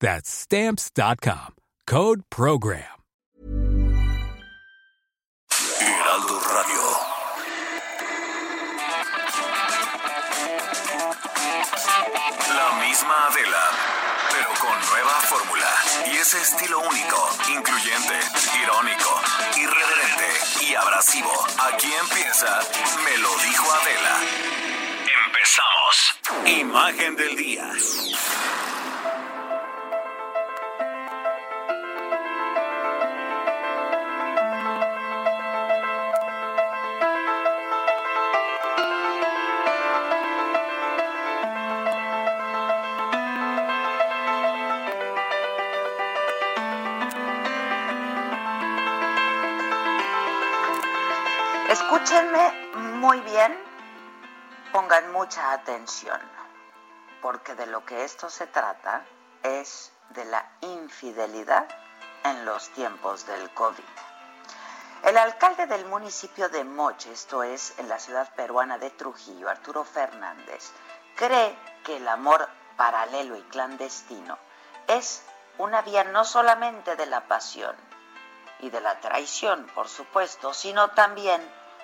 [0.00, 1.54] That's Stamps.com.
[1.86, 2.82] Code Program.
[5.80, 6.82] Heraldo Radio.
[12.54, 13.64] La misma Adela,
[14.32, 15.72] pero con nueva fórmula.
[16.12, 18.20] Y ese estilo único, incluyente,
[18.62, 19.20] irónico,
[19.56, 21.32] irreverente y abrasivo.
[21.72, 22.60] Aquí empieza
[23.04, 24.16] Me lo dijo Adela.
[25.26, 26.50] Empezamos.
[26.60, 27.72] Imagen del día.
[55.02, 56.20] Mucha atención,
[57.22, 59.04] porque de lo que esto se trata
[59.42, 61.66] es de la infidelidad
[62.24, 63.84] en los tiempos del COVID.
[65.04, 69.84] El alcalde del municipio de Moche, esto es en la ciudad peruana de Trujillo, Arturo
[69.84, 70.72] Fernández,
[71.14, 74.38] cree que el amor paralelo y clandestino
[74.88, 75.22] es
[75.58, 77.76] una vía no solamente de la pasión
[78.60, 81.40] y de la traición, por supuesto, sino también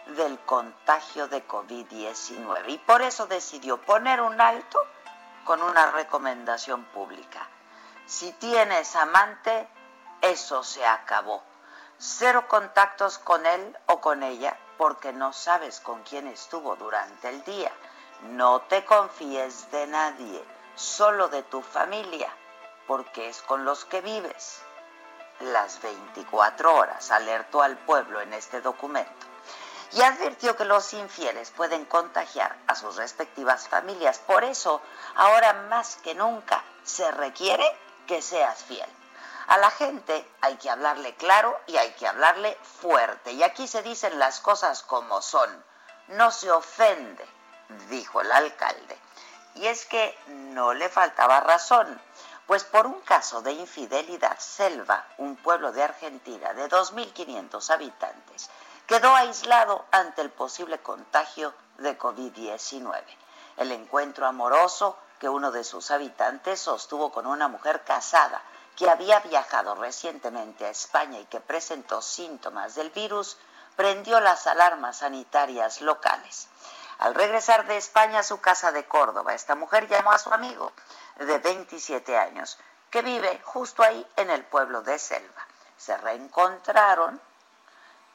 [0.06, 2.68] del contagio de COVID-19.
[2.68, 4.78] Y por eso decidió poner un alto
[5.44, 7.48] con una recomendación pública.
[8.06, 9.68] Si tienes amante,
[10.20, 11.42] eso se acabó.
[11.98, 17.44] Cero contactos con él o con ella porque no sabes con quién estuvo durante el
[17.44, 17.70] día.
[18.30, 22.28] No te confíes de nadie, solo de tu familia,
[22.86, 24.62] porque es con los que vives.
[25.40, 29.31] Las 24 horas alertó al pueblo en este documento
[29.92, 34.18] y advirtió que los infieles pueden contagiar a sus respectivas familias.
[34.18, 34.80] Por eso,
[35.14, 37.64] ahora más que nunca, se requiere
[38.06, 38.88] que seas fiel.
[39.48, 43.32] A la gente hay que hablarle claro y hay que hablarle fuerte.
[43.32, 45.64] Y aquí se dicen las cosas como son.
[46.08, 47.26] No se ofende,
[47.90, 48.98] dijo el alcalde.
[49.54, 52.00] Y es que no le faltaba razón,
[52.46, 58.50] pues por un caso de infidelidad, Selva, un pueblo de Argentina de 2.500 habitantes,
[58.92, 63.02] quedó aislado ante el posible contagio de COVID-19.
[63.56, 68.42] El encuentro amoroso que uno de sus habitantes sostuvo con una mujer casada
[68.76, 73.38] que había viajado recientemente a España y que presentó síntomas del virus,
[73.76, 76.48] prendió las alarmas sanitarias locales.
[76.98, 80.70] Al regresar de España a su casa de Córdoba, esta mujer llamó a su amigo
[81.16, 82.58] de 27 años,
[82.90, 85.46] que vive justo ahí en el pueblo de Selva.
[85.78, 87.18] Se reencontraron.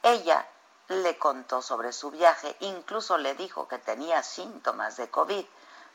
[0.04, 0.46] Ella
[0.90, 5.46] le contó sobre su viaje, incluso le dijo que tenía síntomas de COVID,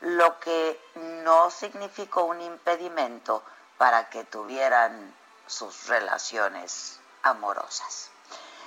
[0.01, 0.79] lo que
[1.23, 3.43] no significó un impedimento
[3.77, 5.15] para que tuvieran
[5.47, 8.09] sus relaciones amorosas.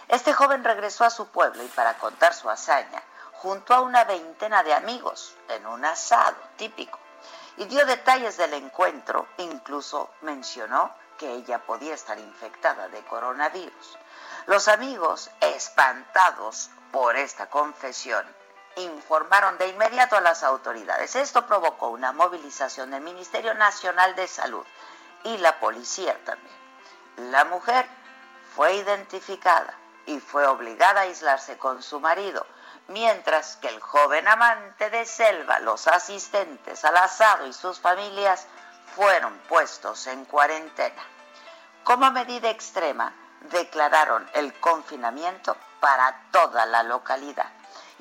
[0.08, 4.62] Este joven regresó a su pueblo y para contar su hazaña, junto a una veintena
[4.62, 6.98] de amigos en un asado típico,
[7.56, 13.98] y dio detalles del encuentro, incluso mencionó que ella podía estar infectada de coronavirus.
[14.46, 18.24] Los amigos, espantados por esta confesión,
[18.76, 21.16] informaron de inmediato a las autoridades.
[21.16, 24.64] Esto provocó una movilización del Ministerio Nacional de Salud
[25.24, 26.54] y la policía también.
[27.32, 27.88] La mujer
[28.54, 29.74] fue identificada
[30.06, 32.46] y fue obligada a aislarse con su marido,
[32.86, 38.46] mientras que el joven amante de Selva, los asistentes al asado y sus familias
[38.94, 41.02] fueron puestos en cuarentena.
[41.82, 43.12] Como medida extrema,
[43.50, 47.50] declararon el confinamiento para toda la localidad.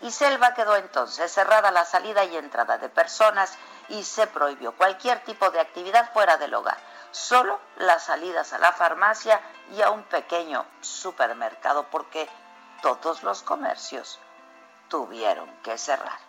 [0.02, 3.58] Y Selva quedó entonces cerrada la salida y entrada de personas
[3.90, 6.78] y se prohibió cualquier tipo de actividad fuera del hogar.
[7.12, 9.40] solo las salidas a la farmacia
[9.72, 12.28] y a un pequeño supermercado porque
[12.82, 14.20] todos los comercios
[14.90, 16.20] tuvieron que cerrar.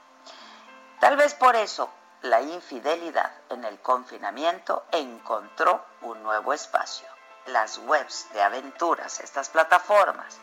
[1.00, 1.90] Tal vez por eso
[2.22, 7.15] la infidelidad en el confinamiento encontró un nuevo espacio.
[7.46, 10.38] Las webs de aventuras, estas plataformas.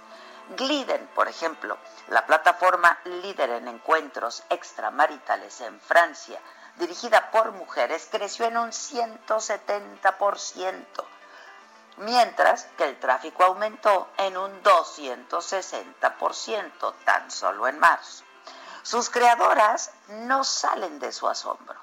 [0.50, 1.78] Gliden, por ejemplo,
[2.08, 6.40] la plataforma líder en encuentros extramaritales en Francia,
[6.78, 10.86] dirigida por mujeres, creció en un 170%,
[11.98, 18.24] mientras que el tráfico aumentó en un 260% tan solo en marzo.
[18.82, 21.80] Sus creadoras no salen de su asombro,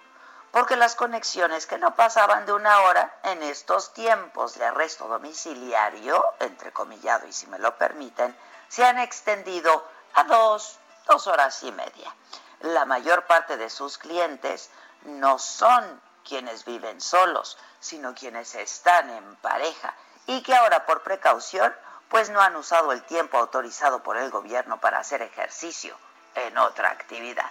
[0.52, 6.25] porque las conexiones que no pasaban de una hora en estos tiempos de arresto domiciliario,
[6.41, 8.37] entrecomillado y si me lo permiten,
[8.69, 12.14] se han extendido a dos, dos horas y media.
[12.61, 14.70] La mayor parte de sus clientes
[15.05, 19.94] no son quienes viven solos, sino quienes están en pareja
[20.26, 21.75] y que ahora por precaución
[22.08, 25.97] pues no han usado el tiempo autorizado por el gobierno para hacer ejercicio
[26.35, 27.50] en otra actividad.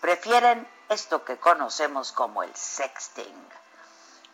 [0.00, 3.48] Prefieren esto que conocemos como el sexting,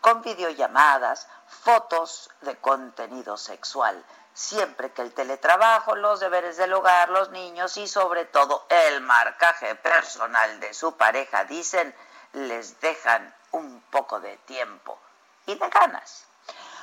[0.00, 7.30] con videollamadas, fotos de contenido sexual, siempre que el teletrabajo, los deberes del hogar, los
[7.30, 11.94] niños y sobre todo el marcaje personal de su pareja, dicen,
[12.32, 14.98] les dejan un poco de tiempo
[15.46, 16.24] y de ganas.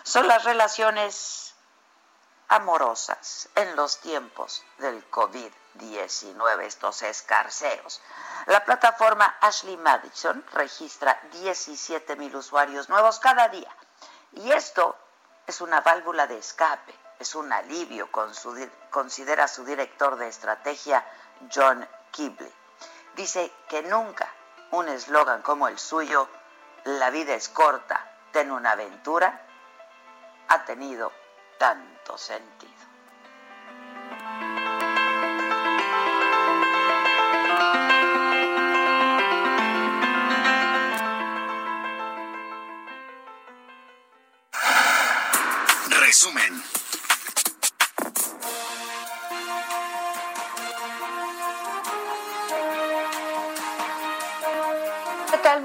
[0.03, 1.46] Son las relaciones
[2.49, 8.01] amorosas en los tiempos del COVID-19, estos escarceos.
[8.45, 13.75] La plataforma Ashley Madison registra 17 mil usuarios nuevos cada día.
[14.31, 14.95] Y esto
[15.45, 18.09] es una válvula de escape, es un alivio,
[18.91, 21.05] considera su director de estrategia,
[21.53, 22.53] John Kibley.
[23.15, 24.31] Dice que nunca
[24.71, 26.29] un eslogan como el suyo,
[26.83, 29.41] la vida es corta, ten una aventura,
[30.49, 31.11] ha tenido
[31.57, 32.73] tanto sentido.
[45.99, 46.63] Resumen.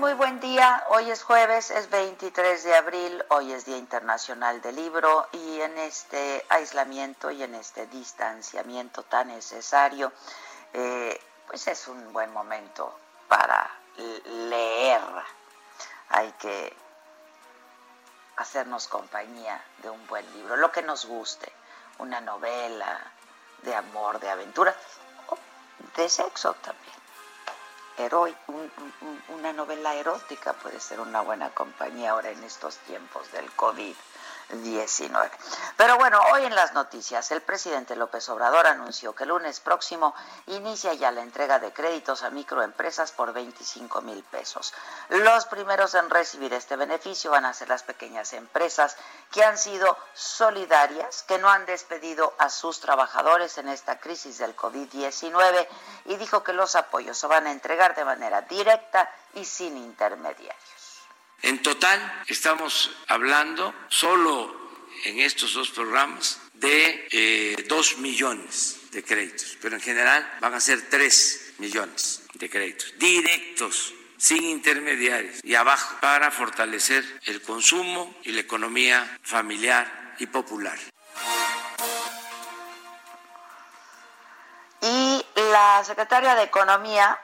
[0.02, 0.84] Muy buen día.
[0.88, 5.78] Hoy es jueves, es 23 de abril, hoy es Día Internacional del Libro y en
[5.78, 10.12] este aislamiento y en este distanciamiento tan necesario,
[10.72, 12.98] eh, pues es un buen momento
[13.28, 15.02] para leer.
[16.08, 16.76] Hay que
[18.36, 21.52] hacernos compañía de un buen libro, lo que nos guste,
[21.98, 23.12] una novela
[23.62, 24.74] de amor, de aventura,
[25.96, 27.02] de sexo también
[29.28, 33.94] una novela erótica puede ser una buena compañía ahora en estos tiempos del COVID.
[34.52, 35.30] 19.
[35.76, 40.14] Pero bueno, hoy en las noticias, el presidente López Obrador anunció que el lunes próximo
[40.46, 44.74] inicia ya la entrega de créditos a microempresas por 25 mil pesos.
[45.08, 48.96] Los primeros en recibir este beneficio van a ser las pequeñas empresas
[49.30, 54.54] que han sido solidarias, que no han despedido a sus trabajadores en esta crisis del
[54.54, 55.66] COVID-19
[56.06, 60.81] y dijo que los apoyos se van a entregar de manera directa y sin intermediarios.
[61.42, 69.58] En total estamos hablando solo en estos dos programas de eh, dos millones de créditos,
[69.60, 75.96] pero en general van a ser tres millones de créditos directos sin intermediarios y abajo
[76.00, 80.78] para fortalecer el consumo y la economía familiar y popular.
[84.80, 87.18] Y la secretaria de Economía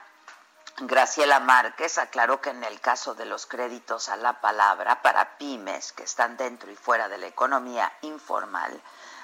[0.81, 5.91] Graciela Márquez aclaró que en el caso de los créditos a la palabra para pymes
[5.91, 8.81] que están dentro y fuera de la economía informal,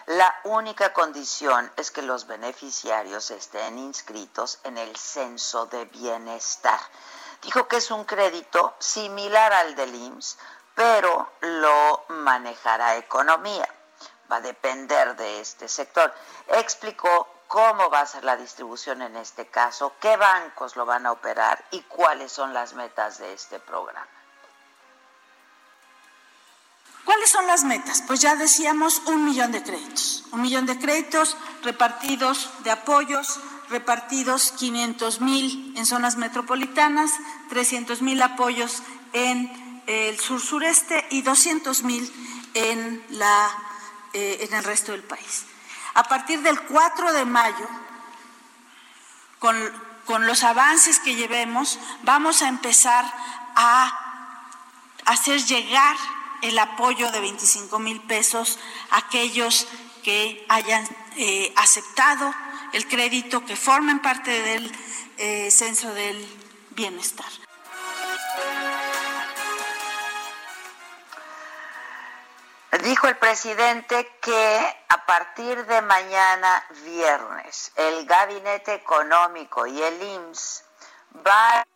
[0.08, 6.80] la única condición es que los beneficiarios estén inscritos en el censo de bienestar.
[7.42, 10.38] Dijo que es un crédito similar al del IMSS,
[10.76, 13.68] pero lo manejará economía.
[14.30, 16.14] Va a depender de este sector.
[16.50, 21.14] Explicó cómo va a ser la distribución en este caso, qué bancos lo van a
[21.14, 24.06] operar y cuáles son las metas de este programa.
[27.06, 28.04] ¿Cuáles son las metas?
[28.06, 34.52] Pues ya decíamos un millón de créditos, un millón de créditos repartidos de apoyos, repartidos
[34.52, 37.14] 500 mil en zonas metropolitanas,
[37.48, 38.84] 300 mil apoyos
[39.14, 43.02] en el sur sureste y 200 mil en,
[44.12, 45.46] eh, en el resto del país.
[45.96, 47.68] A partir del 4 de mayo,
[49.40, 53.06] con, los avances que llevemos, vamos a empezar
[53.56, 53.92] a
[55.06, 55.96] hacer llegar
[56.42, 58.60] el apoyo de 25 mil pesos
[58.92, 59.68] a aquellos
[60.04, 60.86] que hayan
[61.16, 62.34] eh, aceptado
[62.74, 64.72] el crédito, que formen parte del
[65.18, 66.28] eh, censo del
[66.72, 67.45] bienestar.
[72.86, 80.64] Dijo el presidente que a partir de mañana viernes el Gabinete Económico y el IMSS
[81.26, 81.68] va a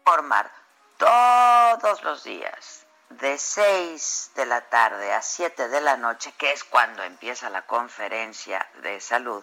[0.00, 0.52] informar
[0.98, 6.64] todos los días de 6 de la tarde a 7 de la noche, que es
[6.64, 9.42] cuando empieza la conferencia de salud,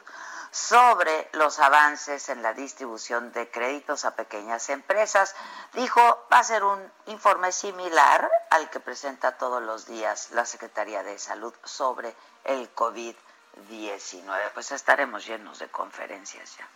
[0.56, 5.36] sobre los avances en la distribución de créditos a pequeñas empresas.
[5.74, 6.00] Dijo,
[6.32, 11.20] va a ser un informe similar al que presenta todos los días la Secretaría de
[11.20, 14.52] Salud sobre el COVID-19.
[14.54, 16.70] Pues estaremos llenos de conferencias ya.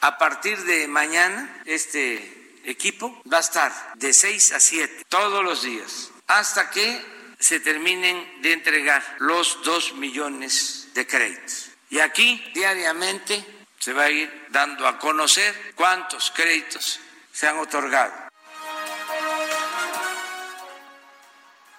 [0.00, 5.62] A partir de mañana, este equipo va a estar de 6 a 7 todos los
[5.62, 11.69] días hasta que se terminen de entregar los 2 millones de créditos.
[11.90, 13.44] Y aquí diariamente
[13.78, 17.00] se va a ir dando a conocer cuántos créditos
[17.32, 18.12] se han otorgado.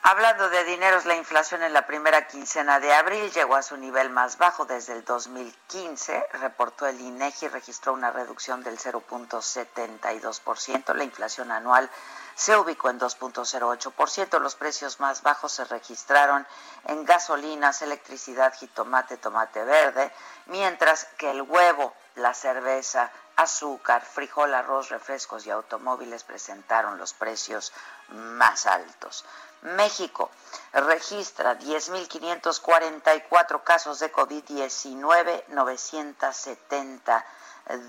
[0.03, 4.09] Hablando de dineros, la inflación en la primera quincena de abril llegó a su nivel
[4.09, 11.51] más bajo desde el 2015, reportó el INEGI, registró una reducción del 0.72%, la inflación
[11.51, 11.87] anual
[12.35, 14.39] se ubicó en 2.08%.
[14.39, 16.45] Los precios más bajos se registraron
[16.85, 20.11] en gasolinas, electricidad, jitomate, tomate verde,
[20.47, 27.73] mientras que el huevo, la cerveza, azúcar, frijol, arroz, refrescos y automóviles presentaron los precios
[28.09, 29.25] más altos.
[29.61, 30.31] México
[30.73, 37.25] registra 10.544 casos de COVID-19, 970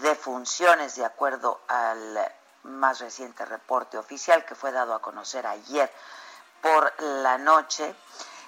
[0.03, 2.19] defunciones de acuerdo al
[2.65, 5.91] más reciente reporte oficial que fue dado a conocer ayer
[6.61, 7.95] por la noche.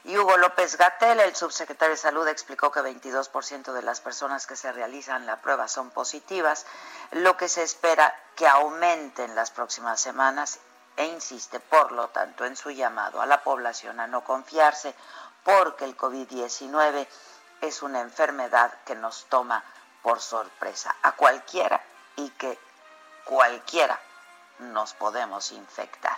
[0.04, 4.56] Y Hugo López Gatel, el subsecretario de Salud, explicó que 22% de las personas que
[4.56, 6.66] se realizan la prueba son positivas,
[7.12, 10.58] lo que se espera que aumente en las próximas semanas
[10.96, 14.94] e insiste, por lo tanto, en su llamado a la población a no confiarse
[15.42, 17.06] porque el COVID-19
[17.60, 19.64] es una enfermedad que nos toma
[20.02, 21.82] por sorpresa a cualquiera
[22.16, 22.58] y que
[23.24, 24.00] cualquiera
[24.58, 26.16] nos podemos infectar.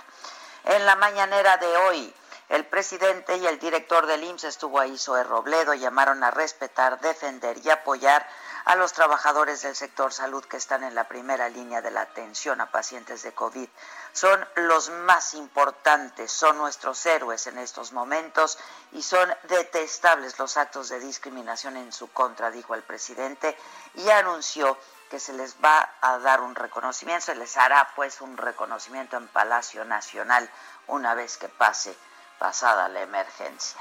[0.65, 2.15] En la mañanera de hoy,
[2.49, 7.59] el presidente y el director del IMSS estuvo ahí, Zoe Robledo, llamaron a respetar, defender
[7.65, 8.27] y apoyar
[8.67, 12.61] a los trabajadores del sector salud que están en la primera línea de la atención
[12.61, 13.69] a pacientes de COVID.
[14.13, 18.59] Son los más importantes, son nuestros héroes en estos momentos
[18.93, 23.57] y son detestables los actos de discriminación en su contra, dijo el presidente,
[23.95, 24.77] y anunció
[25.11, 29.29] que se les va a dar un reconocimiento, se les hará pues un reconocimiento en
[29.29, 30.49] Palacio Nacional
[30.87, 31.97] una vez que pase
[32.39, 33.81] pasada la emergencia.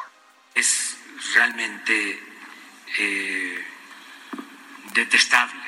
[0.54, 0.98] Es
[1.34, 2.24] realmente
[3.00, 3.68] eh,
[4.94, 5.62] detestable,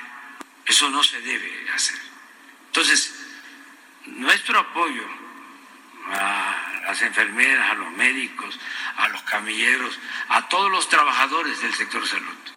[0.65, 1.99] eso no se debe hacer.
[2.67, 3.13] Entonces,
[4.05, 5.03] nuestro apoyo
[6.09, 8.57] a las enfermeras, a los médicos,
[8.97, 9.99] a los camilleros,
[10.29, 12.56] a todos los trabajadores del sector salud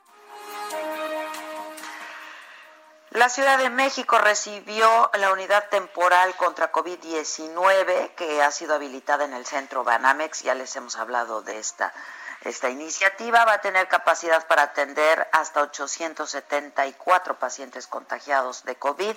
[3.20, 9.34] La Ciudad de México recibió la unidad temporal contra COVID-19 que ha sido habilitada en
[9.34, 10.40] el centro Banamex.
[10.40, 11.92] Ya les hemos hablado de esta,
[12.40, 13.44] esta iniciativa.
[13.44, 19.14] Va a tener capacidad para atender hasta 874 pacientes contagiados de COVID.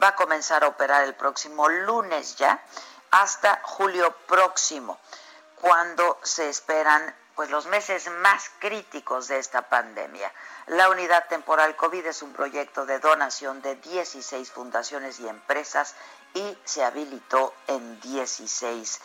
[0.00, 2.62] Va a comenzar a operar el próximo lunes ya
[3.10, 4.96] hasta julio próximo,
[5.56, 10.30] cuando se esperan pues los meses más críticos de esta pandemia.
[10.66, 15.94] La unidad temporal COVID es un proyecto de donación de 16 fundaciones y empresas
[16.34, 19.00] y se habilitó en 16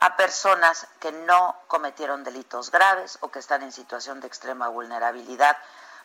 [0.02, 5.56] a personas que no cometieron delitos graves o que están en situación de extrema vulnerabilidad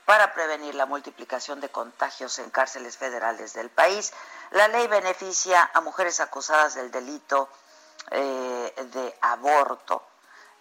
[0.04, 4.12] para prevenir la multiplicación de contagios en cárceles federales del país.
[4.52, 7.48] La ley beneficia a mujeres acusadas del delito
[8.12, 10.06] eh, de aborto,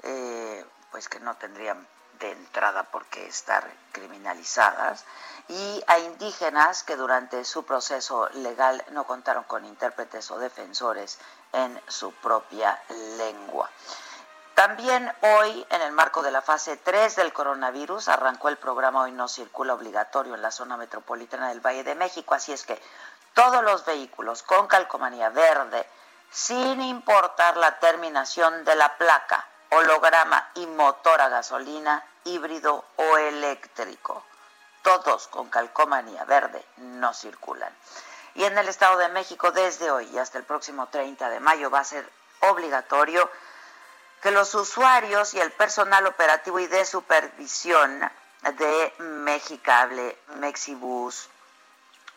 [0.02, 1.88] eh, pues que no tendrían
[2.20, 5.06] de entrada por qué estar criminalizadas,
[5.48, 11.18] y a indígenas que durante su proceso legal no contaron con intérpretes o defensores
[11.52, 12.80] en su propia
[13.18, 13.70] lengua.
[14.54, 19.12] También hoy, en el marco de la fase 3 del coronavirus, arrancó el programa Hoy
[19.12, 22.80] no circula obligatorio en la zona metropolitana del Valle de México, así es que
[23.34, 25.88] todos los vehículos con calcomanía verde,
[26.30, 34.24] sin importar la terminación de la placa, holograma y motor a gasolina, híbrido o eléctrico,
[34.82, 37.74] todos con calcomanía verde no circulan.
[38.36, 41.70] Y en el Estado de México, desde hoy y hasta el próximo 30 de mayo,
[41.70, 42.08] va a ser
[42.42, 43.30] obligatorio
[44.22, 48.12] que los usuarios y el personal operativo y de supervisión
[48.42, 51.30] de Mexicable, Mexibus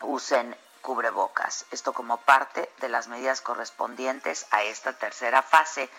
[0.01, 1.65] usen cubrebocas.
[1.71, 5.89] Esto como parte de las medidas correspondientes a esta tercera fase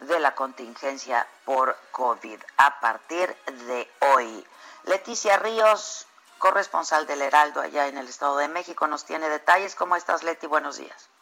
[0.00, 3.34] de la contingencia por COVID a partir
[3.66, 4.46] de hoy.
[4.84, 6.06] Leticia Ríos,
[6.38, 9.74] corresponsal del Heraldo allá en el Estado de México, nos tiene detalles.
[9.74, 10.46] ¿Cómo estás, Leti?
[10.46, 11.13] Buenos días.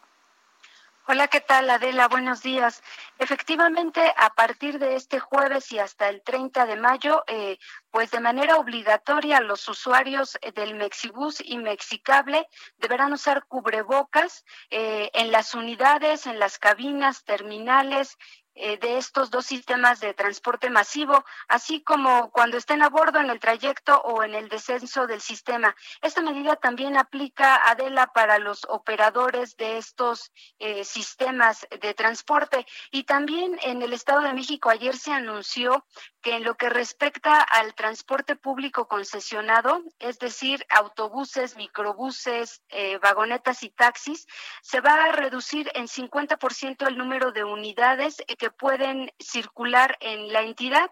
[1.05, 2.07] Hola, ¿qué tal Adela?
[2.07, 2.81] Buenos días.
[3.19, 7.57] Efectivamente, a partir de este jueves y hasta el 30 de mayo, eh,
[7.91, 15.33] pues de manera obligatoria los usuarios del Mexibus y Mexicable deberán usar cubrebocas eh, en
[15.33, 18.17] las unidades, en las cabinas, terminales
[18.55, 23.31] eh, de estos dos sistemas de transporte masivo, así como cuando estén a bordo en
[23.31, 25.75] el trayecto o en el descenso del sistema.
[26.03, 32.67] Esta medida también aplica, Adela, para los operadores de estos eh, sistemas de transporte.
[32.91, 35.85] Y también en el Estado de México ayer se anunció
[36.21, 43.63] que en lo que respecta al transporte público concesionado, es decir, autobuses, microbuses, eh, vagonetas
[43.63, 44.27] y taxis,
[44.61, 50.41] se va a reducir en 50% el número de unidades que pueden circular en la
[50.41, 50.91] entidad.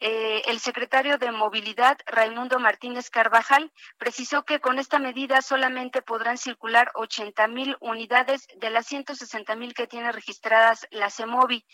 [0.00, 6.38] Eh, el secretario de Movilidad, Raimundo Martínez Carvajal, precisó que con esta medida solamente podrán
[6.38, 11.64] circular 80 mil unidades de las 160 mil que tiene registradas la CEMOVI.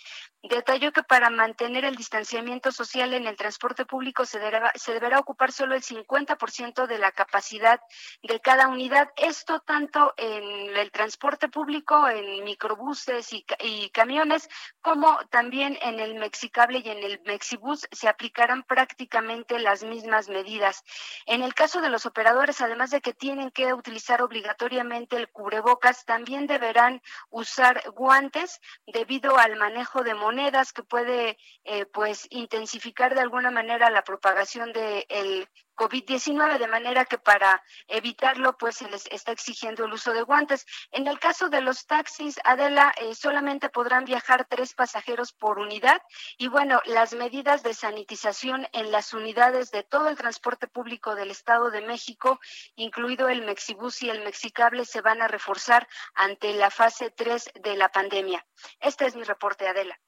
[0.43, 5.75] Detalló que para mantener el distanciamiento social en el transporte público se deberá, ocupar solo
[5.75, 7.81] el 50% de la capacidad
[8.23, 9.11] de cada unidad.
[9.17, 14.49] Esto tanto en el transporte público, en microbuses y, y camiones,
[14.81, 20.85] como también en el Mexicable y en el Mexibus se aplicarán prácticamente las mismas medidas.
[21.27, 26.05] En el caso de los operadores, además de que tienen que utilizar obligatoriamente el cubrebocas,
[26.05, 33.21] también deberán usar guantes debido al manejo de monedas que puede eh, pues intensificar de
[33.21, 39.07] alguna manera la propagación del de COVID-19, de manera que para evitarlo, pues se les
[39.07, 40.67] está exigiendo el uso de guantes.
[40.91, 46.03] En el caso de los taxis, Adela, eh, solamente podrán viajar tres pasajeros por unidad
[46.37, 51.31] y bueno, las medidas de sanitización en las unidades de todo el transporte público del
[51.31, 52.41] Estado de México,
[52.75, 57.77] incluido el Mexibus y el Mexicable, se van a reforzar ante la fase 3 de
[57.77, 58.45] la pandemia.
[58.81, 59.99] Este es mi reporte, Adela.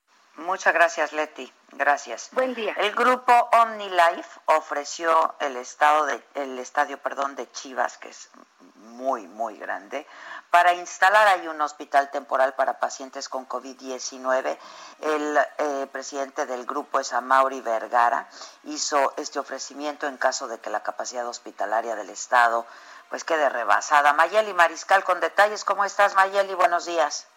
[0.40, 1.52] Muchas gracias, Leti.
[1.72, 2.30] Gracias.
[2.32, 2.74] Buen día.
[2.78, 8.30] El grupo OmniLife ofreció el, estado de, el estadio perdón, de Chivas, que es
[8.76, 10.06] muy, muy grande,
[10.50, 14.56] para instalar ahí un hospital temporal para pacientes con COVID-19.
[15.00, 18.26] El eh, presidente del grupo es Amaury Vergara.
[18.64, 22.66] Hizo este ofrecimiento en caso de que la capacidad hospitalaria del Estado
[23.10, 24.14] pues quede rebasada.
[24.14, 25.66] Mayeli Mariscal con detalles.
[25.66, 26.54] ¿Cómo estás, Mayeli?
[26.54, 27.28] Buenos días.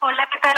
[0.00, 0.54] Hola, ¿qué tal?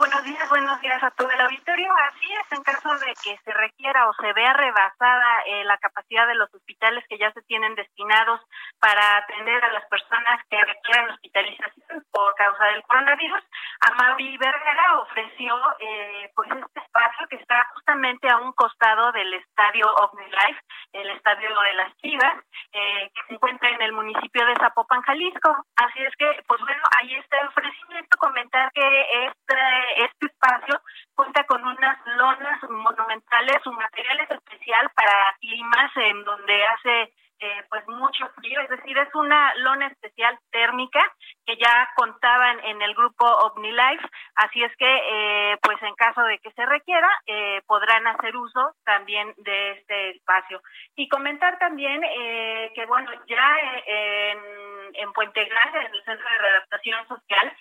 [0.00, 1.92] Buenos días, buenos días a todo el auditorio.
[2.08, 6.26] Así es, en caso de que se requiera o se vea rebasada eh, la capacidad
[6.26, 8.40] de los hospitales que ya se tienen destinados
[8.78, 13.42] para atender a las personas que requieran hospitalización por causa del coronavirus,
[13.80, 19.86] Amaury Vergara ofreció eh, pues este espacio que está justamente a un costado del estadio
[19.86, 20.60] OmniLife,
[20.92, 25.64] el estadio de las Chivas, eh, que se encuentra en el municipio de Zapopan, Jalisco.
[25.76, 29.56] Así es que, pues bueno, ahí está el ofrecimiento, comentar que este,
[29.96, 30.80] este espacio
[31.14, 37.88] cuenta con unas lonas monumentales, un material especial para climas en donde hace eh, pues
[37.88, 41.00] mucho frío, es decir, es una lona especial térmica
[41.46, 46.38] que ya contaban en el grupo OmniLife, así es que eh, pues en caso de
[46.40, 50.60] que se requiera eh, podrán hacer uso también de este espacio.
[50.96, 52.02] Y comentar también
[52.74, 54.38] que bueno, ya en,
[54.92, 57.56] en Puente Grande, en el Centro de Readaptación Social,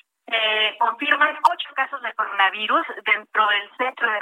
[0.80, 4.20] confirman ocho casos de coronavirus dentro del centro de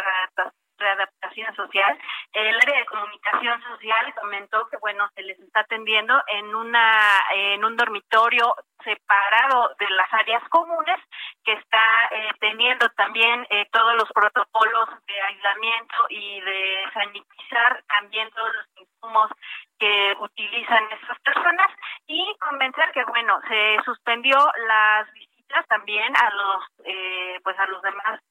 [0.77, 1.97] readaptación social.
[2.33, 7.63] El área de comunicación social comentó que, bueno, se les está atendiendo en una en
[7.63, 10.99] un dormitorio separado de las áreas comunes
[11.43, 18.29] que está eh, teniendo también eh, todos los protocolos de aislamiento y de sanitizar también
[18.31, 19.31] todos los insumos
[19.79, 21.67] que utilizan esas personas.
[22.07, 25.26] Y convencer que bueno se suspendió las visitas
[25.67, 28.21] también a los eh, pues a los demás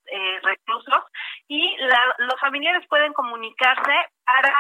[0.43, 1.05] reclusos
[1.49, 1.77] y
[2.19, 4.55] los familiares pueden comunicarse para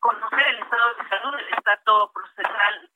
[0.00, 2.90] conocer el estado de salud el estado procesal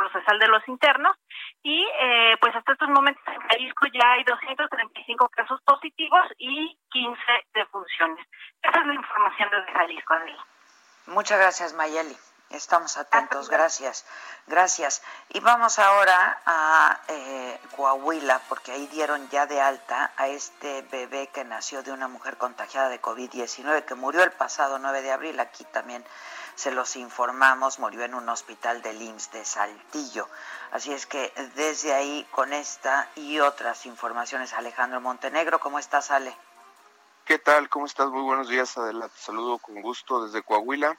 [0.00, 1.16] procesal de los internos
[1.62, 7.20] y eh, pues hasta estos momentos en Jalisco ya hay 235 casos positivos y 15
[7.54, 8.26] defunciones.
[8.62, 10.46] Esa es la información desde Jalisco, Adela.
[11.06, 12.16] Muchas gracias, Mayeli.
[12.50, 14.04] Estamos atentos, gracias,
[14.48, 15.02] gracias.
[15.28, 21.28] Y vamos ahora a eh, Coahuila, porque ahí dieron ya de alta a este bebé
[21.28, 25.38] que nació de una mujer contagiada de COVID-19, que murió el pasado 9 de abril.
[25.38, 26.04] Aquí también
[26.56, 30.28] se los informamos, murió en un hospital del IMSS de Saltillo.
[30.72, 36.36] Así es que desde ahí, con esta y otras informaciones, Alejandro Montenegro, ¿cómo estás, Ale?
[37.24, 37.68] ¿Qué tal?
[37.68, 38.08] ¿Cómo estás?
[38.08, 39.14] Muy buenos días, adelante.
[39.16, 40.98] saludo con gusto desde Coahuila.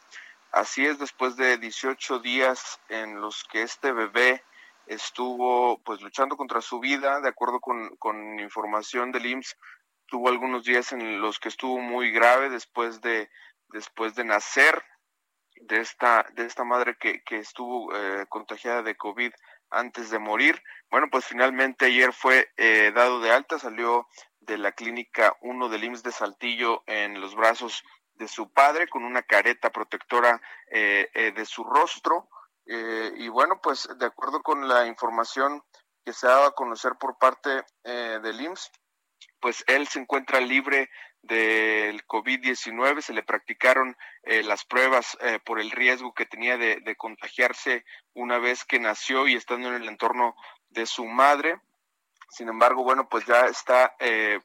[0.51, 4.43] Así es, después de 18 días en los que este bebé
[4.85, 9.55] estuvo pues luchando contra su vida, de acuerdo con, información del IMSS,
[10.07, 13.29] tuvo algunos días en los que estuvo muy grave después de,
[13.69, 14.83] después de nacer
[15.55, 19.31] de esta, de esta madre que, que estuvo eh, contagiada de COVID
[19.69, 20.61] antes de morir.
[20.89, 24.05] Bueno, pues finalmente ayer fue eh, dado de alta, salió
[24.41, 27.83] de la clínica 1 del IMSS de Saltillo en los brazos
[28.21, 32.29] de su padre con una careta protectora eh, eh, de su rostro.
[32.67, 35.63] Eh, y bueno, pues de acuerdo con la información
[36.05, 38.71] que se ha dado a conocer por parte del IMSS,
[39.39, 40.89] pues él se encuentra libre
[41.21, 47.85] del COVID-19, se le practicaron las pruebas por el riesgo que tenía de, de, contagiarse
[48.15, 50.35] una vez que nació y estando en el entorno
[50.69, 51.59] de su madre.
[52.29, 53.95] Sin embargo, bueno, pues ya está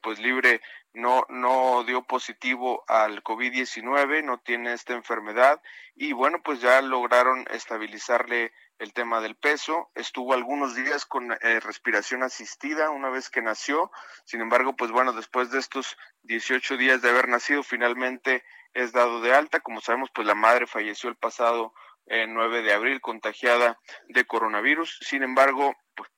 [0.03, 0.61] pues libre
[0.93, 5.61] no, no dio positivo al COVID-19, no tiene esta enfermedad
[5.95, 9.89] y bueno, pues ya lograron estabilizarle el tema del peso.
[9.95, 13.91] Estuvo algunos días con eh, respiración asistida una vez que nació.
[14.25, 19.21] Sin embargo, pues bueno, después de estos 18 días de haber nacido, finalmente es dado
[19.21, 19.59] de alta.
[19.59, 21.73] Como sabemos, pues la madre falleció el pasado
[22.05, 24.99] 9 eh, de abril contagiada de coronavirus.
[25.01, 26.09] Sin embargo, pues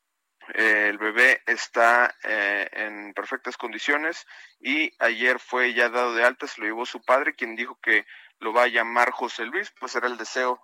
[0.54, 4.26] el bebé está eh, en perfectas condiciones
[4.60, 8.06] y ayer fue ya dado de alta, se lo llevó su padre, quien dijo que
[8.40, 10.62] lo va a llamar José Luis, pues era el deseo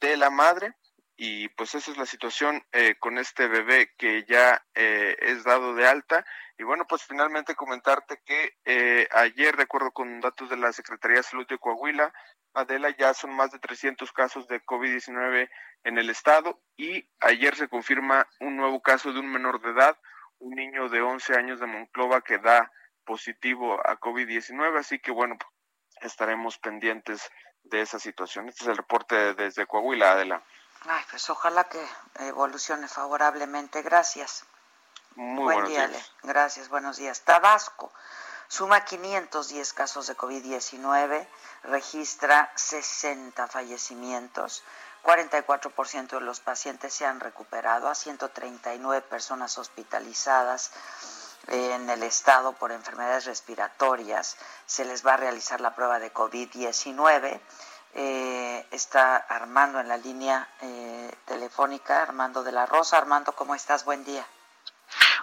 [0.00, 0.74] de la madre
[1.16, 5.74] y pues esa es la situación eh, con este bebé que ya eh, es dado
[5.74, 6.24] de alta.
[6.56, 11.22] Y bueno pues finalmente comentarte que ayer de acuerdo con datos de la Secretaría de
[11.22, 12.12] Salud de Coahuila
[12.54, 15.48] Adela, ya son más de 300 casos de COVID-19
[15.84, 19.96] en el estado y ayer se confirma un nuevo caso de un menor de edad,
[20.38, 22.70] un niño de 11 años de Monclova que da
[23.04, 25.36] positivo a COVID-19, así que bueno,
[26.00, 27.30] estaremos pendientes
[27.62, 28.48] de esa situación.
[28.48, 30.42] Este es el reporte desde Coahuila, Adela.
[30.86, 31.84] Ay, pues ojalá que
[32.20, 33.82] evolucione favorablemente.
[33.82, 34.46] Gracias.
[35.16, 35.90] Muy Buen día,
[36.22, 37.22] Gracias, buenos días.
[37.22, 37.92] Tabasco
[38.48, 41.26] suma 510 casos de COVID-19
[41.64, 44.62] registra 60 fallecimientos.
[45.04, 50.72] 44% de los pacientes se han recuperado, a 139 personas hospitalizadas
[51.46, 54.36] en el estado por enfermedades respiratorias.
[54.66, 57.40] Se les va a realizar la prueba de COVID-19.
[57.94, 62.98] Eh, está Armando en la línea eh, telefónica, Armando de la Rosa.
[62.98, 63.84] Armando, ¿cómo estás?
[63.84, 64.26] Buen día.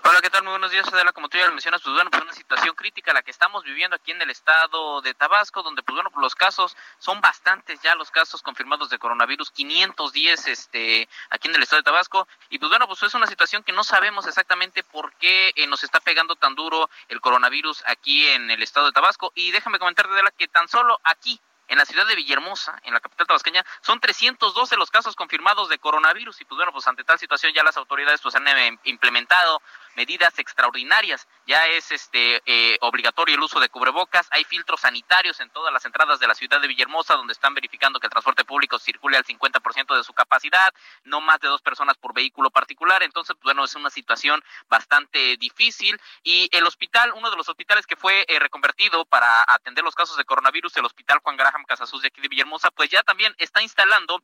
[0.07, 0.43] Hola, ¿qué tal?
[0.43, 1.13] Muy buenos días, Adela.
[1.13, 3.95] Como tú ya lo mencionas, pues bueno, pues una situación crítica la que estamos viviendo
[3.95, 8.11] aquí en el estado de Tabasco, donde pues bueno, los casos son bastantes ya los
[8.11, 12.87] casos confirmados de coronavirus, 510 este aquí en el estado de Tabasco y pues bueno,
[12.87, 16.53] pues es una situación que no sabemos exactamente por qué eh, nos está pegando tan
[16.53, 20.67] duro el coronavirus aquí en el estado de Tabasco y déjame comentarte Adela que tan
[20.67, 25.15] solo aquí en la ciudad de Villahermosa, en la capital tabasqueña, son 312 los casos
[25.15, 28.47] confirmados de coronavirus y pues bueno, pues ante tal situación ya las autoridades pues han
[28.47, 29.61] eh, implementado
[29.95, 31.27] medidas extraordinarias.
[31.47, 35.85] Ya es este eh, obligatorio el uso de cubrebocas, hay filtros sanitarios en todas las
[35.85, 39.23] entradas de la ciudad de Villahermosa donde están verificando que el transporte público circule al
[39.23, 40.73] 50% de su capacidad,
[41.03, 43.03] no más de dos personas por vehículo particular.
[43.03, 47.85] Entonces, pues, bueno, es una situación bastante difícil y el hospital, uno de los hospitales
[47.87, 52.01] que fue eh, reconvertido para atender los casos de coronavirus, el Hospital Juan Graham Casasus
[52.01, 54.21] de aquí de Villahermosa, pues ya también está instalando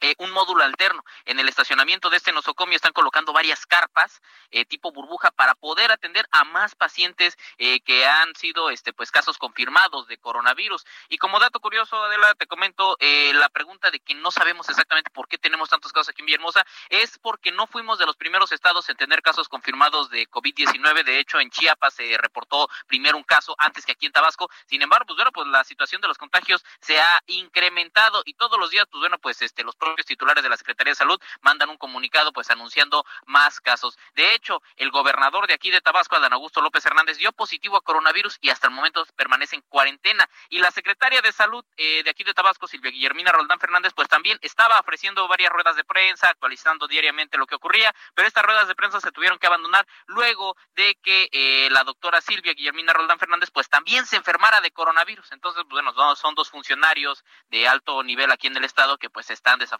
[0.00, 1.04] eh, un módulo alterno.
[1.24, 5.90] En el estacionamiento de este nosocomio están colocando varias carpas eh, tipo burbuja para poder
[5.90, 10.84] atender a más pacientes eh, que han sido este pues casos confirmados de coronavirus.
[11.08, 15.28] Y como dato curioso, Adela, te comento la pregunta de que no sabemos exactamente por
[15.28, 18.88] qué tenemos tantos casos aquí en Villahermosa es porque no fuimos de los primeros estados
[18.88, 21.04] en tener casos confirmados de COVID-19.
[21.04, 24.48] De hecho, en Chiapas se reportó primero un caso antes que aquí en Tabasco.
[24.66, 28.58] Sin embargo, pues bueno, pues la situación de los contagios se ha incrementado y todos
[28.58, 31.70] los días, pues bueno, pues este los propios titulares de la Secretaría de Salud mandan
[31.70, 33.98] un comunicado pues anunciando más casos.
[34.14, 37.82] De hecho, el gobernador de aquí de Tabasco, Adán Augusto López Hernández, dio positivo a
[37.82, 40.28] coronavirus y hasta el momento permanece en cuarentena.
[40.48, 44.08] Y la secretaria de Salud eh, de aquí de Tabasco, Silvia Guillermina Roldán Fernández, pues
[44.08, 48.68] también estaba ofreciendo varias ruedas de prensa, actualizando diariamente lo que ocurría, pero estas ruedas
[48.68, 53.18] de prensa se tuvieron que abandonar luego de que eh, la doctora Silvia Guillermina Roldán
[53.18, 55.32] Fernández pues también se enfermara de coronavirus.
[55.32, 59.30] Entonces, pues, bueno, son dos funcionarios de alto nivel aquí en el estado que pues
[59.30, 59.77] están desafortunadamente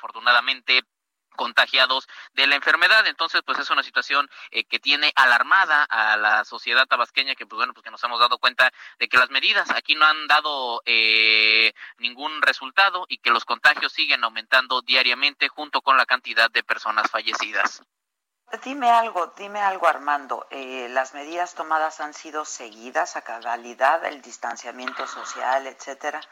[1.39, 3.07] contagiados de la enfermedad.
[3.07, 7.57] Entonces, pues es una situación eh, que tiene alarmada a la sociedad tabasqueña, que pues
[7.57, 10.83] bueno, pues que nos hemos dado cuenta de que las medidas aquí no han dado
[10.85, 16.63] eh, ningún resultado y que los contagios siguen aumentando diariamente junto con la cantidad de
[16.63, 17.83] personas fallecidas.
[18.65, 24.23] Dime algo, dime algo Armando, eh, ¿las medidas tomadas han sido seguidas a cabalidad, el
[24.23, 26.23] distanciamiento social, etcétera?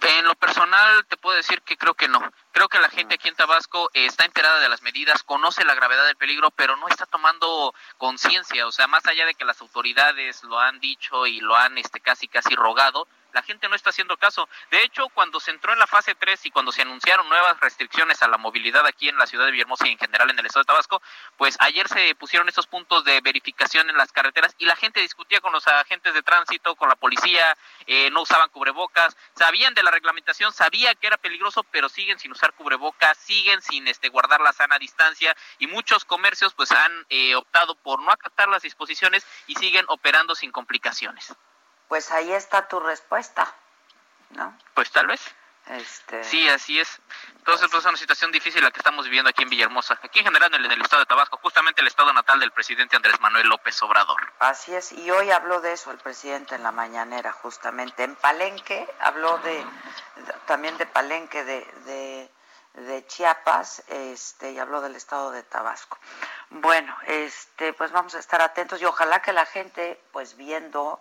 [0.00, 2.20] En lo personal te puedo decir que creo que no.
[2.52, 6.06] Creo que la gente aquí en Tabasco está enterada de las medidas, conoce la gravedad
[6.06, 8.66] del peligro, pero no está tomando conciencia.
[8.66, 12.00] O sea, más allá de que las autoridades lo han dicho y lo han este,
[12.00, 14.48] casi casi rogado, la gente no está haciendo caso.
[14.70, 18.22] De hecho, cuando se entró en la fase 3 y cuando se anunciaron nuevas restricciones
[18.22, 20.62] a la movilidad aquí en la ciudad de Villahermosa y en general en el estado
[20.62, 21.02] de Tabasco,
[21.36, 25.40] pues ayer se pusieron estos puntos de verificación en las carreteras y la gente discutía
[25.40, 29.90] con los agentes de tránsito, con la policía, eh, no usaban cubrebocas, sabían de la
[29.90, 34.52] reglamentación, sabía que era peligroso, pero siguen sin usar cubrebocas, siguen sin este guardar la
[34.52, 39.56] sana distancia y muchos comercios pues han eh, optado por no acatar las disposiciones y
[39.56, 41.34] siguen operando sin complicaciones.
[41.94, 43.54] Pues ahí está tu respuesta,
[44.30, 44.58] ¿no?
[44.74, 45.32] Pues tal vez.
[45.68, 46.24] Este...
[46.24, 47.00] Sí, así es.
[47.36, 50.24] Entonces, pues es una situación difícil la que estamos viviendo aquí en Villahermosa, aquí en
[50.24, 53.80] general en el, estado de Tabasco, justamente el estado natal del presidente Andrés Manuel López
[53.84, 54.20] Obrador.
[54.40, 58.02] Así es, y hoy habló de eso el presidente en la mañanera, justamente.
[58.02, 59.64] En Palenque habló de,
[60.46, 62.30] también de Palenque, de, de,
[62.86, 65.96] de Chiapas, este, y habló del estado de Tabasco.
[66.50, 71.00] Bueno, este, pues vamos a estar atentos y ojalá que la gente, pues viendo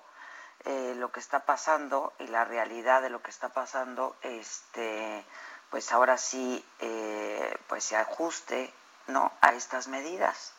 [0.65, 5.26] eh, lo que está pasando y la realidad de lo que está pasando, este,
[5.69, 8.73] pues ahora sí, eh, pues se ajuste,
[9.08, 9.32] ¿no?
[9.41, 10.54] A estas medidas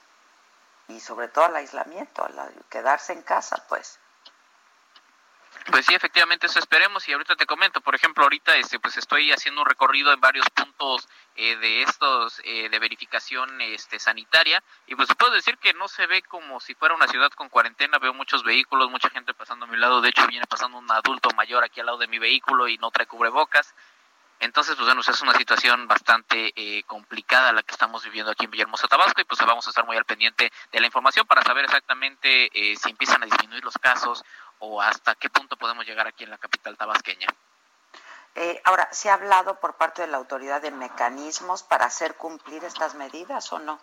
[0.88, 2.30] y sobre todo al aislamiento, a
[2.68, 3.98] quedarse en casa, pues.
[5.70, 9.32] Pues sí, efectivamente eso esperemos y ahorita te comento, por ejemplo, ahorita este pues estoy
[9.32, 14.94] haciendo un recorrido en varios puntos eh, de estos eh, de verificación este sanitaria y
[14.94, 18.12] pues puedo decir que no se ve como si fuera una ciudad con cuarentena, veo
[18.12, 21.64] muchos vehículos, mucha gente pasando a mi lado, de hecho viene pasando un adulto mayor
[21.64, 23.74] aquí al lado de mi vehículo y no trae cubrebocas.
[24.40, 28.50] Entonces, pues bueno, es una situación bastante eh, complicada la que estamos viviendo aquí en
[28.50, 31.64] Villahermosa, Tabasco, y pues vamos a estar muy al pendiente de la información para saber
[31.64, 34.24] exactamente si empiezan a disminuir los casos
[34.64, 37.28] o hasta qué punto podemos llegar aquí en la capital tabasqueña.
[38.34, 42.64] Eh, ahora, ¿se ha hablado por parte de la autoridad de mecanismos para hacer cumplir
[42.64, 43.80] estas medidas o no?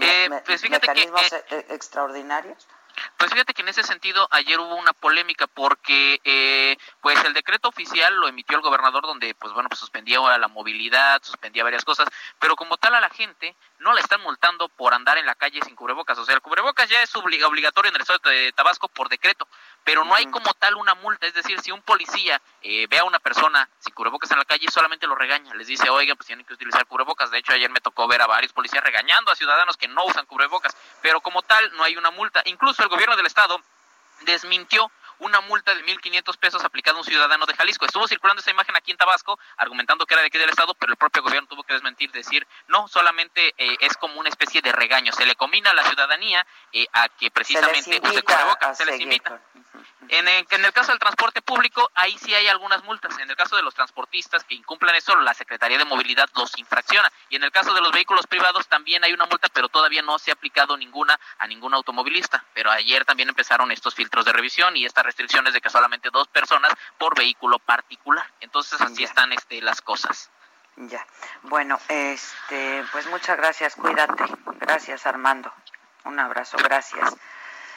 [0.00, 2.66] Eh, pues ¿Mecanismos eh, e, extraordinarios?
[3.16, 7.68] Pues fíjate que en ese sentido ayer hubo una polémica porque eh, pues el decreto
[7.68, 12.08] oficial lo emitió el gobernador donde pues bueno pues suspendía la movilidad, suspendía varias cosas,
[12.38, 15.60] pero como tal a la gente no la están multando por andar en la calle
[15.64, 19.08] sin cubrebocas, o sea el cubrebocas ya es obligatorio en el estado de Tabasco por
[19.08, 19.46] decreto,
[19.84, 23.04] pero no hay como tal una multa, es decir, si un policía eh, ve a
[23.04, 26.44] una persona sin cubrebocas en la calle solamente lo regaña, les dice oiga pues tienen
[26.44, 29.76] que utilizar cubrebocas, de hecho ayer me tocó ver a varios policías regañando a ciudadanos
[29.76, 33.26] que no usan cubrebocas, pero como tal no hay una multa, incluso el gobierno del
[33.26, 33.60] estado
[34.22, 37.84] desmintió una multa de 1.500 pesos aplicada a un ciudadano de Jalisco.
[37.84, 40.92] Estuvo circulando esa imagen aquí en Tabasco, argumentando que era de aquí del Estado, pero
[40.92, 44.72] el propio gobierno tuvo que desmentir, decir, no, solamente eh, es como una especie de
[44.72, 45.12] regaño.
[45.12, 49.00] Se le combina a la ciudadanía eh, a que precisamente se les invita, se les
[49.00, 49.40] invita.
[50.08, 53.18] En el, en el, caso del transporte público, ahí sí hay algunas multas.
[53.18, 57.12] En el caso de los transportistas que incumplan eso, la Secretaría de Movilidad los infracciona.
[57.28, 60.18] Y en el caso de los vehículos privados también hay una multa, pero todavía no
[60.18, 62.42] se ha aplicado ninguna a ningún automovilista.
[62.54, 66.28] Pero ayer también empezaron estos filtros de revisión y estas restricciones de que solamente dos
[66.28, 68.26] personas por vehículo particular.
[68.40, 70.30] Entonces así están este, las cosas.
[70.76, 71.04] Ya.
[71.44, 73.74] Bueno, este, pues muchas gracias.
[73.74, 74.24] Cuídate.
[74.60, 75.50] Gracias, Armando.
[76.04, 76.58] Un abrazo.
[76.58, 77.16] Gracias.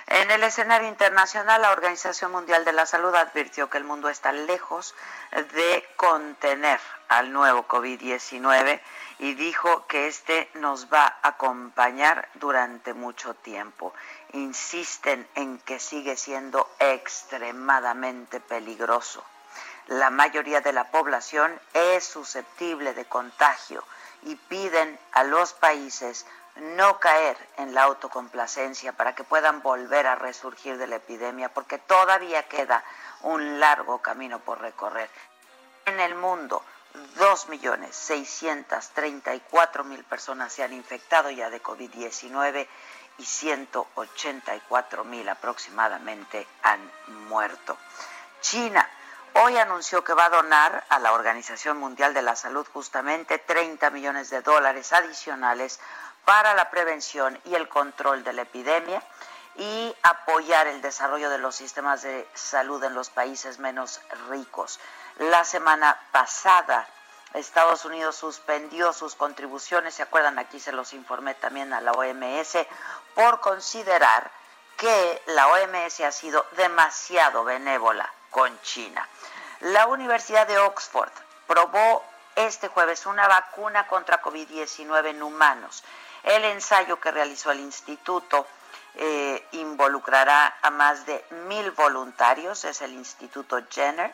[0.07, 4.33] En el escenario internacional, la Organización Mundial de la Salud advirtió que el mundo está
[4.33, 4.93] lejos
[5.31, 8.81] de contener al nuevo COVID-19
[9.19, 13.93] y dijo que este nos va a acompañar durante mucho tiempo.
[14.33, 19.23] Insisten en que sigue siendo extremadamente peligroso.
[19.87, 23.83] La mayoría de la población es susceptible de contagio
[24.23, 30.15] y piden a los países no caer en la autocomplacencia para que puedan volver a
[30.15, 32.83] resurgir de la epidemia, porque todavía queda
[33.21, 35.09] un largo camino por recorrer.
[35.85, 36.63] En el mundo,
[37.17, 42.67] 2.634.000 personas se han infectado ya de COVID-19
[43.21, 46.91] y 184.000 aproximadamente han
[47.29, 47.77] muerto.
[48.41, 48.89] China
[49.35, 53.91] hoy anunció que va a donar a la Organización Mundial de la Salud justamente 30
[53.91, 55.79] millones de dólares adicionales
[56.25, 59.03] para la prevención y el control de la epidemia
[59.55, 64.79] y apoyar el desarrollo de los sistemas de salud en los países menos ricos.
[65.19, 66.87] La semana pasada
[67.33, 72.57] Estados Unidos suspendió sus contribuciones, se acuerdan, aquí se los informé también a la OMS,
[73.15, 74.31] por considerar
[74.77, 79.07] que la OMS ha sido demasiado benévola con China.
[79.61, 81.11] La Universidad de Oxford
[81.47, 82.03] probó
[82.35, 85.83] este jueves una vacuna contra COVID-19 en humanos
[86.23, 88.45] el ensayo que realizó el instituto
[88.95, 94.13] eh, involucrará a más de mil voluntarios, es el Instituto Jenner,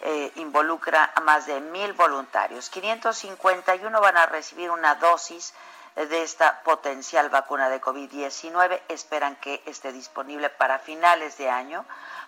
[0.00, 2.70] eh, involucra a más de mil voluntarios.
[2.70, 5.54] 551 van a recibir una dosis
[5.94, 8.80] de esta potencial vacuna de COVID-19.
[8.88, 11.86] Esperan que esté disponible para finales de año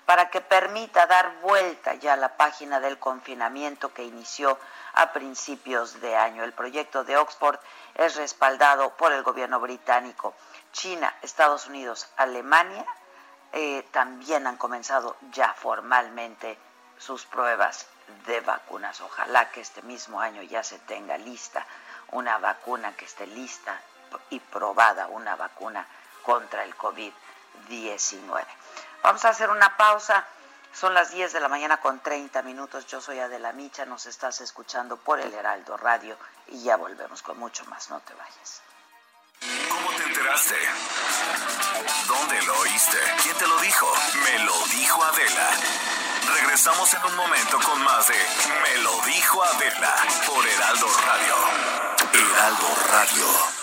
[0.09, 4.59] para que permita dar vuelta ya a la página del confinamiento que inició
[4.94, 6.44] a principios de año.
[6.44, 7.59] El proyecto de Oxford
[7.94, 10.33] es respaldado por el gobierno británico.
[10.72, 12.87] China, Estados Unidos, Alemania
[13.52, 16.59] eh, también han comenzado ya formalmente
[16.99, 17.87] sus pruebas
[18.27, 19.01] de vacunas.
[19.01, 21.67] Ojalá que este mismo año ya se tenga lista
[22.13, 23.81] una vacuna que esté lista
[24.31, 25.87] y probada, una vacuna
[26.23, 28.45] contra el COVID-19.
[29.03, 30.27] Vamos a hacer una pausa.
[30.73, 32.87] Son las 10 de la mañana con 30 minutos.
[32.87, 36.17] Yo soy Adela Micha, nos estás escuchando por el Heraldo Radio
[36.49, 37.91] y ya volvemos con mucho más.
[37.91, 38.63] No te vayas.
[39.71, 40.57] ¿Cómo te enteraste?
[42.07, 42.99] ¿Dónde lo oíste?
[43.23, 43.87] ¿Quién te lo dijo?
[44.25, 46.08] Me lo dijo Adela.
[46.35, 49.95] Regresamos en un momento con más de Me lo dijo Adela
[50.27, 51.35] por Heraldo Radio.
[52.12, 53.58] Heraldo Radio.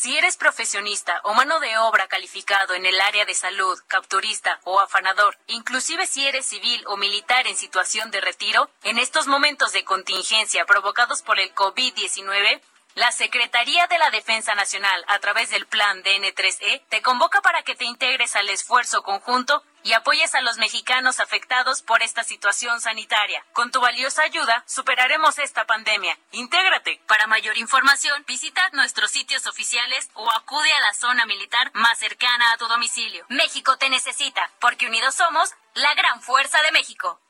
[0.00, 4.78] Si eres profesionista o mano de obra calificado en el área de salud, capturista o
[4.78, 9.84] afanador, inclusive si eres civil o militar en situación de retiro, en estos momentos de
[9.84, 12.60] contingencia provocados por el COVID-19,
[12.98, 17.76] la Secretaría de la Defensa Nacional, a través del Plan DN3E, te convoca para que
[17.76, 23.44] te integres al esfuerzo conjunto y apoyes a los mexicanos afectados por esta situación sanitaria.
[23.52, 26.18] Con tu valiosa ayuda, superaremos esta pandemia.
[26.32, 27.00] Intégrate.
[27.06, 32.50] Para mayor información, visita nuestros sitios oficiales o acude a la zona militar más cercana
[32.50, 33.24] a tu domicilio.
[33.28, 37.20] México te necesita, porque unidos somos la gran fuerza de México.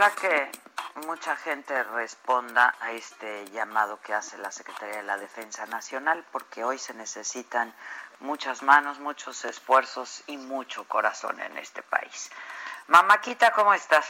[0.00, 0.50] Ojalá que
[1.06, 6.64] mucha gente responda a este llamado que hace la Secretaría de la Defensa Nacional, porque
[6.64, 7.74] hoy se necesitan
[8.20, 12.32] muchas manos, muchos esfuerzos y mucho corazón en este país.
[12.86, 14.08] Mamáquita, ¿cómo estás?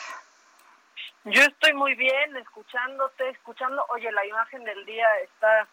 [1.24, 3.85] Yo estoy muy bien, escuchándote, escuchando.
[3.88, 5.66] Oye, la imagen del día está,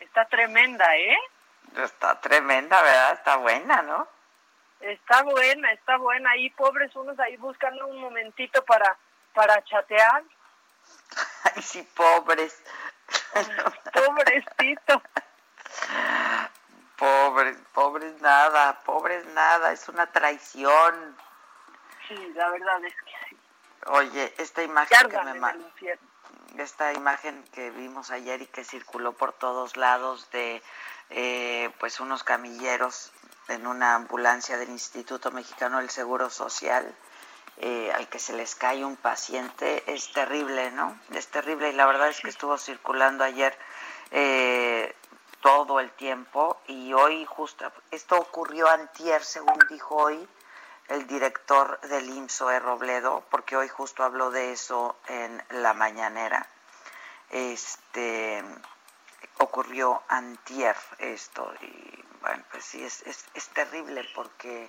[0.00, 1.16] está tremenda, ¿eh?
[1.76, 3.14] Está tremenda, ¿verdad?
[3.14, 4.06] Está buena, ¿no?
[4.80, 6.32] Está buena, está buena.
[6.32, 8.98] Ahí pobres unos ahí buscando un momentito para
[9.34, 10.22] para chatear.
[11.54, 12.62] Ay, sí, pobres.
[13.92, 15.02] Pobrecito.
[16.96, 21.16] Pobres, pobres nada, pobres nada, es una traición.
[22.06, 23.36] Sí, la verdad es que sí.
[23.86, 29.76] Oye, esta imagen que me esta imagen que vimos ayer y que circuló por todos
[29.76, 30.62] lados de
[31.10, 33.10] eh, pues unos camilleros
[33.48, 36.94] en una ambulancia del Instituto Mexicano del Seguro Social
[37.64, 40.98] eh, al que se les cae un paciente es terrible, ¿no?
[41.14, 43.56] Es terrible y la verdad es que estuvo circulando ayer
[44.10, 44.92] eh,
[45.40, 50.28] todo el tiempo y hoy justo, esto ocurrió antier, según dijo hoy
[50.88, 52.58] el director del IMSO, e.
[52.58, 56.44] Robledo, porque hoy justo habló de eso en la mañanera.
[57.30, 58.42] Este
[59.38, 64.68] ocurrió antier esto y bueno, pues sí, es, es, es terrible porque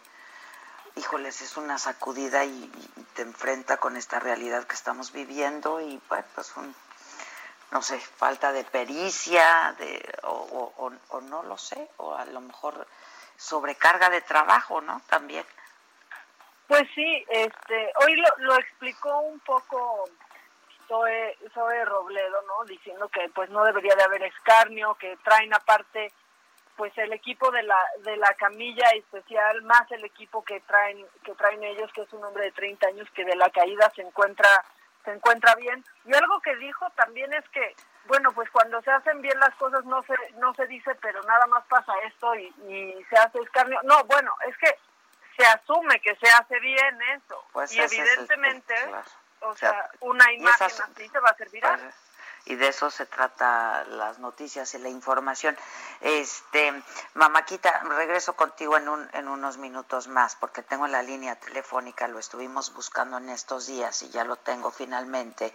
[0.95, 2.71] híjoles, es una sacudida y,
[3.15, 6.73] te enfrenta con esta realidad que estamos viviendo y pues un,
[7.71, 10.73] no sé, falta de pericia de, o,
[11.09, 12.87] o, no lo sé, o a lo mejor
[13.37, 14.99] sobrecarga de trabajo, ¿no?
[15.07, 15.45] También.
[16.67, 20.09] Pues sí, este, hoy lo, lo explicó un poco
[20.87, 22.65] Zoe, Zoe Robledo, ¿no?
[22.65, 26.11] Diciendo que pues no debería de haber escarnio, que traen aparte
[26.75, 31.33] pues el equipo de la de la camilla especial más el equipo que traen que
[31.35, 34.49] traen ellos que es un hombre de 30 años que de la caída se encuentra
[35.03, 35.83] se encuentra bien.
[36.05, 39.83] Y algo que dijo también es que bueno pues cuando se hacen bien las cosas
[39.85, 43.79] no se no se dice pero nada más pasa esto y, y se hace escarnio.
[43.83, 44.75] No bueno es que
[45.37, 47.43] se asume que se hace bien eso.
[47.51, 48.75] Pues y evidentemente
[49.41, 51.95] o sea, una imagen así se va a hacer viral pues,
[52.45, 55.57] y de eso se trata las noticias y la información.
[56.01, 56.83] Este,
[57.13, 62.19] Mamáquita, regreso contigo en, un, en unos minutos más porque tengo la línea telefónica, lo
[62.19, 65.53] estuvimos buscando en estos días y ya lo tengo finalmente.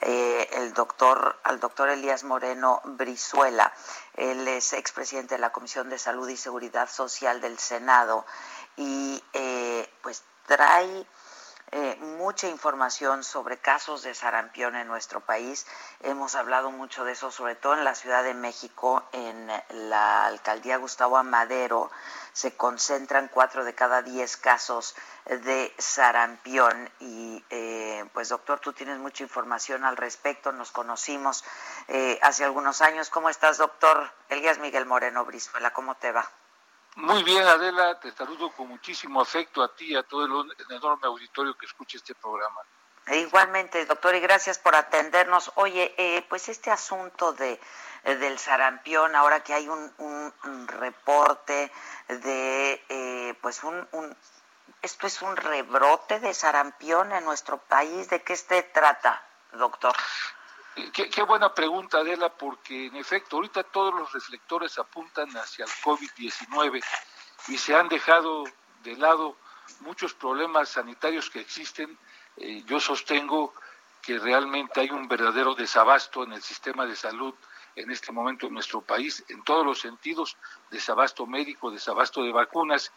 [0.00, 3.72] Eh, el doctor, al doctor Elías Moreno Brizuela,
[4.14, 8.24] él es expresidente de la Comisión de Salud y Seguridad Social del Senado
[8.76, 11.06] y eh, pues trae
[11.72, 15.66] eh, mucha información sobre casos de sarampión en nuestro país.
[16.00, 19.50] Hemos hablado mucho de eso, sobre todo en la Ciudad de México, en
[19.90, 21.90] la alcaldía Gustavo Amadero,
[22.32, 24.94] se concentran cuatro de cada diez casos
[25.26, 26.90] de sarampión.
[27.00, 31.44] Y eh, pues doctor, tú tienes mucha información al respecto, nos conocimos
[31.88, 33.10] eh, hace algunos años.
[33.10, 34.10] ¿Cómo estás, doctor?
[34.28, 36.30] Elías Miguel Moreno Brizuela, ¿cómo te va?
[36.98, 41.06] Muy bien, Adela, te saludo con muchísimo afecto a ti y a todo el, enorme
[41.06, 42.60] auditorio que escucha este programa.
[43.06, 45.52] E igualmente, doctor, y gracias por atendernos.
[45.54, 47.60] Oye, eh, pues este asunto de
[48.02, 51.70] eh, del sarampión, ahora que hay un, reporte
[52.08, 54.16] de, eh, pues un, un,
[54.82, 58.10] esto es un rebrote de sarampión en nuestro país.
[58.10, 59.22] ¿De qué se trata,
[59.52, 59.94] doctor?
[60.92, 66.84] Qué, buena pregunta, Adela, porque en efecto, ahorita todos los reflectores apuntan hacia el COVID-19
[67.48, 68.44] y se han dejado
[68.84, 69.36] de lado
[69.80, 71.98] muchos problemas sanitarios que existen.
[72.36, 73.54] Eh, yo sostengo
[74.00, 77.34] que realmente hay un verdadero desabasto en el sistema de salud
[77.78, 80.36] en este momento en nuestro país, en todos los sentidos,
[80.70, 82.92] desabasto médico, desabasto de vacunas.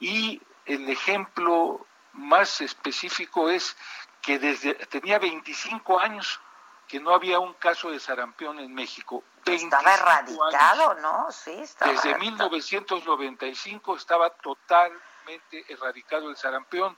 [0.00, 3.76] Y el ejemplo más específico es
[4.20, 6.40] que desde tenía 25 años
[6.88, 9.24] que no había un caso de sarampión en México.
[9.44, 11.30] Estaba erradicado, ¿no?
[11.30, 16.96] Sí, estaba Desde 1995 estaba totalmente erradicado el sarampión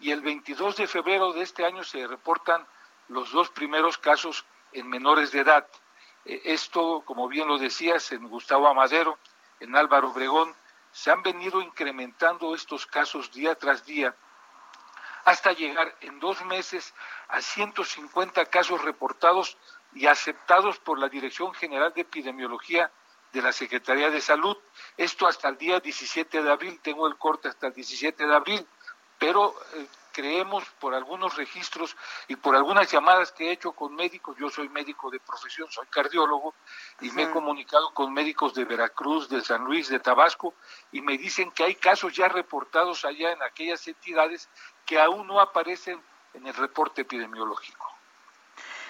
[0.00, 2.66] y el 22 de febrero de este año se reportan
[3.08, 5.66] los dos primeros casos en menores de edad.
[6.24, 9.18] Eh, esto, como bien lo decías, en Gustavo Amadero,
[9.60, 10.54] en Álvaro Obregón,
[10.90, 14.14] se han venido incrementando estos casos día tras día
[15.24, 16.94] hasta llegar en dos meses
[17.28, 19.56] a 150 casos reportados
[19.94, 22.90] y aceptados por la Dirección General de Epidemiología
[23.32, 24.56] de la Secretaría de Salud.
[24.96, 28.66] Esto hasta el día 17 de abril, tengo el corte hasta el 17 de abril,
[29.18, 31.96] pero eh, creemos por algunos registros
[32.28, 35.86] y por algunas llamadas que he hecho con médicos, yo soy médico de profesión, soy
[35.86, 36.54] cardiólogo,
[37.00, 40.54] y me he comunicado con médicos de Veracruz, de San Luis, de Tabasco,
[40.92, 44.48] y me dicen que hay casos ya reportados allá en aquellas entidades
[44.86, 46.02] que aún no aparecen
[46.34, 47.88] en el reporte epidemiológico.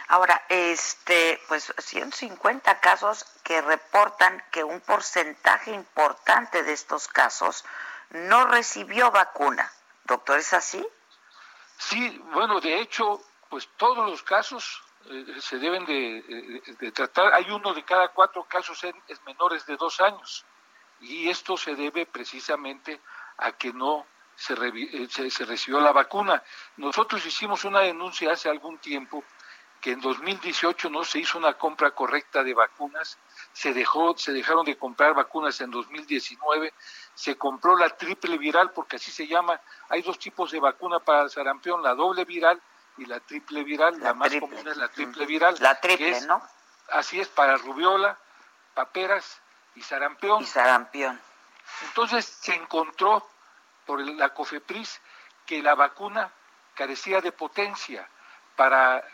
[0.08, 7.64] Ahora, este, pues 150 casos que reportan que un porcentaje importante de estos casos
[8.10, 9.72] no recibió vacuna.
[10.04, 10.86] Doctor, ¿es así?
[11.78, 17.34] Sí, bueno, de hecho, pues todos los casos eh, se deben de, tratar.
[17.34, 20.44] Hay uno de cada cuatro casos en, es menores de dos años
[21.00, 23.00] y esto se debe precisamente
[23.38, 24.06] a que no
[24.42, 26.42] se, eh, se, se, recibió la vacuna.
[26.76, 29.22] Nosotros hicimos una denuncia hace algún tiempo
[29.80, 33.18] que en 2018 no se hizo una compra correcta de vacunas,
[33.52, 36.72] se dejó, se dejaron de comprar vacunas en 2019,
[37.14, 39.60] se compró la triple viral porque así se llama.
[39.88, 42.60] Hay dos tipos de vacuna para sarampión, la doble viral
[42.96, 43.98] y la triple viral.
[44.00, 45.56] La, más común es la triple viral.
[45.60, 46.40] La triple, ¿no?
[46.90, 48.16] Así es para rubiola,
[48.74, 49.40] paperas
[49.74, 50.42] y sarampión.
[50.42, 51.20] Y sarampión.
[51.88, 53.31] Entonces se encontró
[53.86, 55.00] por la COFEPRIS
[55.46, 56.30] que la vacuna
[56.74, 58.08] carecía de potencia
[58.56, 59.04] para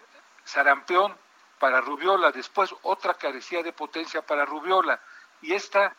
[0.45, 1.17] sarampión,
[1.59, 5.01] para rubiola, después otra carecía de potencia para rubiola,
[5.43, 5.95] y esta,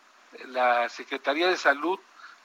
[0.46, 2.00] la Secretaría de Salud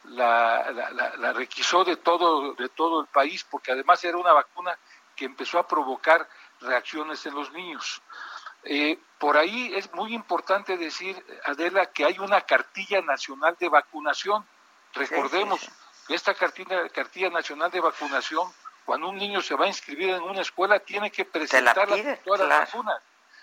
[0.05, 0.71] la,
[1.19, 4.77] la, requisó de todo, de todo el país, porque además era una vacuna
[5.17, 6.29] que empezó a provocar
[6.61, 8.03] reacciones en los niños.
[8.65, 14.47] Eh, por ahí es muy importante decir, Adela, que hay una cartilla nacional de vacunación.
[14.95, 15.71] Recordemos
[16.09, 18.53] esta cartilla, cartilla nacional de vacunación,
[18.85, 21.89] cuando un niño se va a inscribir en una escuela, tiene que presentar
[22.25, 23.03] todas las vacunas.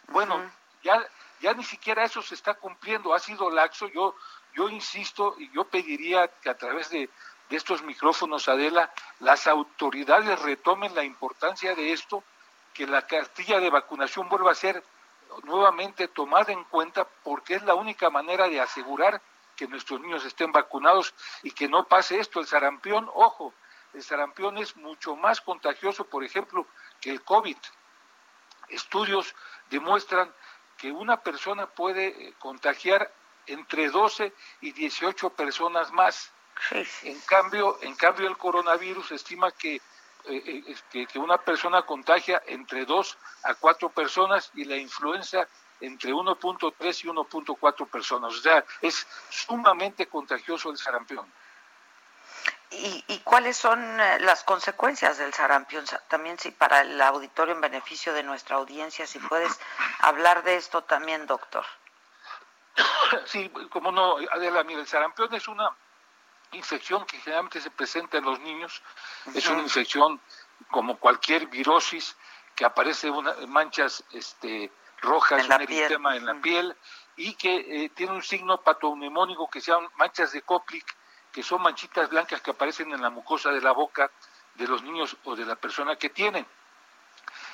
[0.10, 0.52] Bueno,
[0.84, 1.04] ya,
[1.40, 3.88] ya ni siquiera eso se está cumpliendo, ha sido laxo.
[3.88, 4.16] Yo,
[4.54, 7.10] yo insisto y yo pediría que a través de,
[7.50, 12.24] de estos micrófonos, Adela, las autoridades retomen la importancia de esto,
[12.74, 14.84] que la cartilla de vacunación vuelva a ser
[15.44, 19.22] nuevamente tomada en cuenta porque es la única manera de asegurar
[19.62, 22.40] que nuestros niños estén vacunados y que no pase esto.
[22.40, 23.54] El sarampión, ojo,
[23.94, 26.66] el sarampión es mucho más contagioso, por ejemplo,
[27.00, 27.58] que el COVID.
[28.70, 29.36] Estudios
[29.70, 30.34] demuestran
[30.78, 33.14] que una persona puede eh, contagiar
[33.46, 36.32] entre 12 y 18 personas más.
[37.04, 39.76] En cambio, en cambio el coronavirus estima que
[40.26, 45.48] eh, eh, que, una persona contagia entre 2 a 4 personas y la influenza
[45.82, 48.34] entre 1.3 y 1.4 personas.
[48.34, 51.32] O sea, es sumamente contagioso el sarampión.
[52.74, 55.84] ¿Y, cuáles son eh, las consecuencias del sarampión?
[56.08, 59.60] También si para el auditorio en beneficio de nuestra audiencia, si puedes
[60.00, 61.66] hablar de esto también, doctor.
[63.26, 65.76] Sí, como no, Adela, mira, el sarampión es una
[66.54, 68.82] infección que generalmente se presenta en los niños,
[69.34, 70.22] es una infección
[70.70, 72.16] como cualquier virosis
[72.56, 74.72] que aparece una, manchas este,
[75.02, 76.76] rojas, en un eritema en la piel
[77.16, 80.86] y que eh, tiene un signo patognomónico que se llama manchas de Koplik,
[81.32, 84.12] que son manchitas blancas que aparecen en la mucosa de la boca
[84.56, 86.46] de los niños o de la persona que tienen.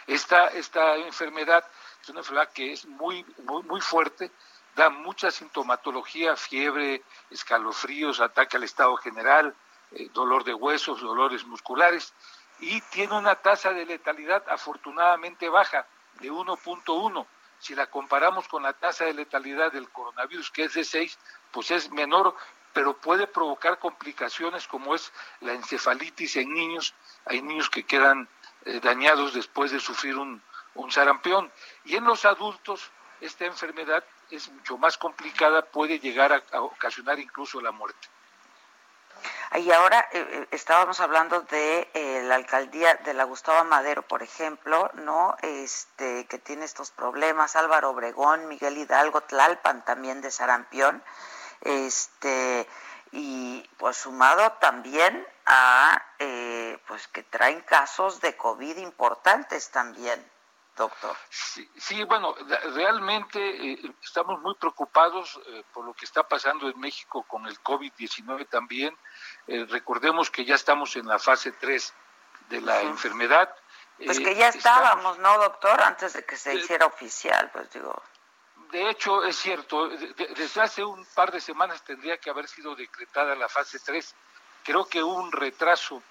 [0.08, 1.66] Esta, esta enfermedad
[2.02, 4.32] es una enfermedad que es muy, muy, muy fuerte,
[4.76, 9.56] da mucha sintomatología, fiebre, escalofríos, ataque al estado general,
[9.92, 12.14] eh, dolor de huesos, dolores musculares,
[12.60, 15.86] y tiene una tasa de letalidad afortunadamente baja,
[16.20, 17.26] de 1.1.
[17.60, 21.18] Si la comparamos con la tasa de letalidad del coronavirus, que es de 6,
[21.52, 22.36] pues es menor,
[22.74, 26.94] pero puede provocar complicaciones como es la encefalitis en niños.
[27.26, 28.30] Hay niños que quedan
[28.66, 30.42] eh, dañados después de sufrir un,
[30.76, 31.52] un sarampión.
[31.86, 37.62] Y en los adultos, esta enfermedad es mucho más complicada, puede llegar a, ocasionar incluso
[37.62, 38.08] la muerte.
[39.56, 44.22] Y ahora eh, eh, estábamos hablando de eh, la alcaldía de la Gustavo Madero, por
[44.22, 45.36] ejemplo, ¿no?
[45.42, 51.02] Este, que tiene estos problemas, Álvaro Obregón, Miguel Hidalgo, Tlalpan también de Sarampión,
[51.62, 52.68] este,
[53.12, 56.04] y pues sumado también a
[56.88, 60.24] pues que traen casos de COVID importantes también
[60.78, 61.16] doctor.
[61.30, 62.36] Sí, bueno,
[62.74, 67.62] realmente eh, estamos muy preocupados eh, por lo que está pasando en México con el
[67.62, 68.96] COVID-19 también.
[69.48, 71.94] Eh, recordemos que ya estamos en la fase 3
[72.50, 73.54] de la enfermedad.
[73.98, 75.82] Pues que ya estábamos, ¿no, doctor?
[75.82, 78.02] Antes de que se hiciera oficial, pues digo.
[78.72, 83.34] De hecho, es cierto, desde hace un par de semanas tendría que haber sido decretada
[83.36, 84.14] la fase 3.
[84.64, 86.04] Creo que hubo un retraso,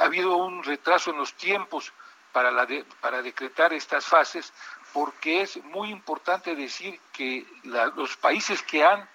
[0.00, 1.92] ha habido un retraso en los tiempos
[2.32, 2.66] para, la
[3.00, 4.52] para decretar estas fases,
[4.94, 9.06] porque es muy importante decir que los países que han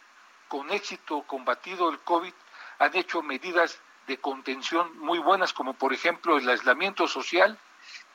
[0.48, 2.34] con éxito combatido el COVID
[2.82, 7.60] han hecho medidas de contención muy buenas, como por ejemplo el aislamiento social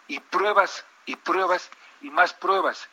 [0.08, 2.88] y pruebas y pruebas y más pruebas.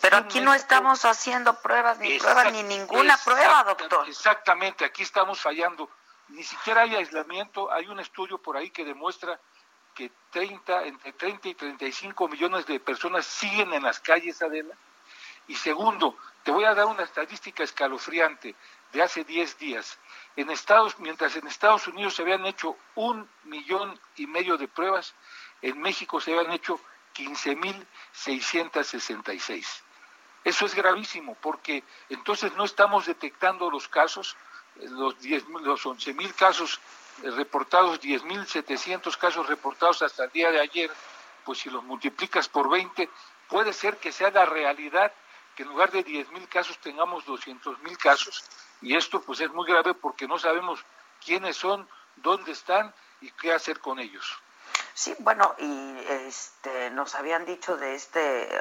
[0.00, 4.08] Pero aquí no estamos haciendo pruebas, ni pruebas, ni ninguna prueba, doctor.
[4.08, 5.90] Exactamente, aquí estamos fallando.
[6.28, 7.70] Ni siquiera hay aislamiento.
[7.70, 9.38] Hay un estudio por ahí que demuestra
[9.94, 14.74] que 30, entre 30 y 35 millones de personas siguen en las calles, Adela.
[15.48, 18.54] Y segundo, te voy a dar una estadística escalofriante
[18.92, 19.98] de hace 10 días.
[20.36, 25.14] En Estados, mientras en Estados Unidos se habían hecho un millón y medio de pruebas,
[25.60, 26.80] en México se habían hecho
[27.14, 29.82] 15.666.
[30.44, 34.36] Eso es gravísimo porque entonces no estamos detectando los casos,
[34.76, 36.80] los, 10, los 11.000 casos
[37.22, 40.90] reportados, 10.700 casos reportados hasta el día de ayer,
[41.44, 43.08] pues si los multiplicas por 20,
[43.48, 45.12] puede ser que sea la realidad
[45.56, 48.44] que en lugar de 10.000 casos tengamos 200.000 casos.
[48.80, 50.84] Y esto pues es muy grave porque no sabemos
[51.24, 54.38] quiénes son, dónde están y qué hacer con ellos.
[54.94, 58.60] Sí, bueno, y este, nos habían dicho de este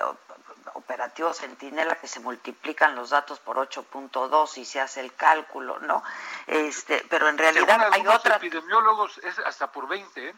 [0.74, 6.04] operativo Centinela que se multiplican los datos por 8.2 y se hace el cálculo, ¿no?
[6.48, 10.36] Este, pero en realidad hay otra epidemiólogos es hasta por 20, ¿eh?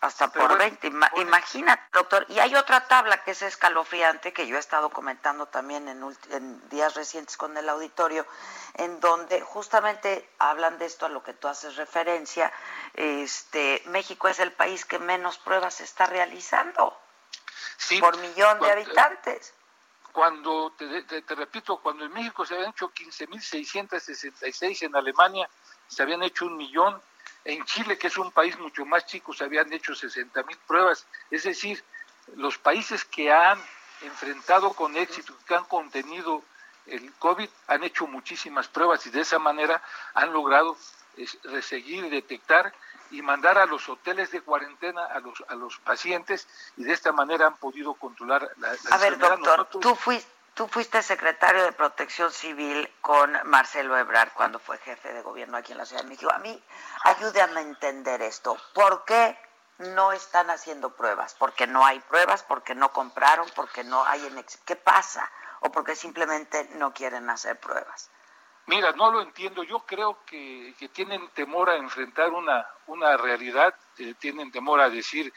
[0.00, 0.90] Hasta por 20.
[1.16, 2.24] Imagínate, doctor.
[2.28, 6.94] Y hay otra tabla que es escalofriante, que yo he estado comentando también en, días
[6.94, 8.26] recientes con el auditorio,
[8.74, 12.52] en donde justamente hablan de esto a lo que tú haces referencia.
[12.94, 16.96] Este, México es el país que menos pruebas está realizando
[18.00, 19.54] por millón de habitantes.
[20.12, 25.48] Cuando, te, te, repito, cuando en México se habían hecho 15.666, en Alemania
[25.86, 27.00] se habían hecho un millón,
[27.44, 31.06] en Chile, que es un país mucho más chico, se habían hecho 60 mil pruebas.
[31.30, 31.82] Es decir,
[32.36, 33.58] los países que han
[34.02, 36.42] enfrentado con éxito, que han contenido
[36.86, 39.82] el COVID, han hecho muchísimas pruebas y de esa manera
[40.14, 40.76] han logrado
[41.62, 42.72] seguir y detectar
[43.10, 47.12] y mandar a los hoteles de cuarentena a los, a los pacientes y de esta
[47.12, 52.30] manera han podido controlar la, A ver, doctor, tú fuiste Tú fuiste secretario de Protección
[52.32, 56.30] Civil con Marcelo Ebrard cuando fue jefe de gobierno aquí en la Ciudad de México.
[56.32, 56.62] A mí,
[57.04, 58.56] ayúdame a entender esto.
[58.74, 59.38] ¿Por qué
[59.78, 61.34] no están haciendo pruebas?
[61.38, 62.42] ¿Porque no hay pruebas?
[62.42, 63.46] ¿Porque no compraron?
[63.54, 64.44] ¿Porque no hay en...
[64.64, 65.30] ¿Qué pasa?
[65.60, 68.10] ¿O porque simplemente no quieren hacer pruebas?
[68.66, 69.62] Mira, no lo entiendo.
[69.62, 75.32] Yo creo que, tienen temor a enfrentar una, una realidad, eh, tienen temor a decir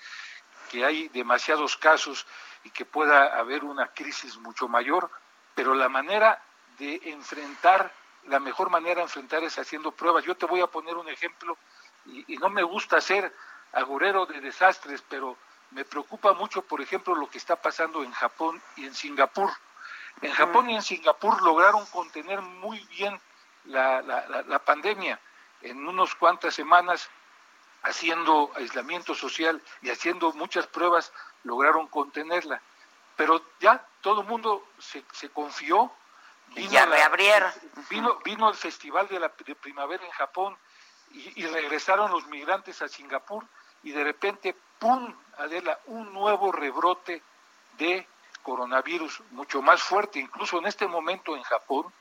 [0.70, 2.28] que hay demasiados casos
[2.64, 5.10] y que pueda haber una crisis mucho mayor,
[5.56, 6.42] pero la manera
[6.78, 7.92] de enfrentar,
[8.26, 10.24] la mejor manera de enfrentar es haciendo pruebas.
[10.24, 11.58] Yo te voy a poner un ejemplo,
[12.06, 13.34] y, no me gusta ser
[13.74, 15.38] agorero de desastres, pero
[15.72, 19.52] me preocupa mucho, por ejemplo, lo que está pasando en Japón y en Singapur.
[20.22, 23.20] En Japón y en Singapur lograron contener muy bien
[23.66, 25.20] la, la, la pandemia.
[25.62, 27.10] En unos cuantas semanas,
[27.84, 31.12] haciendo aislamiento social y haciendo muchas pruebas,
[31.44, 32.62] lograron contenerla.
[33.16, 35.92] Pero ya todo el mundo se, se confió.
[36.56, 37.52] Vino ya reabrieron.
[37.90, 40.58] Vino, vino el festival de la de primavera en Japón
[41.14, 43.46] y, regresaron los migrantes a Singapur
[43.84, 45.14] y de repente, ¡pum!
[45.38, 47.22] Adela, un nuevo rebrote
[47.78, 48.08] de
[48.42, 51.92] coronavirus mucho más fuerte, incluso en este momento en Japón,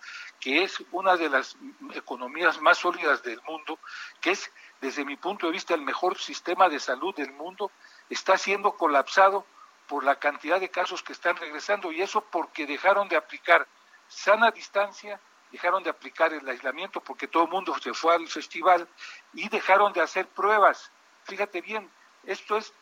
[0.40, 1.56] que es una de las
[1.94, 3.78] economías más sólidas del mundo,
[4.20, 7.70] que es desde mi punto de vista el mejor sistema de salud del mundo,
[8.10, 9.44] está siendo colapsado
[9.86, 13.66] por la cantidad de casos que están regresando y eso porque dejaron de aplicar
[14.08, 18.88] sana distancia, dejaron de aplicar el aislamiento porque todo el mundo se fue al festival
[19.34, 20.90] y dejaron de hacer pruebas.
[21.24, 21.90] Fíjate bien,
[22.24, 22.72] esto es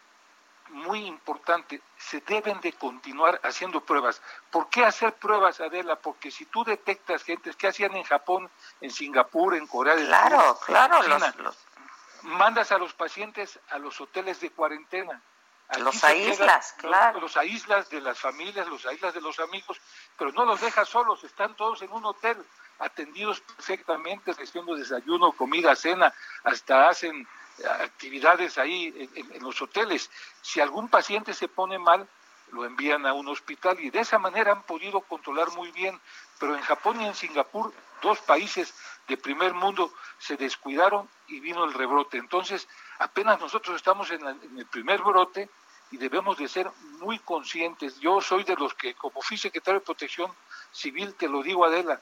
[0.70, 4.22] muy importante, se deben de continuar haciendo pruebas.
[4.50, 5.96] ¿Por qué hacer pruebas, Adela?
[5.96, 8.48] Porque si tú detectas gente que hacían en Japón,
[8.80, 11.56] en Singapur, en Corea del Sur, claro, los,
[12.22, 15.22] mandas a los pacientes a los hoteles de cuarentena.
[15.78, 17.20] los aíslas, claro.
[17.20, 19.80] Los, aíslas de las familias, los aíslas de los amigos,
[20.18, 22.36] pero no los dejas solos, están todos en un hotel,
[22.80, 26.12] atendidos perfectamente, recibiendo desayuno, comida, cena,
[26.44, 27.26] hasta hacen
[27.64, 30.10] actividades ahí en, los hoteles.
[30.40, 32.08] Si algún paciente se pone mal,
[32.52, 36.00] lo envían a un hospital y de esa manera han podido controlar muy bien.
[36.38, 38.74] Pero en Japón y en Singapur, dos países
[39.10, 42.16] de primer mundo, se descuidaron y vino el rebrote.
[42.16, 42.68] Entonces,
[43.00, 45.50] apenas nosotros estamos en, el primer brote
[45.90, 47.98] y debemos de ser muy conscientes.
[47.98, 50.32] Yo soy de los que, como fui secretario de Protección
[50.70, 52.00] Civil, te lo digo Adela,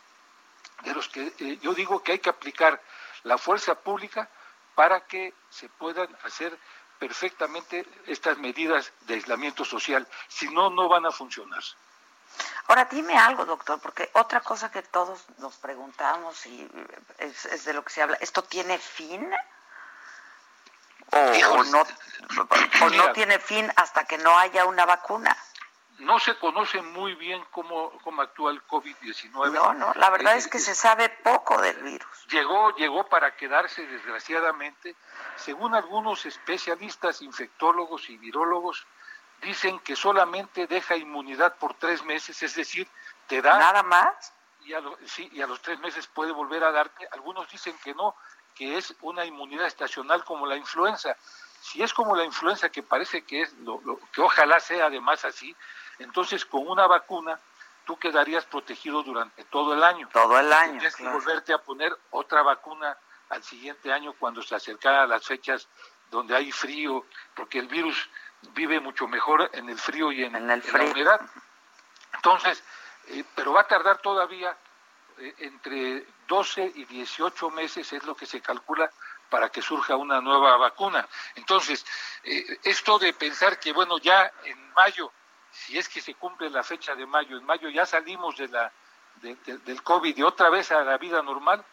[0.85, 2.81] de los que eh, yo digo que hay que aplicar
[3.23, 4.29] la fuerza pública
[4.75, 6.57] para que se puedan hacer
[6.99, 10.07] perfectamente estas medidas de aislamiento social.
[10.29, 11.63] Si no, no van a funcionar.
[12.69, 16.69] Ahora dime algo, doctor, porque otra cosa que todos nos preguntamos y
[17.19, 19.29] es, de lo que se habla, ¿esto tiene fin?
[21.11, 21.83] ¿O, no,
[22.83, 25.37] o no tiene fin hasta que no haya una vacuna?
[25.99, 29.53] no se conoce muy bien cómo, cómo actúa el COVID-19.
[29.53, 32.27] No, no, la verdad es, que se sabe poco del virus.
[32.31, 34.95] Llegó, llegó para quedarse, desgraciadamente.
[35.37, 38.87] Según algunos especialistas, infectólogos y virólogos,
[39.43, 42.89] dicen que solamente deja inmunidad por tres meses, es decir,
[43.27, 43.59] te da...
[43.59, 44.33] ¿Nada más?
[44.65, 47.09] Y a, sí, y a los tres meses puede volver a darte.
[47.13, 48.15] Algunos dicen que no,
[48.55, 51.17] que es una inmunidad estacional como la influenza.
[51.61, 53.81] Si es como la influenza, que parece que es, lo,
[54.13, 55.55] que ojalá sea además así,
[55.99, 57.39] entonces con una vacuna
[57.87, 60.09] tú quedarías protegido durante todo el año.
[60.13, 60.73] Todo el año.
[60.73, 62.97] Tienes que volverte a poner otra vacuna
[63.31, 65.69] al siguiente año cuando se acercara a las fechas
[66.11, 68.09] donde hay frío, porque el virus
[68.55, 70.61] vive mucho mejor en el frío y en, la
[70.91, 71.21] humedad.
[72.15, 72.63] Entonces,
[73.09, 74.57] eh, pero va a tardar todavía
[75.19, 78.91] eh, entre 12 y 18 meses, es lo que se calcula,
[79.29, 81.07] para que surja una nueva vacuna.
[81.35, 81.85] Entonces,
[82.23, 85.13] eh, esto de pensar que, bueno, ya en mayo,
[85.51, 88.73] si es que se cumple la fecha de mayo, en mayo ya salimos de la,
[89.21, 91.65] del COVID y otra vez a la vida normal,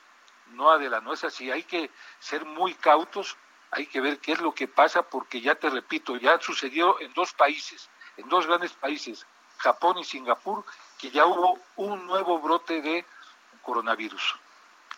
[0.47, 1.51] no, Adela, no es así.
[1.51, 1.89] Hay que
[2.19, 3.37] ser muy cautos,
[3.71, 7.13] hay que ver qué es lo que pasa, porque ya te repito, ya sucedió en
[7.13, 9.25] dos países, en dos grandes países,
[9.57, 10.63] Japón y Singapur,
[10.97, 13.05] que ya hubo un nuevo brote de
[13.61, 14.35] coronavirus.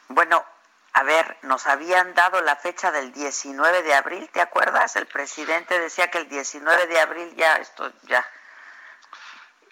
[0.10, 0.44] Bueno,
[0.94, 4.96] a ver, nos habían dado la fecha del 19 de abril, ¿te acuerdas?
[4.96, 8.26] El presidente decía que el 19 de abril ya, esto ya.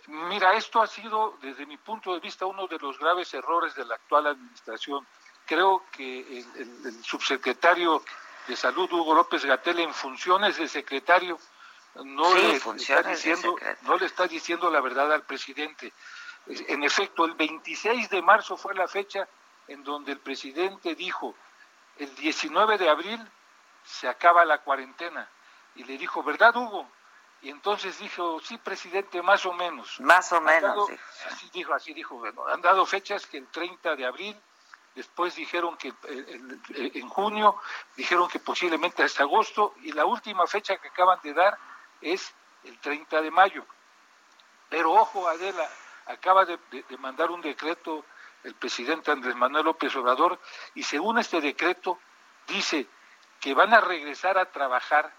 [0.07, 3.85] Mira, esto ha sido, desde mi punto de vista, uno de los graves errores de
[3.85, 5.05] la actual administración.
[5.47, 8.03] Creo que el, subsecretario
[8.47, 11.37] de Salud, Hugo López Gatel, en funciones de secretario,
[12.03, 15.93] no, le está diciendo, no le está diciendo la verdad al presidente.
[16.47, 19.27] En efecto, el 26 de marzo fue la fecha
[19.67, 21.35] en donde el presidente dijo,
[21.97, 23.31] el 19 de abril
[23.83, 25.27] se acaba la cuarentena.
[25.75, 26.89] Y le dijo, ¿verdad, Hugo?
[27.41, 29.99] Y entonces dijo, sí, presidente, más o menos.
[29.99, 30.89] Más o menos.
[31.27, 32.23] Así dijo, así dijo.
[32.51, 34.41] han dado fechas que el 30 de abril,
[34.95, 35.93] después dijeron que
[36.77, 37.55] en junio,
[37.95, 41.57] dijeron que posiblemente hasta agosto, y la última fecha que acaban de dar
[42.01, 42.33] es
[42.63, 43.65] el 30 de mayo.
[44.69, 45.69] Pero ojo, Adela,
[46.07, 46.59] acaba de
[46.97, 48.05] mandar un decreto
[48.45, 50.39] el presidente Andrés Manuel López Obrador,
[50.75, 51.99] y según este decreto
[52.47, 52.87] dice
[53.41, 55.11] que van a regresar a trabajar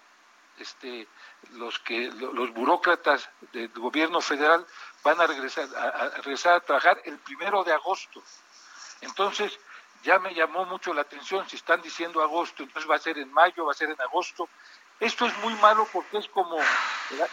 [0.59, 1.07] este,
[1.51, 4.66] los que los burócratas del gobierno federal
[5.03, 8.22] van a regresar a, regresar a trabajar el primero de agosto.
[9.01, 9.59] Entonces,
[10.03, 13.32] ya me llamó mucho la atención, si están diciendo agosto, entonces va a ser en
[13.32, 14.49] mayo, va a ser en agosto.
[14.99, 16.57] Esto es muy malo porque es como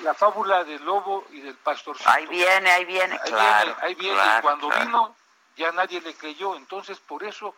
[0.02, 2.10] la, fábula del lobo y del pastorcito.
[2.10, 4.20] Ahí viene, ahí viene, ahí Viene, ahí viene.
[4.20, 5.16] y cuando vino,
[5.56, 6.56] ya nadie le creyó.
[6.56, 7.56] Entonces, por eso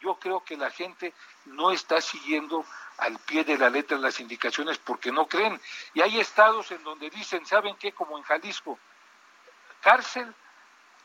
[0.00, 1.14] yo creo que la gente
[1.46, 2.66] no está siguiendo
[2.98, 5.60] al pie de la letra las indicaciones porque no creen.
[5.94, 7.92] Y hay estados en donde dicen, ¿saben qué?
[7.92, 8.78] Como en Jalisco,
[9.80, 10.34] cárcel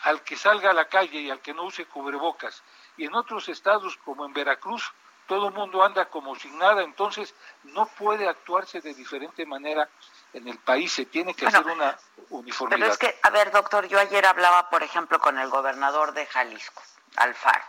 [0.04, 2.64] al que salga a la calle y al que no use cubrebocas.
[2.98, 4.92] Y en otros estados, como en Veracruz,
[5.28, 7.34] todo el mundo anda como sin nada, entonces
[7.64, 9.88] no puede actuarse de diferente manera
[10.34, 11.98] en el país, se tiene que hacer una
[12.30, 12.80] uniformidad.
[12.80, 16.26] Pero es que, a ver, doctor, yo ayer hablaba, por ejemplo, con el gobernador de
[16.26, 16.82] Jalisco,
[17.16, 17.64] Alfaro,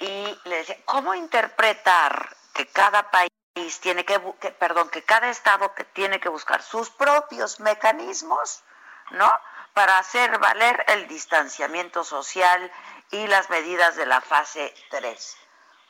[0.00, 3.30] y le decía, ¿cómo interpretar que cada país
[3.80, 8.64] tiene que, que, perdón, que cada estado que tiene que buscar sus propios mecanismos,
[9.10, 9.30] ¿no?
[9.74, 12.70] Para hacer valer el distanciamiento social
[13.10, 15.36] y las medidas de la fase 3.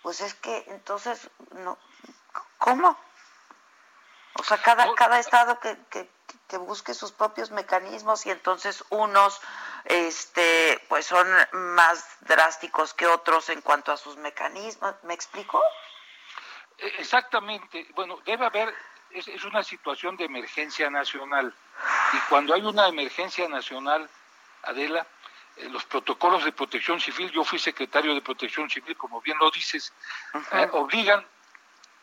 [0.02, 1.78] Pues es que entonces, no,
[2.58, 2.96] ¿cómo?
[4.38, 6.08] O sea, cada, cada estado que, que,
[6.58, 9.40] busque sus propios mecanismos y entonces unos
[9.84, 14.94] este pues son más drásticos que otros en cuanto a sus mecanismos.
[15.02, 15.60] ¿Me explico?
[16.78, 17.86] E, exactamente.
[17.94, 18.74] Bueno, debe haber,
[19.10, 21.54] es, es una situación de emergencia nacional.
[22.12, 24.08] Y cuando hay una emergencia nacional,
[24.62, 25.06] Adela,
[25.70, 29.92] los protocolos de protección civil, yo fui secretario de protección civil, como bien lo dices,
[30.52, 31.26] eh, obligan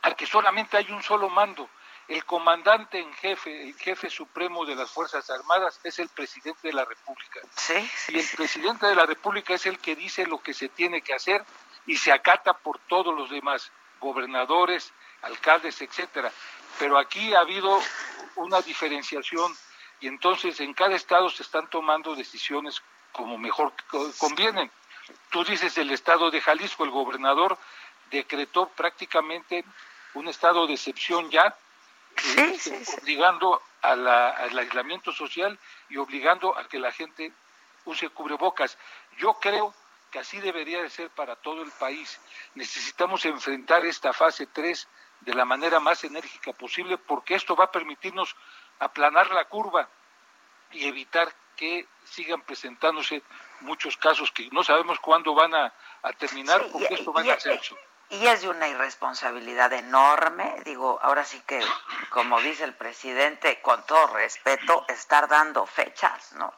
[0.01, 1.70] a que solamente hay un solo mando
[2.08, 6.74] el comandante en jefe, el jefe supremo de las Fuerzas Armadas es el presidente de
[6.74, 7.39] la República.
[7.56, 11.01] Sí, y el presidente de la República es el que dice lo que se tiene
[11.01, 11.43] que hacer
[11.88, 14.93] y se acata por todos los demás, gobernadores,
[15.24, 16.32] alcaldes, etcétera.
[16.78, 17.82] Pero aquí ha habido
[18.36, 19.56] una diferenciación
[20.00, 22.82] y entonces en cada estado se están tomando decisiones
[23.12, 23.74] como mejor
[24.18, 24.72] convienen.
[25.30, 27.58] Tú dices el estado de Jalisco, el gobernador
[28.10, 29.64] decretó prácticamente
[30.14, 31.56] un estado de excepción ya
[32.18, 32.72] sí,
[33.02, 35.58] obligando al aislamiento social
[35.89, 37.32] y obligando a que la gente
[37.86, 38.78] use cubrebocas.
[39.18, 39.74] Yo creo
[40.12, 42.20] que así debería de ser para todo el país.
[42.56, 44.88] Necesitamos enfrentar esta fase 3
[45.22, 48.36] de la manera más enérgica posible porque esto va a permitirnos
[48.80, 49.88] aplanar la curva
[50.71, 53.23] y evitar que sigan presentándose
[53.61, 55.73] muchos casos que no sabemos cuándo van a,
[56.19, 57.76] terminar porque esto va a ascenso
[58.09, 61.59] y es de una irresponsabilidad enorme, digo, ahora sí que,
[62.09, 66.53] como dice el presidente, con todo respeto, estar dando fechas, ¿no?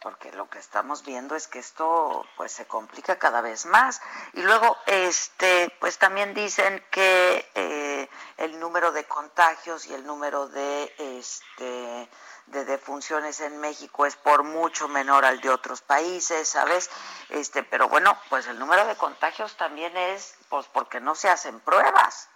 [0.00, 4.00] Porque lo que estamos viendo es que esto pues se complica cada vez más.
[4.34, 10.48] Y luego, este, pues también dicen que eh, el número de contagios y el número
[10.48, 12.08] de este
[12.50, 16.90] de defunciones en México es por mucho menor al de otros países, ¿sabes?
[17.28, 21.60] Este, pero bueno, pues el número de contagios también es pues porque no se hacen
[21.60, 22.30] pruebas.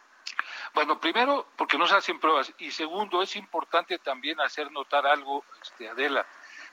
[0.75, 5.45] Bueno, primero porque no se hacen pruebas y segundo es importante también hacer notar algo,
[5.63, 6.27] este, Adela,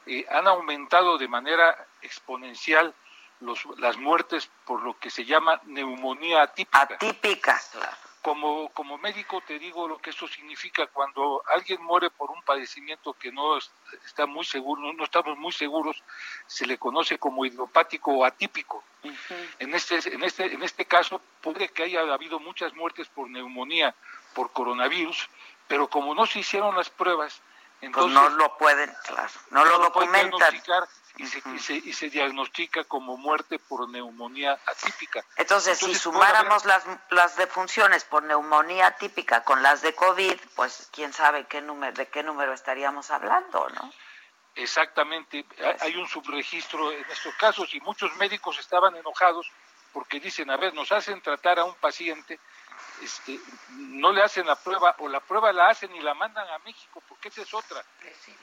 [0.06, 2.94] eh, han aumentado de manera exponencial
[3.40, 6.82] los, las muertes por lo que se llama neumonía atípica.
[6.82, 12.32] Atípica, claro como, como médico te digo lo que eso significa cuando alguien muere por
[12.32, 13.58] un padecimiento que no
[14.06, 16.04] está muy seguro, no, estamos muy seguros,
[16.46, 18.84] se le conoce como idiopático o atípico.
[19.60, 23.96] En este, en este, en este caso puede que haya habido muchas muertes por neumonía,
[24.34, 25.30] por coronavirus,
[25.68, 27.42] pero como no se hicieron las pruebas,
[27.80, 30.62] pues entonces no lo pueden, claro, no, lo, documentan
[31.16, 35.24] y se, y, se, diagnostica como muerte por neumonía atípica.
[35.36, 41.12] Entonces, si sumáramos las, las defunciones por neumonía atípica con las de COVID, pues quién
[41.14, 43.92] sabe qué número, de qué número estaríamos hablando, ¿no?
[44.56, 49.50] Exactamente, pues hay un subregistro en estos casos y muchos médicos estaban enojados
[49.94, 52.40] porque dicen, a ver, nos hacen tratar a un paciente,
[53.02, 53.40] este,
[53.72, 57.02] no le hacen la prueba o la prueba la hacen y la mandan a México,
[57.08, 57.84] porque esa es otra.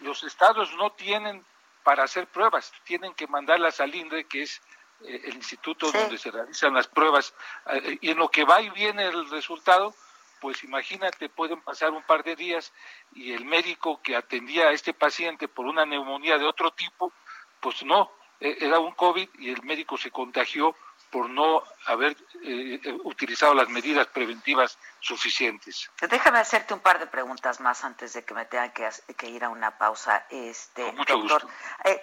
[0.01, 1.45] Los estados no tienen
[1.83, 2.73] para hacer pruebas.
[2.85, 4.61] Tienen que mandarlas al INDRE, que es
[5.03, 7.35] eh, el instituto donde se realizan las pruebas,
[7.67, 9.95] eh, y en lo que va y viene el resultado,
[10.41, 12.73] pues imagínate, pueden pasar un par de días
[13.15, 17.13] y el médico que atendía a este paciente por una neumonía de otro tipo,
[17.61, 20.75] pues no, e, era un COVID y el médico se contagió
[21.17, 25.91] por no haber eh, utilizado las medidas preventivas suficientes.
[26.11, 29.49] Déjame hacerte un par de preguntas más antes de que me tenga que, ir a
[29.49, 30.27] una pausa.
[30.29, 31.49] Este, doctor,
[31.85, 32.03] eh,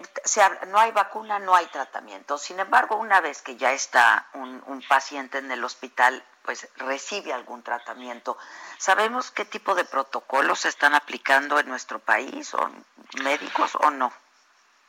[0.70, 2.39] no hay vacuna, no hay tratamiento.
[2.39, 7.34] Sin embargo, una vez que ya está un, un paciente en el hospital, pues recibe
[7.34, 8.36] algún tratamiento.
[8.80, 12.68] ¿Sabemos qué tipo de protocolos se están aplicando en nuestro país, o
[13.22, 14.11] médicos o no?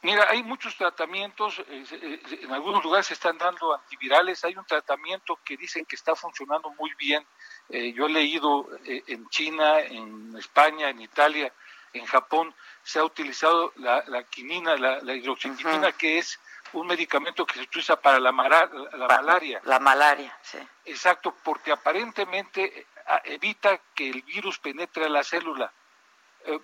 [0.04, 4.66] Mira, hay muchos tratamientos, eh, eh, en algunos lugares se están dando antivirales, hay un
[4.66, 7.26] tratamiento que dicen que está funcionando muy bien.
[7.70, 11.50] Eh, yo he leído en China, en España, en Italia,
[11.94, 16.38] en Japón, se ha utilizado la, quinina, la, hidroxiquinina, que es
[16.74, 19.62] un medicamento que se utiliza para la, la malaria.
[19.64, 20.58] La malaria, sí.
[20.84, 22.88] Exacto, porque aparentemente
[23.24, 25.72] evita que el virus penetre a la célula,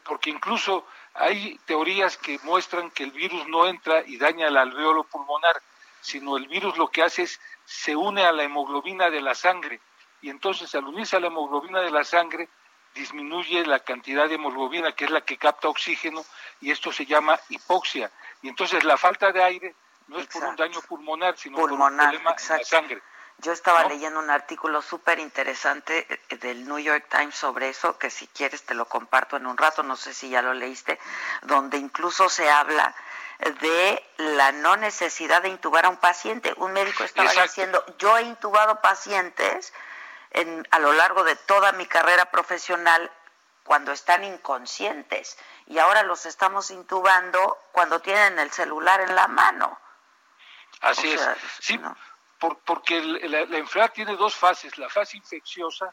[0.04, 5.04] porque incluso hay teorías que muestran que el virus no entra y daña el alveolo
[5.04, 5.60] pulmonar,
[6.00, 9.80] sino el virus lo que hace es se une a la hemoglobina de la sangre.
[10.22, 12.48] Y entonces al unirse a la hemoglobina de la sangre
[12.94, 16.24] disminuye la cantidad de hemoglobina que es la que capta oxígeno
[16.60, 18.10] y esto se llama hipoxia.
[18.42, 19.74] Y entonces la falta de aire
[20.08, 23.02] no es por un daño pulmonar sino por un problema en la sangre.
[23.42, 28.10] Yo estaba leyendo un artículo súper interesante eh, del New York Times sobre eso, que
[28.10, 30.98] si quieres te lo comparto en un rato, no sé si ya lo leíste,
[31.42, 32.94] donde incluso se habla
[33.38, 36.52] de la no necesidad de intubar a un paciente.
[36.58, 39.72] Un médico estaba diciendo, yo he intubado pacientes
[40.32, 43.10] en, a lo largo de toda mi carrera profesional
[43.64, 49.78] cuando están inconscientes y ahora los estamos intubando cuando tienen el celular en la mano.
[50.82, 51.20] Así es.
[51.60, 51.80] Sí,
[52.40, 55.92] porque la, enfermedad tiene dos fases, la fase infecciosa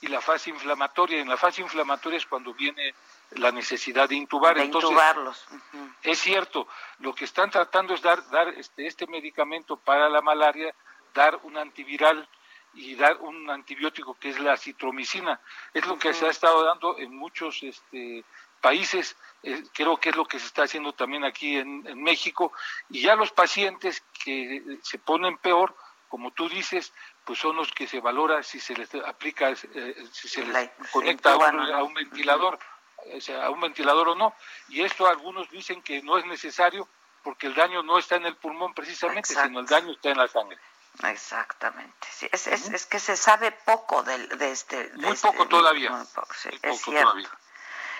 [0.00, 1.20] y la fase inflamatoria.
[1.20, 2.94] En la fase inflamatoria es cuando viene
[3.32, 4.56] la necesidad de intubar.
[4.56, 5.44] De intubarlos.
[6.02, 6.66] Es cierto,
[7.00, 10.74] lo que están tratando es dar, dar este, este medicamento para la malaria,
[11.14, 12.28] dar un antiviral
[12.74, 15.40] y dar un antibiótico que es la citromicina.
[15.74, 18.24] Es lo que se ha estado dando en muchos este,
[18.62, 22.52] países, eh, creo que es lo que se está haciendo también aquí en, México,
[22.88, 25.74] y ya los pacientes que se ponen peor,
[26.12, 26.92] como tú dices,
[27.24, 31.32] pues son los que se valora si se les aplica, eh, si se les conecta
[31.32, 32.58] a un, ventilador,
[33.14, 34.34] o sea, a un ventilador o no,
[34.68, 36.86] y esto algunos dicen que no es necesario
[37.22, 40.28] porque el daño no está en el pulmón precisamente, sino el daño está en la
[40.28, 40.58] sangre.
[41.04, 42.06] Exactamente.
[42.30, 44.90] es, es, que se sabe poco de, de este.
[44.96, 45.92] muy este poco todavía.
[45.92, 47.10] Muy poco, sí, es cierto.
[47.10, 47.30] Todavía.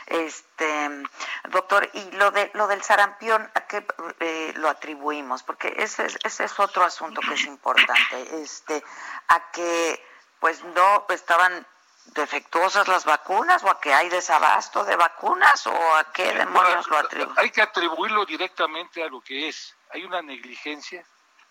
[0.06, 1.02] Este,
[1.50, 3.86] doctor, y lo de lo del sarampión, ¿a qué
[4.20, 5.42] eh, lo atribuimos?
[5.42, 8.42] Porque ese es, ese es otro asunto que es importante.
[8.42, 8.82] Este,
[9.28, 10.04] a que
[10.40, 11.66] pues no estaban
[12.06, 16.98] defectuosas las vacunas o a que hay desabasto de vacunas o a qué demonios lo
[16.98, 17.38] atribuimos?
[17.38, 19.74] Hay que atribuirlo directamente a lo que es.
[19.90, 21.04] Hay una negligencia,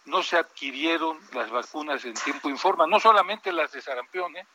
[0.06, 4.46] no se adquirieron las vacunas en tiempo y forma, no solamente las de sarampión, ¿eh?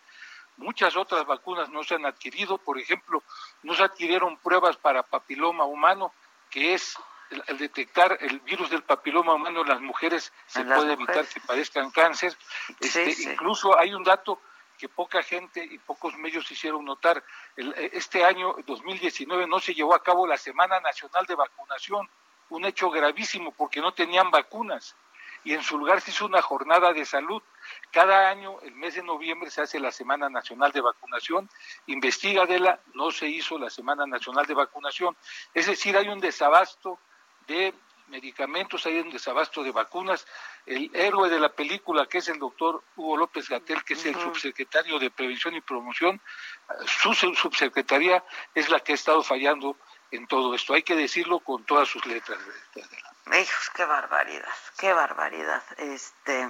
[0.57, 3.23] Muchas otras vacunas no se han adquirido, por ejemplo,
[3.63, 6.13] no se adquirieron pruebas para papiloma humano,
[6.51, 6.97] que es
[7.31, 11.91] el, detectar el virus del papiloma humano en las mujeres se puede evitar que padezcan
[11.91, 12.37] cáncer.
[12.81, 14.41] Este, incluso hay un dato
[14.79, 17.23] que poca gente y pocos medios hicieron notar.
[17.57, 22.09] este año 2019 no se llevó a cabo la Semana Nacional de Vacunación,
[22.51, 24.95] un hecho gravísimo porque no tenían vacunas
[25.45, 27.43] y en su lugar se hizo una jornada de salud.
[27.91, 31.49] Cada año, el mes de noviembre, se hace la Semana Nacional de Vacunación.
[31.87, 35.17] Investiga de la, no se hizo la Semana Nacional de Vacunación.
[35.55, 36.99] Es decir, hay un desabasto
[37.47, 37.73] de
[38.09, 40.27] medicamentos, hay un desabasto de vacunas.
[40.65, 44.15] El héroe de la película, que es el doctor Hugo López Gatel, que es el
[44.15, 46.21] subsecretario de Prevención y Promoción,
[46.87, 48.25] su subsecretaría
[48.55, 49.77] es la que ha estado fallando
[50.11, 50.75] en todo esto.
[50.75, 52.39] Hay que decirlo con todas sus letras.
[53.27, 55.63] Hijos, qué barbaridad, qué barbaridad.
[55.79, 56.49] Este,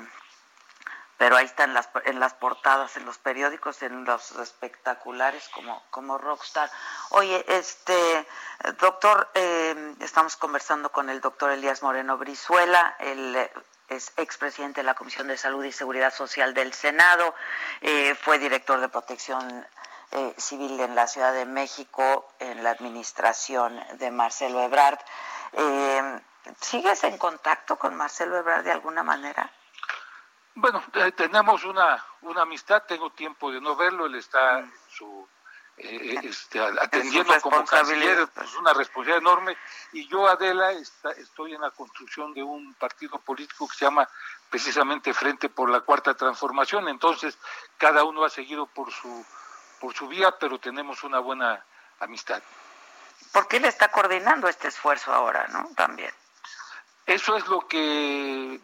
[1.19, 6.19] pero ahí están las, en las portadas, en los periódicos, en los espectaculares como, como
[6.19, 6.71] rockstar.
[7.11, 8.27] Oye, este,
[8.79, 13.53] doctor, eh, estamos conversando con el doctor Elías Moreno Brizuela, el eh,
[13.89, 17.35] es expresidente de la Comisión de Salud y Seguridad Social del Senado,
[17.81, 19.67] eh, fue director de protección
[20.39, 24.99] civil en la Ciudad de México en la administración de Marcelo Ebrard.
[26.61, 29.53] ¿Sigues en contacto con Marcelo Ebrard de alguna manera?
[30.57, 34.73] Bueno, eh, tenemos una, una amistad, tengo tiempo de no verlo, él está mm.
[34.89, 35.29] su,
[35.77, 39.55] eh, este, atendiendo como canciller, pues una responsabilidad enorme,
[39.93, 44.09] y yo, Adela, estoy en la construcción de un partido político que se llama
[44.49, 47.37] precisamente Frente por la Cuarta Transformación, entonces
[47.77, 49.27] cada uno ha seguido por su,
[49.79, 51.63] por su vía, pero tenemos una buena
[52.01, 52.43] amistad.
[53.31, 55.69] ¿Por qué le está coordinando este esfuerzo ahora, no?
[55.77, 56.13] También.
[57.05, 58.59] Eso es lo que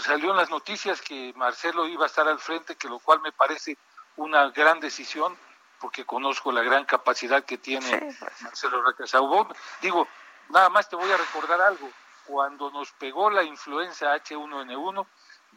[0.00, 3.32] salió en las noticias que Marcelo iba a estar al frente, que lo cual me
[3.32, 3.76] parece
[4.16, 5.36] una gran decisión,
[5.80, 8.42] porque conozco la gran capacidad que tiene pues.
[8.42, 9.48] Marcelo Recasaubón.
[9.80, 10.08] Digo,
[10.48, 11.90] nada más te voy a recordar algo.
[12.26, 15.06] Cuando nos pegó la influenza H1N1,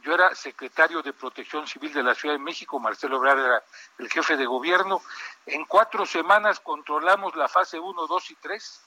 [0.01, 3.63] yo era secretario de Protección Civil de la Ciudad de México, Marcelo Obrador era
[3.97, 5.01] el jefe de gobierno.
[5.45, 8.81] En cuatro semanas controlamos la fase 1, 2 y 3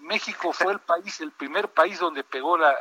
[0.00, 2.72] México fue el país, el primer país donde pegó la,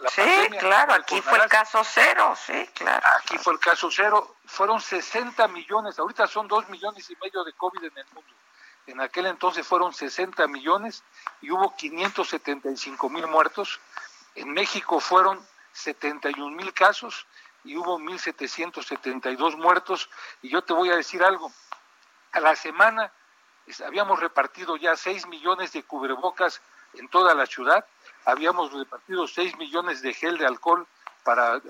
[0.00, 0.22] la, sí,
[0.58, 3.06] claro, aquí fue el caso cero, sí, claro.
[3.18, 7.52] Aquí fue el caso cero, fueron 60 millones, ahorita son 2 millones y medio de
[7.52, 8.30] COVID en el mundo.
[8.86, 11.04] En aquel entonces fueron 60 millones
[11.40, 13.78] y hubo 575 mil muertos.
[14.34, 17.26] En México fueron 71 mil casos
[17.64, 20.08] y hubo 1.772 muertos.
[20.40, 21.52] Y yo te voy a decir algo,
[22.32, 23.12] a la semana
[23.86, 26.60] habíamos repartido ya 6 millones de cubrebocas
[26.94, 27.84] en toda la ciudad,
[28.24, 30.86] habíamos repartido 6 millones de gel de alcohol
[31.24, 31.60] para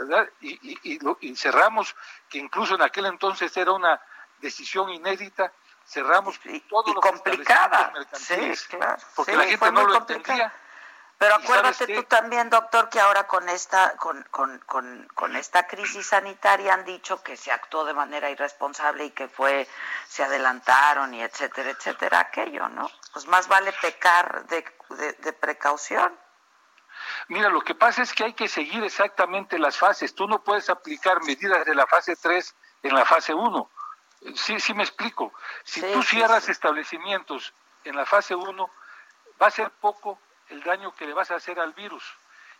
[0.40, 0.78] y,
[1.20, 1.94] y, cerramos,
[2.28, 4.00] que incluso en aquel entonces era una
[4.40, 5.52] decisión inédita,
[5.86, 10.52] cerramos todo lo complicada, sí, claro, porque la gente no lo entendía.
[11.22, 16.08] Pero acuérdate tú también, doctor, que ahora con esta, con, con, con, con, esta crisis
[16.08, 19.68] sanitaria han dicho que se actuó de manera irresponsable y que fue,
[20.08, 22.90] se adelantaron y etcétera, etcétera, aquello, ¿no?
[23.12, 24.64] Pues más vale pecar de,
[25.20, 26.12] de, precaución.
[27.28, 30.16] Mira, lo que pasa es que hay que seguir exactamente las fases.
[30.16, 33.70] Tú no puedes aplicar medidas de la fase 3 en la fase 1.
[34.34, 35.32] Sí, sí me explico.
[35.62, 37.54] Si tú cierras establecimientos
[37.84, 38.70] en la fase 1,
[39.40, 40.18] va a ser poco
[40.52, 42.04] el daño que le vas a hacer al virus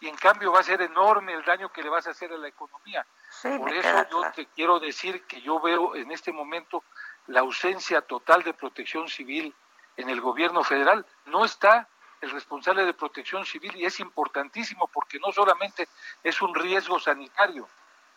[0.00, 2.36] y en cambio va a ser enorme el daño que le vas a hacer a
[2.36, 3.06] la economía.
[3.40, 6.82] Por eso yo te quiero decir que yo veo en este momento
[7.28, 9.54] la ausencia total de protección civil
[9.96, 11.06] en el gobierno federal.
[11.26, 11.86] No está
[12.20, 15.88] el responsable de protección civil y es importantísimo porque no solamente
[16.24, 17.68] es un riesgo sanitario,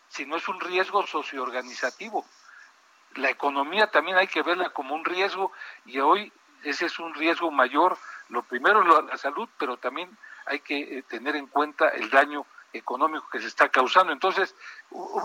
[0.08, 2.26] sino es un riesgo socioorganizativo.
[3.14, 5.52] La economía también hay que verla como un riesgo
[5.84, 6.32] y hoy
[6.68, 7.96] ese es un riesgo mayor
[8.28, 12.44] lo primero es la salud, pero también hay que eh, tener en cuenta el daño
[12.72, 14.12] económico que se está causando.
[14.12, 14.54] Entonces,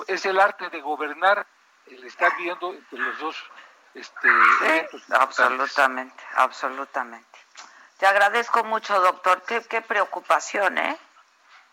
[0.07, 1.45] es el arte de gobernar,
[1.87, 3.35] el estar viendo entre los dos
[3.93, 4.29] este,
[5.11, 7.39] absolutamente, absolutamente.
[7.97, 9.41] Te agradezco mucho, doctor.
[9.43, 10.97] Qué, qué preocupación, ¿eh?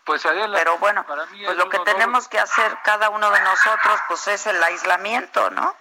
[0.03, 4.47] Pues Pero bueno, pues lo que tenemos que hacer cada uno de nosotros, pues es
[4.47, 5.75] el aislamiento, ¿no?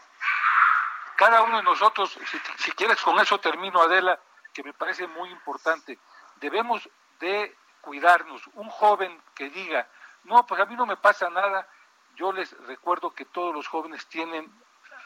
[1.19, 2.17] Cada uno de nosotros,
[2.59, 4.21] si, quieres con eso termino, Adela,
[4.55, 5.99] que me parece muy importante.
[6.37, 6.89] Debemos
[7.19, 8.41] de cuidarnos.
[8.55, 9.89] Un joven que diga,
[10.23, 11.67] no, pues a mí no me pasa nada,
[12.15, 14.49] yo les recuerdo que todos los jóvenes tienen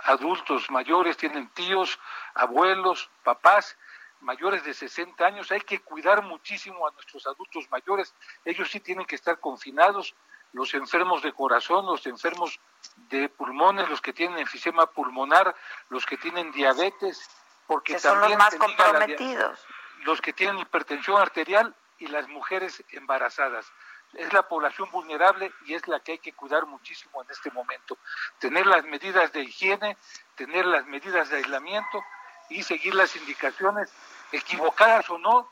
[0.04, 1.98] adultos mayores, tienen tíos,
[2.34, 3.78] abuelos, papás
[4.20, 5.50] mayores de 60 años.
[5.50, 8.14] Hay que cuidar muchísimo a nuestros adultos mayores.
[8.44, 10.14] Ellos sí tienen que estar confinados.
[10.52, 12.60] Los enfermos de corazón, los enfermos
[12.96, 15.54] de pulmones, los que tienen enfisema pulmonar,
[15.88, 17.28] los que tienen diabetes,
[17.66, 19.64] porque son los más comprometidos.
[20.04, 23.72] los que tienen hipertensión arterial y las mujeres embarazadas.
[24.14, 27.96] Es la población vulnerable y es la que hay que cuidar muchísimo en este momento.
[28.38, 29.96] Tener las medidas de higiene,
[30.34, 32.02] tener las medidas de aislamiento
[32.50, 33.90] y seguir las indicaciones,
[34.32, 35.48] equivocadas o no,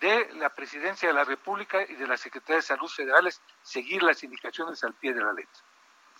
[0.00, 4.22] de la Presidencia de la República y de la Secretaría de Salud Federales, seguir las
[4.22, 5.62] indicaciones al pie de la letra.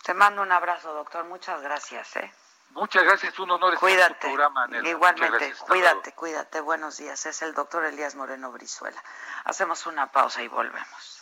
[0.03, 1.25] Te mando un abrazo, doctor.
[1.25, 2.15] Muchas gracias.
[2.17, 2.33] ¿eh?
[2.71, 6.61] Muchas gracias, un honor estar en tu programa, Igualmente, cuídate, cuídate.
[6.61, 7.25] Buenos días.
[7.25, 9.01] Es el doctor Elías Moreno Brizuela.
[9.45, 11.21] Hacemos una pausa y volvemos.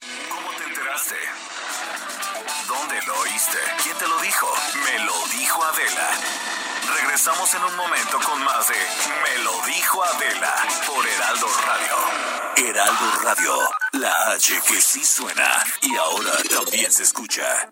[0.00, 1.16] escuchaste?
[2.68, 3.56] ¿Dónde lo oíste?
[3.82, 4.46] ¿Quién te lo dijo?
[4.84, 6.10] Me lo dijo Adela.
[7.00, 8.74] Regresamos en un momento con más de
[9.22, 10.54] Me lo dijo Adela
[10.86, 12.68] por Heraldo Radio.
[12.68, 17.70] Heraldo Radio, la H que sí suena y ahora también se escucha.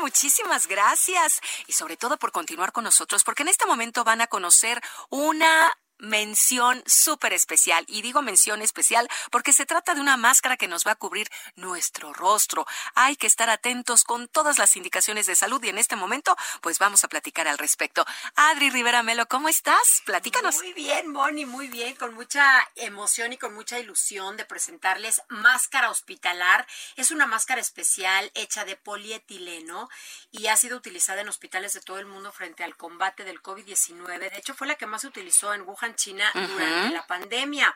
[0.00, 1.40] Muchísimas gracias.
[1.66, 4.80] Y sobre todo por continuar con nosotros, porque en este momento van a conocer
[5.10, 5.72] una
[6.04, 7.84] mención súper especial.
[7.88, 11.28] Y digo mención especial porque se trata de una máscara que nos va a cubrir
[11.56, 12.66] nuestro rostro.
[12.94, 16.78] Hay que estar atentos con todas las indicaciones de salud y en este momento pues
[16.78, 18.04] vamos a platicar al respecto.
[18.36, 20.02] Adri Rivera Melo, ¿cómo estás?
[20.04, 20.56] Platícanos.
[20.56, 22.44] Muy bien, Moni, muy bien, con mucha
[22.76, 26.66] emoción y con mucha ilusión de presentarles máscara hospitalar.
[26.96, 29.88] Es una máscara especial hecha de polietileno
[30.30, 34.30] y ha sido utilizada en hospitales de todo el mundo frente al combate del COVID-19.
[34.30, 37.74] De hecho, fue la que más se utilizó en Wuhan, China, durante la pandemia.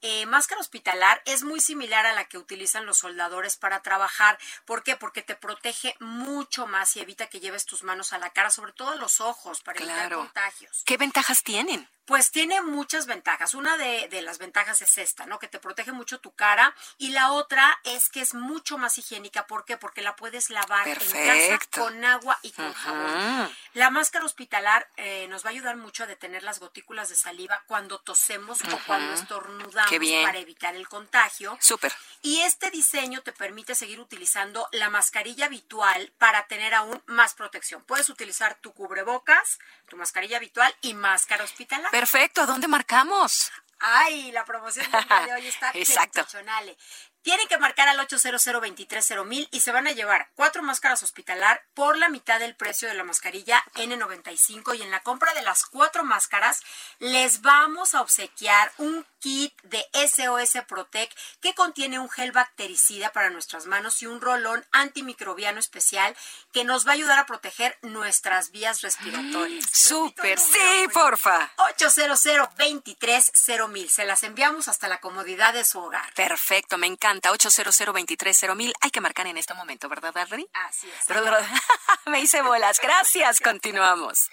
[0.00, 4.38] Eh, máscara hospitalar es muy similar a la que utilizan los soldadores para trabajar.
[4.64, 4.96] ¿Por qué?
[4.96, 8.72] Porque te protege mucho más y evita que lleves tus manos a la cara, sobre
[8.72, 10.82] todo a los ojos, para evitar contagios.
[10.86, 11.88] ¿Qué ventajas tienen?
[12.04, 13.52] Pues tiene muchas ventajas.
[13.52, 15.38] Una de, de, las ventajas es esta, ¿no?
[15.38, 16.74] Que te protege mucho tu cara.
[16.96, 19.46] Y la otra es que es mucho más higiénica.
[19.46, 19.76] ¿Por qué?
[19.76, 23.54] Porque la puedes lavar en casa con agua y con jabón.
[23.74, 27.62] La máscara hospitalar eh, nos va a ayudar mucho a detener las gotículas de saliva
[27.66, 29.87] cuando tosemos o cuando estornudamos
[30.24, 31.56] para evitar el contagio.
[31.60, 31.92] Súper.
[32.22, 37.82] Y este diseño te permite seguir utilizando la mascarilla habitual para tener aún más protección.
[37.84, 39.58] Puedes utilizar tu cubrebocas,
[39.88, 41.90] tu mascarilla habitual y máscara hospitalar.
[41.90, 43.50] Perfecto, ¿a dónde marcamos?
[43.80, 46.20] Ay, la promoción del día de hoy está Exacto.
[46.20, 46.76] sensacional.
[47.22, 51.98] Tienen que marcar al 800 mil y se van a llevar cuatro máscaras hospitalar por
[51.98, 56.04] la mitad del precio de la mascarilla N95 y en la compra de las cuatro
[56.04, 56.62] máscaras
[57.00, 63.30] les vamos a obsequiar un kit de SOS Protec que contiene un gel bactericida para
[63.30, 66.16] nuestras manos y un rolón antimicrobiano especial
[66.52, 69.64] que nos va a ayudar a proteger nuestras vías respiratorias.
[69.70, 71.50] Súper, sí, porfa.
[71.56, 76.14] 800 mil Se las enviamos hasta la comodidad de su hogar.
[76.14, 77.07] Perfecto, me encanta.
[77.30, 80.46] 800 mil Hay que marcar en este momento, ¿verdad, Adri?
[80.52, 81.06] Así es.
[82.06, 82.78] me hice bolas.
[82.82, 83.40] Gracias.
[83.40, 84.30] Continuamos.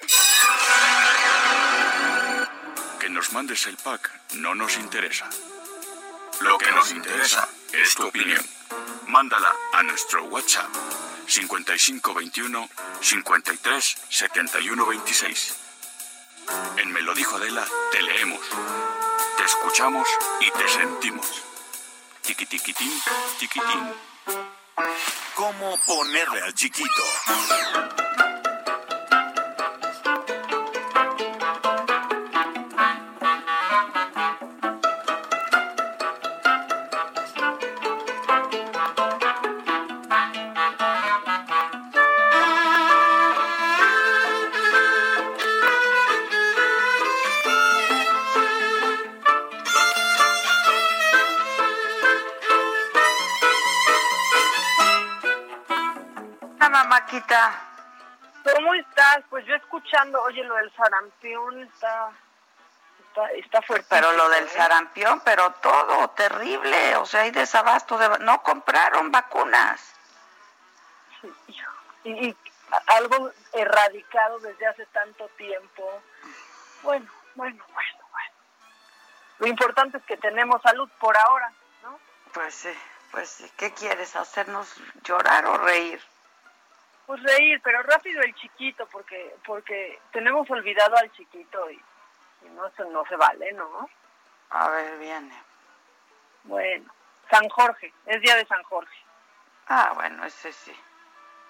[3.00, 5.30] Que nos mandes el pack no nos interesa.
[6.42, 8.46] Lo que nos interesa es tu opinión.
[9.08, 10.70] Mándala a nuestro WhatsApp
[11.28, 12.70] 5521
[13.02, 15.56] 53 71 26.
[16.78, 18.42] En Me lo dijo Adela, te leemos,
[19.38, 20.08] te escuchamos
[20.42, 21.55] y te sentimos.
[22.26, 22.92] Tiquitiquitín,
[23.40, 23.94] chiquitín.
[25.36, 27.95] ¿Cómo ponerle al chiquito?
[60.14, 62.12] Oye, lo del sarampión está,
[63.08, 63.88] está, está fuerte.
[63.90, 68.20] Pero lo del sarampión, pero todo terrible, o sea, hay desabasto de...
[68.20, 69.94] No compraron vacunas.
[71.22, 71.34] Sí,
[72.04, 72.38] y, y
[72.88, 76.02] algo erradicado desde hace tanto tiempo.
[76.84, 78.32] Bueno, bueno, bueno, bueno.
[79.40, 81.52] Lo importante es que tenemos salud por ahora,
[81.84, 82.00] ¿no?
[82.34, 82.74] Pues sí,
[83.12, 83.52] pues sí.
[83.58, 84.16] ¿Qué quieres?
[84.16, 86.02] ¿Hacernos llorar o reír?
[87.06, 91.80] Pues reír, pero rápido el chiquito, porque porque tenemos olvidado al chiquito y,
[92.50, 93.90] no, se, no se vale, ¿no?
[94.50, 95.36] A ver, viene.
[96.44, 96.92] Bueno,
[97.30, 98.98] San Jorge, es día de San Jorge.
[99.68, 100.76] Ah, bueno, ese sí,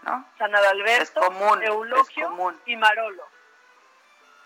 [0.03, 0.26] ¿no?
[0.38, 2.61] San Adalberto, es común, Eulogio común.
[2.65, 3.26] y Marolo.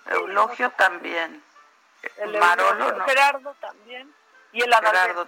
[0.08, 1.44] Eulogio también.
[2.18, 3.06] El Marolo no.
[3.06, 4.14] Gerardo también.
[4.52, 5.28] Y el Adalberto.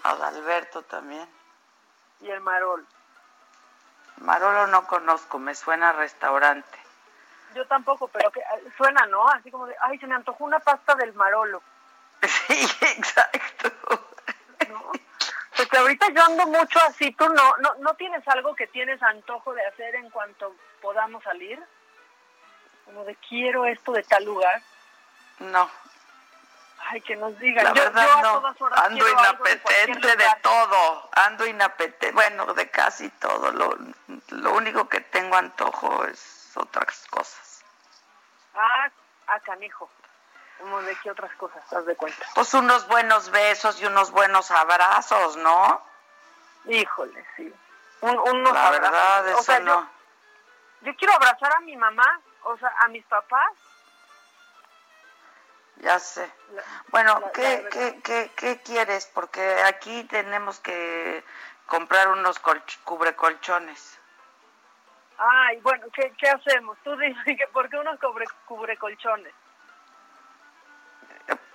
[0.00, 1.28] Gerardo Adalberto también.
[2.20, 2.86] Y el Marolo.
[4.22, 6.78] Marolo no conozco, me suena a restaurante.
[7.54, 9.28] Yo tampoco, pero que eh, suena, ¿no?
[9.28, 11.62] Así como de, ay, se me antojó una pasta del Marolo.
[12.46, 13.72] Sí, exacto.
[14.68, 14.92] ¿No?
[15.56, 19.52] Porque ahorita yo ando mucho así, ¿tú no, no, no tienes algo que tienes antojo
[19.52, 21.60] de hacer en cuanto podamos salir?
[22.84, 24.62] Como de quiero esto de tal lugar.
[25.40, 25.68] No.
[26.92, 27.64] Ay, que nos digan.
[27.64, 30.38] La yo, verdad yo a no, todas horas ando de inapetente de, lugar.
[30.42, 33.50] todo, ando inapetente, bueno, de casi todo.
[33.50, 33.74] Lo,
[34.28, 37.64] lo único que tengo antojo es otras cosas.
[38.54, 38.90] Ah,
[39.28, 39.88] ah, canijo.
[40.58, 42.24] Como de qué otras cosas, haz de cuenta.
[42.34, 45.82] Pues unos buenos besos y unos buenos abrazos, ¿no?
[46.66, 47.52] Híjole, sí.
[48.02, 48.80] Un, unos La abrazos.
[48.92, 49.80] verdad, O eso sea, no.
[50.82, 53.50] yo, yo quiero abrazar a mi mamá, o sea, a mis papás.
[55.82, 56.30] Ya sé.
[56.52, 59.06] La- Bueno, la- ¿qué, la qué, qué, qué quieres?
[59.12, 61.22] Porque aquí tenemos que
[61.66, 63.98] comprar unos colch- cubrecolchones.
[65.18, 66.78] Ay, bueno, ¿qué, qué hacemos?
[66.82, 69.34] Tú dime, que ¿por qué unos cubre, cubre colchones?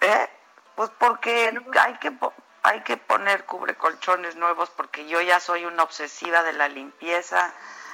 [0.01, 0.29] ¿Eh?
[0.75, 1.51] Pues porque
[1.81, 2.11] hay que
[2.63, 7.53] hay que poner cubrecolchones nuevos porque yo ya soy una obsesiva de la limpieza.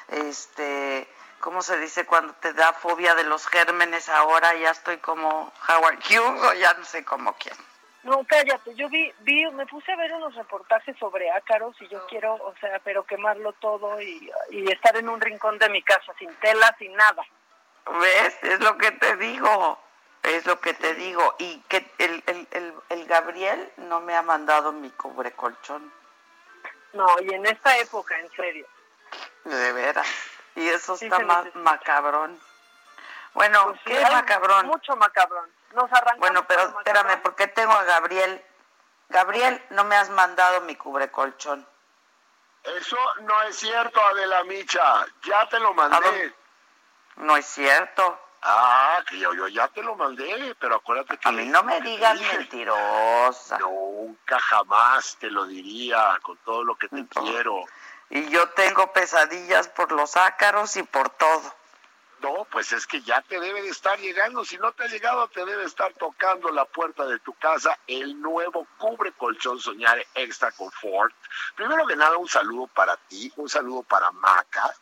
[0.09, 1.07] Este,
[1.43, 4.07] ¿cómo se dice cuando te da fobia de los gérmenes?
[4.07, 7.55] Ahora ya estoy como Howard Hughes o ya no sé cómo quién.
[8.03, 12.05] No, cállate, yo vi, vi, me puse a ver unos reportajes sobre ácaros y yo
[12.07, 16.13] quiero, o sea, pero quemarlo todo y, y estar en un rincón de mi casa
[16.17, 17.23] sin tela, sin nada.
[17.99, 18.37] ¿Ves?
[18.43, 19.79] Es lo que te digo.
[20.23, 21.35] Es lo que te digo.
[21.39, 25.91] Y que el, el, el, el Gabriel no me ha mandado mi cubrecolchón.
[26.93, 28.65] No, y en esta época, en serio.
[29.43, 30.07] De veras.
[30.55, 31.59] Y eso Sí está más necesita.
[31.59, 32.39] macabrón.
[33.33, 34.67] Bueno, Pues ¿qué macabrón?
[34.67, 35.49] Mucho macabrón.
[35.71, 38.43] Nos arrancamos Bueno, pero espérame, porque tengo a Gabriel.
[39.09, 41.67] Gabriel, no me has mandado mi cubrecolchón.
[42.63, 45.05] Eso no es cierto, Adela Micha.
[45.23, 46.33] Ya te lo mandé.
[47.17, 48.19] No es cierto.
[48.43, 51.29] Ah, que yo, yo ya te lo mandé, pero acuérdate que...
[51.29, 53.57] A mí no me digas mentirosa.
[53.59, 57.07] Nunca jamás te lo diría con todo lo que te No.
[57.07, 57.63] quiero.
[58.15, 61.55] Y yo tengo pesadillas por los ácaros y por todo.
[62.21, 64.45] No, pues es que ya te debe de estar llegando.
[64.45, 68.21] Si no te ha llegado, te debe estar tocando la puerta de tu casa el
[68.21, 71.15] nuevo cubre colchón Soñare Extra Confort.
[71.55, 74.75] Primero que nada, un saludo para ti, un saludo para Maca.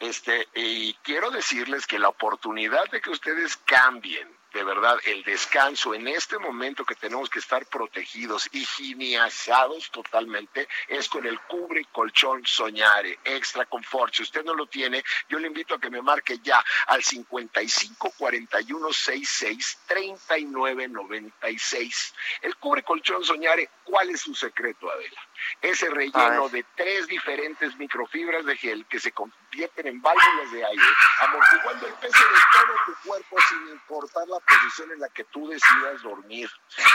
[0.00, 5.94] Este, y quiero decirles que la oportunidad de que ustedes cambien de verdad el descanso
[5.94, 12.46] en este momento que tenemos que estar protegidos, higienizados totalmente, es con el cubre colchón
[12.46, 14.14] Soñare Extra Confort.
[14.14, 18.12] Si usted no lo tiene, yo le invito a que me marque ya al 55
[18.16, 22.14] 41 66 39 96.
[22.42, 25.20] El cubre colchón Soñare, ¿cuál es su secreto, Adela?
[25.60, 30.82] Ese relleno de tres diferentes microfibras de gel que se convierten en válvulas de aire,
[31.20, 35.48] amortiguando el peso de todo tu cuerpo sin importar la posición en la que tú
[35.48, 36.50] decidas dormir.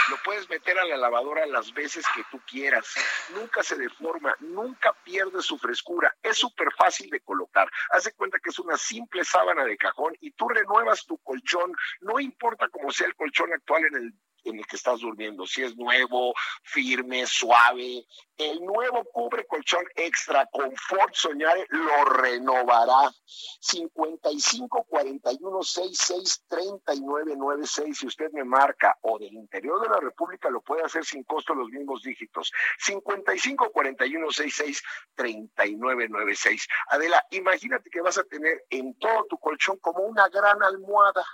[0.08, 2.94] Lo puedes meter a la lavadora las veces que tú quieras.
[3.34, 6.14] Nunca se deforma, nunca pierde su frescura.
[6.22, 7.70] Es súper fácil de colocar.
[7.90, 11.72] Haz de cuenta que es una simple sábana de cajón y tú renuevas tu colchón.
[12.00, 14.14] No importa cómo sea el colchón actual en el
[14.44, 18.04] en el que estás durmiendo, si es nuevo, firme, suave,
[18.40, 23.12] el nuevo cubre colchón extra confort soñare lo renovará.
[23.26, 30.48] 55 41 66 39 96 si usted me marca o del interior de la república
[30.48, 32.50] lo puede hacer sin costo los mismos dígitos.
[32.78, 34.82] 55 41 66
[35.14, 40.62] 39 96 Adela imagínate que vas a tener en todo tu colchón como una gran
[40.62, 41.24] almohada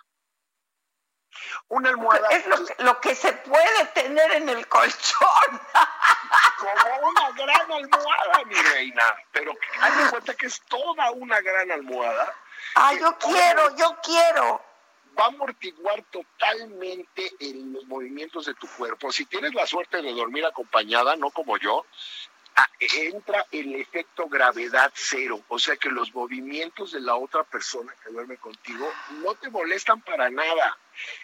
[1.68, 5.60] una almohada Es lo, que- lo que se puede tener en el colchón.
[6.58, 9.02] como una gran almohada, mi reina.
[9.32, 12.34] Pero haz de cuenta que es toda una gran almohada.
[12.74, 14.62] Ah, yo quiero, yo quiero.
[15.18, 19.10] Va a amortiguar totalmente en los movimientos de tu cuerpo.
[19.12, 21.86] Si tienes la suerte de dormir acompañada, no como yo,
[22.56, 25.40] ah, entra el efecto gravedad cero.
[25.48, 28.90] O sea que los movimientos de la otra persona que duerme contigo
[29.22, 30.76] no te molestan para nada.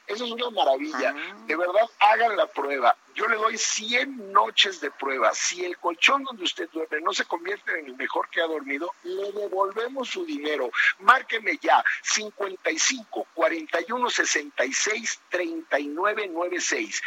[0.06, 1.14] Eso es una maravilla.
[1.46, 2.96] De verdad, hagan la prueba.
[3.14, 5.32] Yo le doy 100 noches de prueba.
[5.34, 8.92] Si el colchón donde usted duerme no se convierte en el mejor que ha dormido,
[9.02, 10.70] le devolvemos su dinero.
[10.98, 17.02] Márqueme ya 55 41 66 39 96.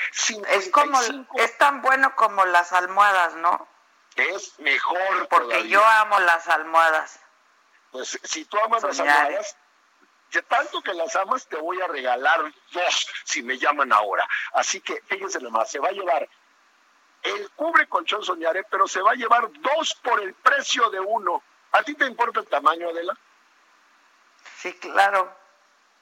[0.50, 3.75] Es como, 55 es tan bueno como las almohadas, ¿no?
[4.16, 5.72] Es mejor Porque todavía.
[5.72, 7.20] yo amo las almohadas.
[7.92, 9.58] Pues si tú amas las almohadas,
[10.32, 14.28] de tanto que las amas, te voy a regalar dos si me llaman ahora.
[14.54, 16.28] Así que fíjense nomás, se va a llevar
[17.26, 21.44] el cubre colchón soñaré, pero se va a llevar dos por el precio de uno.
[21.72, 23.18] ¿A ti te importa el tamaño, Adela?
[24.58, 25.36] Sí, claro.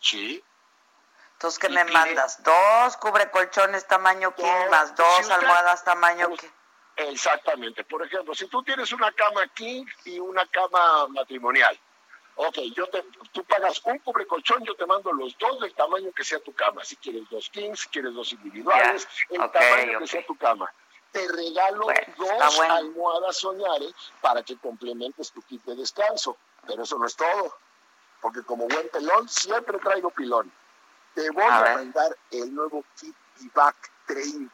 [0.00, 0.42] Sí.
[1.32, 2.42] Entonces, ¿qué me mandas?
[2.42, 6.48] Dos cubre colchones tamaño king más dos almohadas tamaño king.
[6.96, 7.84] Exactamente.
[7.84, 11.78] Por ejemplo, si tú tienes una cama king y una cama matrimonial,
[12.36, 13.02] ok, yo te,
[13.32, 16.52] tú pagas un cubre colchón, yo te mando los dos del tamaño que sea tu
[16.52, 16.84] cama.
[16.84, 20.70] Si quieres dos kings, si quieres dos individuales, el tamaño que sea tu cama
[21.16, 21.86] te regalo
[22.18, 23.86] dos almohadas soñare
[24.20, 26.36] para que complementes tu kit de descanso.
[26.66, 27.56] Pero eso no es todo,
[28.20, 30.52] porque como buen pelón siempre traigo pilón.
[31.14, 33.76] Te voy a, a mandar el nuevo kit IVAC
[34.06, 34.52] 30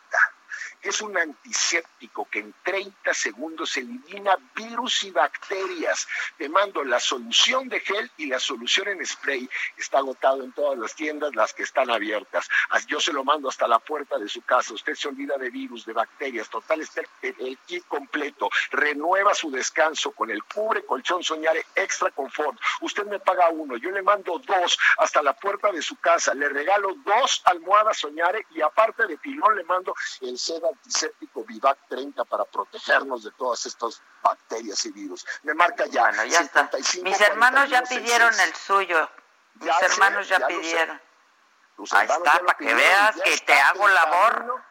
[0.83, 6.09] es un antiséptico que en 30 segundos elimina virus y bacterias.
[6.37, 9.49] Te mando la solución de gel y la solución en spray.
[9.77, 12.49] Está agotado en todas las tiendas, las que están abiertas.
[12.89, 14.75] Yo se lo mando hasta la puerta de su casa.
[14.75, 16.49] Usted se olvida de virus, de bacterias.
[16.49, 18.51] Total, está el kit completo.
[18.73, 22.59] Renueva su descanso con el cubre colchón soñare extra confort.
[22.81, 26.35] Usted me paga uno, yo le mando dos hasta la puerta de su casa.
[26.35, 31.79] Le regalo dos almohadas soñare y aparte de pilón le mando el seda antiséptico Vivac
[31.89, 35.27] 30 para protegernos de todas estas bacterias y virus.
[35.43, 36.11] Me marca ya.
[36.25, 36.71] ya está.
[37.03, 39.11] Mis hermanos ya pidieron el suyo.
[39.55, 41.01] Mis hermanos ya, pidieron.
[41.91, 44.63] Ahí está, para que veas que te hago labor.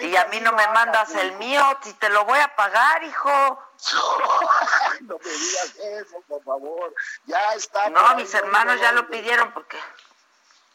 [0.00, 3.30] Y a mí no me mandas el mío, si te lo voy a pagar, hijo.
[5.02, 6.92] no me digas eso, por favor.
[7.26, 7.88] Ya está.
[7.88, 9.78] No, mis hermanos ya lo pidieron porque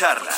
[0.00, 0.32] charla.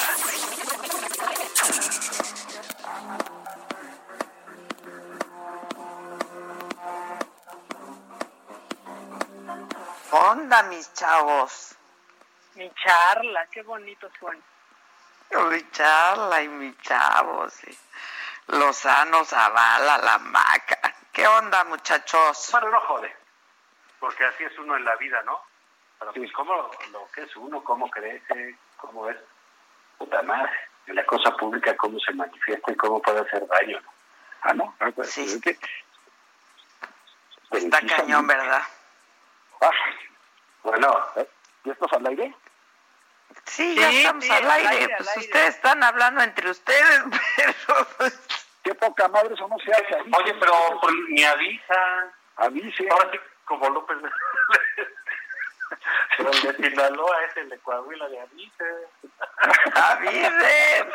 [10.10, 11.76] Onda, mis chavos.
[12.56, 14.42] Mi charla, qué bonito suena.
[15.30, 17.52] Mi charla y mi chavos.
[17.52, 17.78] Sí.
[18.48, 20.92] Lozano Zavala, la maca.
[21.12, 22.48] ¿Qué onda, muchachos?
[22.50, 23.16] Bueno, no jode.
[24.00, 25.40] Porque así es uno en la vida, ¿no?
[26.00, 26.52] Pero pues, ¿cómo
[26.90, 27.62] lo que es uno?
[27.62, 28.58] ¿Cómo crece?
[28.76, 29.16] ¿Cómo es?
[30.02, 30.50] Puta madre,
[30.88, 33.92] en la cosa pública, cómo se manifiesta y cómo puede hacer daño, ¿no?
[34.42, 35.40] Ah, no, ah, pues, sí.
[37.52, 38.62] Está cañón, ¿verdad?
[39.60, 39.70] Ah,
[40.64, 41.28] bueno, ¿eh?
[41.64, 42.34] ¿ya estás al aire?
[43.44, 44.94] Sí, ya estamos al, aire.
[44.96, 47.02] pues ustedes están hablando entre ustedes,
[47.36, 47.86] pero...
[47.98, 50.00] Pues, Qué poca madre, eso no se hace.
[50.00, 52.12] Oye, pero pues, ni avisan.
[52.36, 52.88] Avise.
[52.90, 53.96] Ahora sí, como López
[56.16, 58.88] Pero el de Sinaloa es el de Coahuila de avise.
[59.74, 60.86] Avise.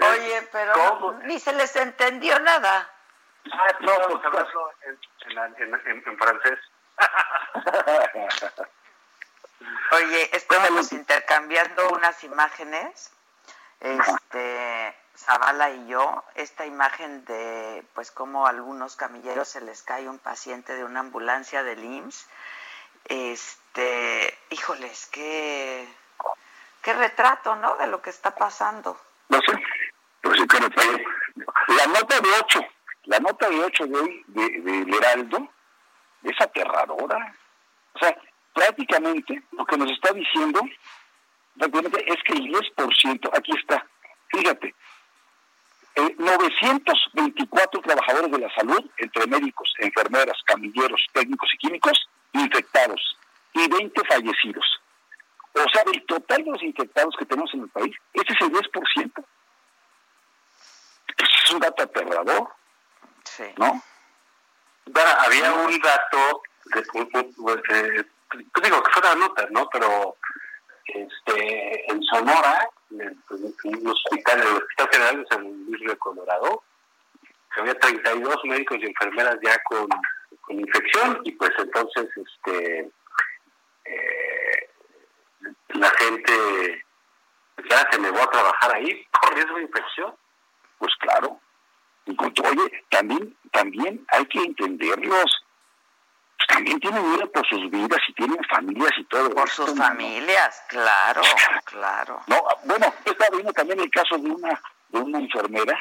[0.00, 2.90] Oye, pero ni se les entendió nada.
[3.52, 4.98] Ah, no, hablarlo en,
[5.58, 6.58] en, en francés.
[9.92, 13.12] Oye, estábamos intercambiando unas imágenes,
[13.80, 20.08] este, Zavala y yo, esta imagen de, pues, como a algunos camilleros se les cae
[20.08, 22.28] un paciente de una ambulancia del IMSS.
[23.04, 25.86] Este, híjoles, qué,
[26.82, 27.76] qué retrato, ¿no?
[27.76, 28.98] De lo que está pasando.
[29.28, 29.52] No sé,
[30.22, 30.98] no sé qué retrato.
[31.68, 32.60] La nota de 8,
[33.04, 35.48] la nota de 8 de hoy, de, de Heraldo,
[36.22, 37.34] es aterradora.
[37.94, 38.16] O sea,
[38.52, 40.60] prácticamente lo que nos está diciendo
[41.56, 43.86] es que el 10%, aquí está,
[44.28, 44.74] fíjate,
[46.18, 53.16] 924 eh, trabajadores de la salud, entre médicos, enfermeras, camilleros, técnicos y químicos, infectados
[53.52, 54.80] y 20 fallecidos.
[55.54, 58.52] O sea, del total de los infectados que tenemos en el país, ese es el
[58.52, 59.24] 10%.
[61.16, 62.48] es un dato aterrador.
[63.24, 63.44] Sí.
[63.56, 63.82] ¿No?
[65.26, 68.06] había un dato, de,
[68.62, 69.68] digo que fuera nota, ¿no?
[69.70, 70.16] Pero
[70.86, 76.62] este, en Sonora, en el, hospital, el Hospital General de San Luis de Colorado,
[77.56, 79.88] había 32 médicos y enfermeras ya con,
[80.48, 82.90] infección y pues entonces este
[83.84, 84.70] eh,
[85.68, 86.84] la gente
[87.68, 90.14] ya se negó a trabajar ahí por riesgo de infección.
[90.78, 91.40] Pues claro.
[92.06, 95.44] Oye, también, también hay que entenderlos
[96.36, 99.30] pues, también tienen miedo por sus vidas y tienen familias y todo.
[99.30, 101.22] Por sus familias, claro,
[101.64, 102.20] claro.
[102.26, 105.78] No, bueno, está viendo también el caso de una de una enfermera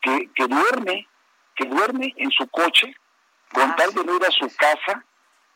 [0.00, 1.06] que, que duerme,
[1.54, 2.94] que duerme en su coche
[3.52, 5.04] con ah, tal de no ir a su casa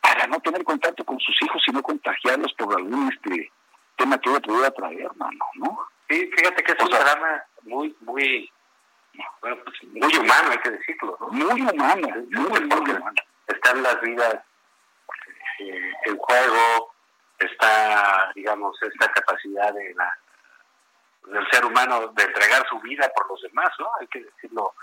[0.01, 3.51] para no tener contacto con sus hijos y no contagiarlos por algún este
[3.95, 5.79] tema que ella pudiera traer, hermano, ¿no?
[6.09, 8.51] Sí, fíjate que es un drama muy, muy,
[9.41, 11.27] bueno, pues, muy humano, hay que decirlo, ¿no?
[11.29, 14.35] Muy humano, muy, muy humano están las vidas
[15.59, 16.93] eh, en juego,
[17.39, 20.17] está, digamos, esta capacidad de la
[21.25, 23.89] del ser humano de entregar su vida por los demás, ¿no?
[23.99, 24.75] Hay que decirlo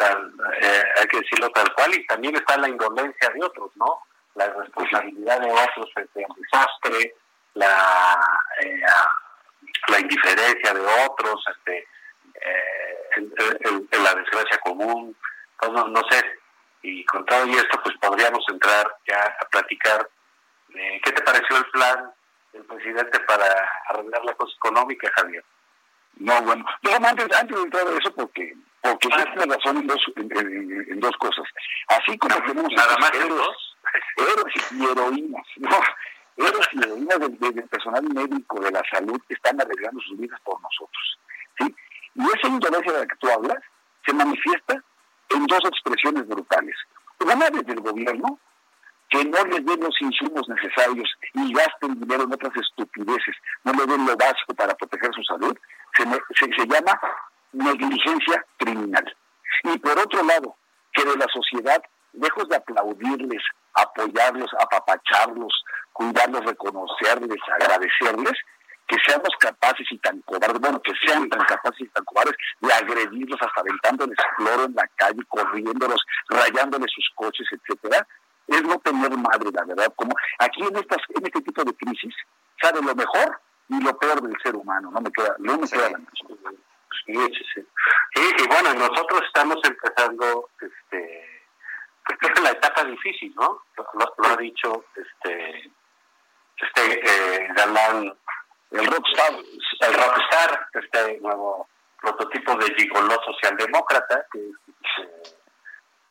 [0.00, 3.98] eh, hay que decirlo tal cual y también está la indolencia de otros, ¿no?
[4.34, 7.14] La responsabilidad de otros frente desastre,
[7.54, 8.20] la
[8.60, 8.82] eh,
[9.88, 11.88] la indiferencia de otros, este,
[13.16, 15.16] en, la desgracia común,
[15.62, 16.22] no, no sé,
[16.82, 20.08] y con todo y esto, pues podríamos entrar ya a platicar
[20.68, 22.12] de qué te pareció el plan
[22.52, 23.44] del presidente para
[23.88, 25.44] arreglar la cosa económica, Javier.
[26.16, 30.02] No, bueno, antes, antes de entrar a eso, porque porque ah, tiene razón en dos,
[30.16, 31.44] en, dos cosas.
[31.88, 33.76] Así como tenemos nada más héroes, dos.
[34.16, 35.78] héroes y heroínas, no,
[36.36, 40.60] héroes y heroínas del, personal médico de la salud que están arreglando sus vidas por
[40.60, 41.18] nosotros.
[41.58, 41.74] ¿sí?
[42.14, 43.58] Y esa indolencia de la que tú hablas
[44.04, 44.82] se manifiesta
[45.30, 46.76] en dos expresiones brutales.
[47.20, 48.38] Una desde el gobierno,
[49.08, 53.86] que no les den los insumos necesarios y gasten dinero en otras estupideces, no le
[53.86, 55.56] den lo básico para proteger su salud,
[55.96, 56.98] se, se, llama
[57.52, 59.16] negligencia criminal.
[59.64, 60.56] Y por otro lado,
[60.92, 63.42] que de la sociedad, lejos de aplaudirles,
[63.74, 65.52] apoyarlos, apapacharlos,
[65.92, 68.34] cuidarlos, reconocerles, agradecerles,
[68.88, 72.72] que seamos capaces y tan cobardes, bueno, que sean tan capaces y tan cobardes de
[72.72, 78.06] agredirlos hasta aventándoles cloro en la calle, corriéndolos, rayándoles sus coches, etcétera,
[78.48, 79.92] es no tener madre, la verdad.
[79.96, 82.14] Como aquí en estas, en este tipo de crisis,
[82.60, 85.90] sabe lo mejor y lo peor del ser humano, no me queda, no me queda
[85.90, 85.98] la
[87.06, 87.66] Sí, sí, sí.
[88.14, 91.42] y bueno, nosotros estamos empezando, este,
[92.04, 93.62] pues creo que la etapa difícil, ¿no?
[93.76, 95.70] Lo, ha dicho este,
[96.56, 98.14] este eh, galán
[98.70, 101.68] el rockstar, el rockstar, este nuevo
[102.00, 105.06] prototipo de gigoló socialdemócrata, que es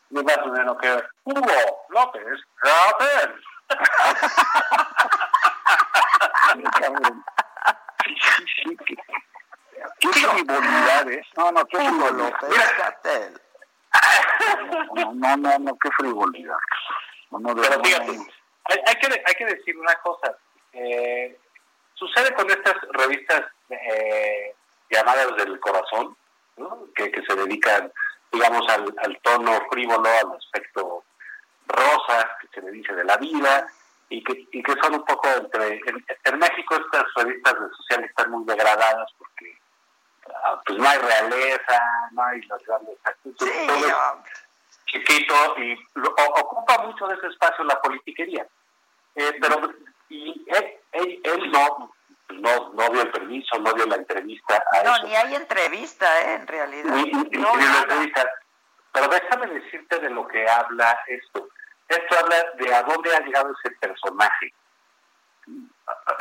[0.09, 3.29] no más o menos que Hugo López López.
[8.05, 8.97] Sí, sí, sí.
[10.01, 11.27] Qué, frivolidades.
[11.37, 12.33] No, no, qué frivolidad.
[14.95, 16.57] No, no, no, no, qué frivolidad.
[17.29, 18.11] No, no, Pero fíjate,
[18.65, 20.35] hay, hay, que, hay que decir una cosa.
[20.73, 21.37] Eh,
[21.93, 24.55] sucede con estas revistas eh,
[24.89, 26.17] llamadas del corazón,
[26.57, 26.87] ¿no?
[26.95, 27.91] que, que se dedican,
[28.31, 31.03] digamos, al, al tono frívolo, al aspecto
[31.67, 33.67] rosa, que se le dice de la vida,
[34.09, 35.75] y que, y que son un poco entre...
[35.75, 39.60] En, en México estas revistas sociales están muy degradadas porque
[40.65, 41.81] pues no hay realeza,
[42.11, 42.97] no hay los grandes
[43.39, 43.49] Sí,
[44.85, 48.45] chiquito y lo, ocupa mucho de ese espacio la politiquería.
[49.15, 49.71] Eh, pero
[50.09, 51.93] y él, él, él no,
[52.29, 55.05] no, no dio el permiso, no dio la entrevista a No, eso.
[55.07, 56.33] ni hay entrevista, ¿eh?
[56.35, 56.93] En realidad.
[56.93, 58.29] Ni- ni- No, ni entrevista.
[58.91, 61.47] Pero déjame decirte de lo que habla esto.
[61.87, 64.53] Esto habla de a dónde ha llegado ese personaje.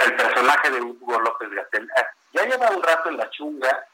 [0.04, 1.88] El personaje de Hugo López Gatel.
[2.32, 3.86] Ya lleva un rato en la chunga,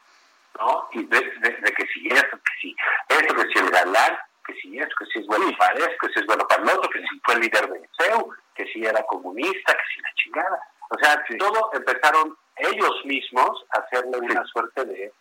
[0.59, 0.87] ¿no?
[0.91, 2.75] Y de, de- de que si esto, que si
[3.09, 6.13] esto, que si el galán, que si esto, que si es bueno para esto, que
[6.13, 9.03] si es bueno para el otro, que si fue líder de CEU, que si era
[9.03, 10.59] comunista, que si la chingada.
[10.89, 15.13] O sea, todo empezaron ellos mismos a hacerle una suerte de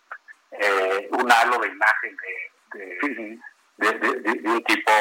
[0.53, 2.17] eh, un halo de imagen
[2.73, 3.41] de
[4.49, 4.93] un tipo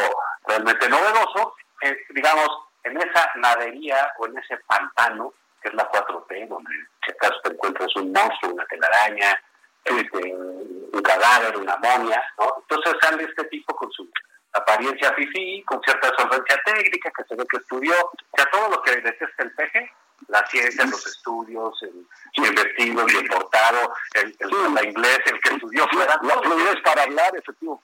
[0.48, 2.49] realmente novedoso, eh, digamos,
[2.84, 5.34] en esa nadería o en ese pantano
[5.66, 6.72] que es la 4P, donde
[7.04, 9.42] si acaso te encuentras un monstruo, una telaraña,
[9.84, 12.54] este, un cadáver, una momia, ¿no?
[12.62, 14.08] Entonces sale este tipo con su
[14.54, 18.82] apariencia fifí, con cierta solvencia técnica, que se ve que estudió, o sea, todo lo
[18.84, 19.92] que detesta el peje,
[20.28, 25.50] la ciencia, los estudios, el, el vestido, el portado, el, el, la inglés, el que
[25.50, 26.20] estudió fuera.
[26.22, 27.82] La fluidez para hablar, efectivo.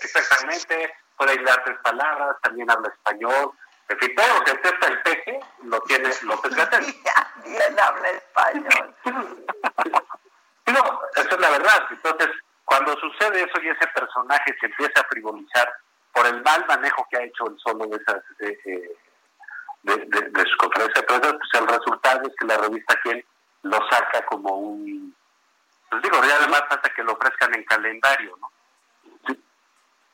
[0.00, 3.52] Exactamente, puede ayudar tres palabras, también habla español.
[3.88, 6.84] En fin, todo lo que detesta el peje lo tiene López Gatel.
[7.44, 8.94] Bien habla español.
[10.68, 11.86] No, esa es la verdad.
[11.90, 12.28] Entonces,
[12.66, 15.72] cuando sucede eso y ese personaje se empieza a frivolizar
[16.12, 18.96] por el mal manejo que ha hecho el solo de esas eh, eh,
[19.84, 23.24] de, de, de su conferencia de prensa, pues el resultado es que la revista Quién
[23.62, 25.16] lo saca como un
[25.90, 28.50] pues digo, ya además hasta que lo ofrezcan en calendario, ¿no?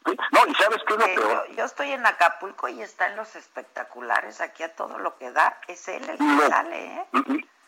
[0.06, 1.47] No, y sabes qué es lo Eh, peor.
[1.48, 5.31] yo, yo estoy en Acapulco y está en los espectaculares, aquí a todo lo que
[5.32, 6.48] da, es él el que No.
[6.48, 7.06] sale, ¿eh?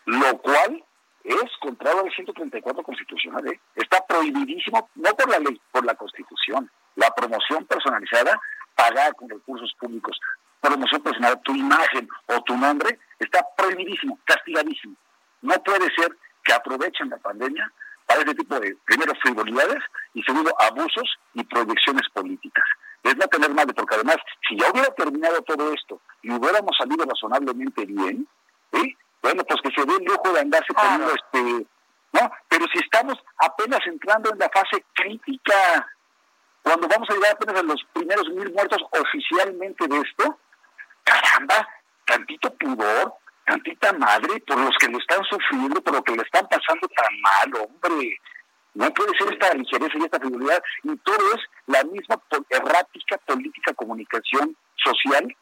[0.04, 0.84] Lo cual
[1.24, 3.46] es contrario al 134 constitucional.
[3.48, 3.60] ¿eh?
[3.74, 6.70] Está prohibidísimo, no por la ley, por la constitución.
[6.94, 8.38] La promoción personalizada,
[8.74, 10.18] pagada con recursos públicos,
[10.60, 14.94] promoción personalizada, tu imagen o tu nombre, está prohibidísimo, castigadísimo.
[15.42, 17.70] No puede ser que aprovechen la pandemia
[18.06, 19.82] para este tipo de, primero, frivolidades
[20.14, 22.64] y segundo, abusos y proyecciones políticas.
[23.02, 24.16] Es no tener madre, porque además,
[24.48, 28.26] si ya hubiera terminado todo esto y hubiéramos salido razonablemente bien,
[28.72, 28.94] ¿eh?
[29.22, 31.66] bueno, pues que se dé el lujo de andarse poniendo este,
[32.12, 32.30] ¿no?
[32.48, 35.86] Pero si estamos apenas entrando en la fase crítica,
[36.62, 40.38] cuando vamos a llegar apenas a los primeros mil muertos oficialmente de esto,
[41.04, 41.68] caramba,
[42.04, 43.14] tantito pudor,
[43.46, 47.20] tantita madre por los que lo están sufriendo, por lo que le están pasando tan
[47.20, 48.18] mal, hombre.
[48.74, 50.62] No puede ser esta ligereza y esta frivolidad.
[50.82, 52.20] Y todo es la misma
[52.50, 55.34] errática política comunicación social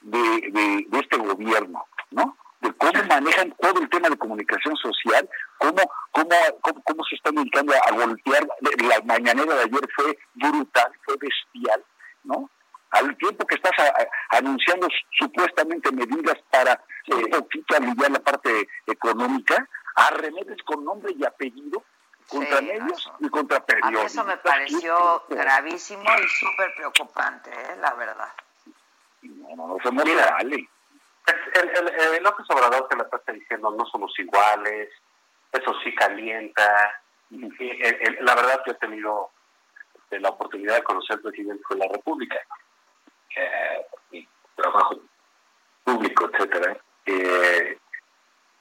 [0.00, 2.36] de, de, de este gobierno, ¿no?
[2.60, 5.28] De cómo manejan todo el tema de comunicación social,
[5.58, 5.80] cómo,
[6.10, 8.46] cómo, cómo, cómo se están dedicando a golpear.
[8.60, 11.84] La mañanera de ayer fue brutal, fue bestial,
[12.24, 12.50] ¿no?
[12.92, 14.88] Al tiempo que estás a- a- anunciando
[15.18, 21.82] supuestamente medidas para un poquito aliviar la parte económica, arremetes con nombre y apellido
[22.28, 24.04] contra Sí, medios y contra A mí periódicos.
[24.12, 27.76] eso me pareció gravísimo y súper preocupante, ¿eh?
[27.80, 28.28] la verdad.
[29.22, 30.68] No, no, eso no se vale.
[31.54, 34.88] El, el, el López Obrador se la pasa diciendo no somos iguales,
[35.52, 36.94] eso sí calienta.
[37.30, 39.30] El- el- la verdad yo he tenido
[40.10, 42.36] eh, la oportunidad de conocer al presidente de la República,
[43.36, 44.26] eh,
[44.56, 44.96] trabajo
[45.84, 46.76] público, etcétera.
[47.06, 47.78] Eh,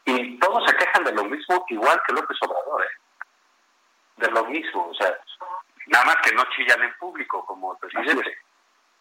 [0.06, 2.88] y todos se quejan de lo mismo, igual que López Obrador, ¿eh?
[4.18, 5.18] de lo mismo, o sea,
[5.88, 8.38] nada más que no chillan en público como el presidente.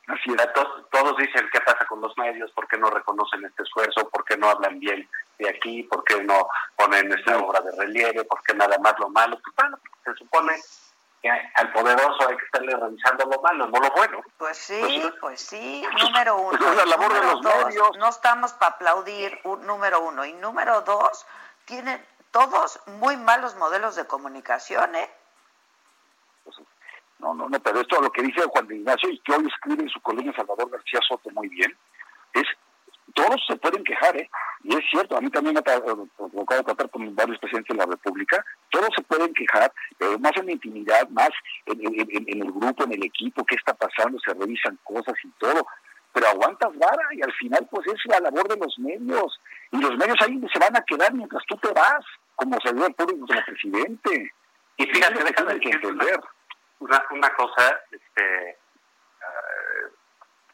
[0.07, 0.53] Así es.
[0.55, 4.25] To- todos dicen qué pasa con los medios, por qué no reconocen este esfuerzo, por
[4.25, 5.09] qué no hablan bien
[5.39, 9.11] de aquí, por qué no ponen esta obra de relieve, por qué nada más lo
[9.11, 9.39] malo.
[9.43, 10.53] Pues bueno, se supone
[11.23, 14.23] que al poderoso hay que estarle revisando lo malo, no lo bueno.
[14.37, 16.57] Pues sí, pues sí, número uno.
[16.57, 17.97] Esa es la labor de los dos, medios.
[17.99, 20.25] No estamos para aplaudir, un, número uno.
[20.25, 21.27] Y número dos,
[21.65, 25.11] tienen todos muy malos modelos de comunicación, ¿eh?
[27.19, 29.83] No, no, no, pero esto lo que dice Juan de Ignacio y que hoy escribe
[29.83, 31.77] en su columna Salvador García Soto muy bien,
[32.33, 32.47] es
[33.15, 34.31] todos se pueden quejar, ¿eh?
[34.65, 36.09] Y es cierto, a mí también me ha tocado
[36.65, 40.53] tratar con varios presidentes de la República, todos se pueden quejar, pero más en la
[40.53, 41.31] intimidad, más
[41.67, 45.67] en, en, el grupo, en el equipo, qué está pasando, se revisan cosas y todo,
[46.13, 49.41] pero aguantas vara y al final pues es la labor de los medios,
[49.71, 52.05] y los medios ahí se van a quedar mientras tú te vas,
[52.35, 54.33] como se dio el público como presidente.
[54.77, 56.21] Y fíjate, déjame que entender.
[56.79, 58.51] Una, una cosa, este,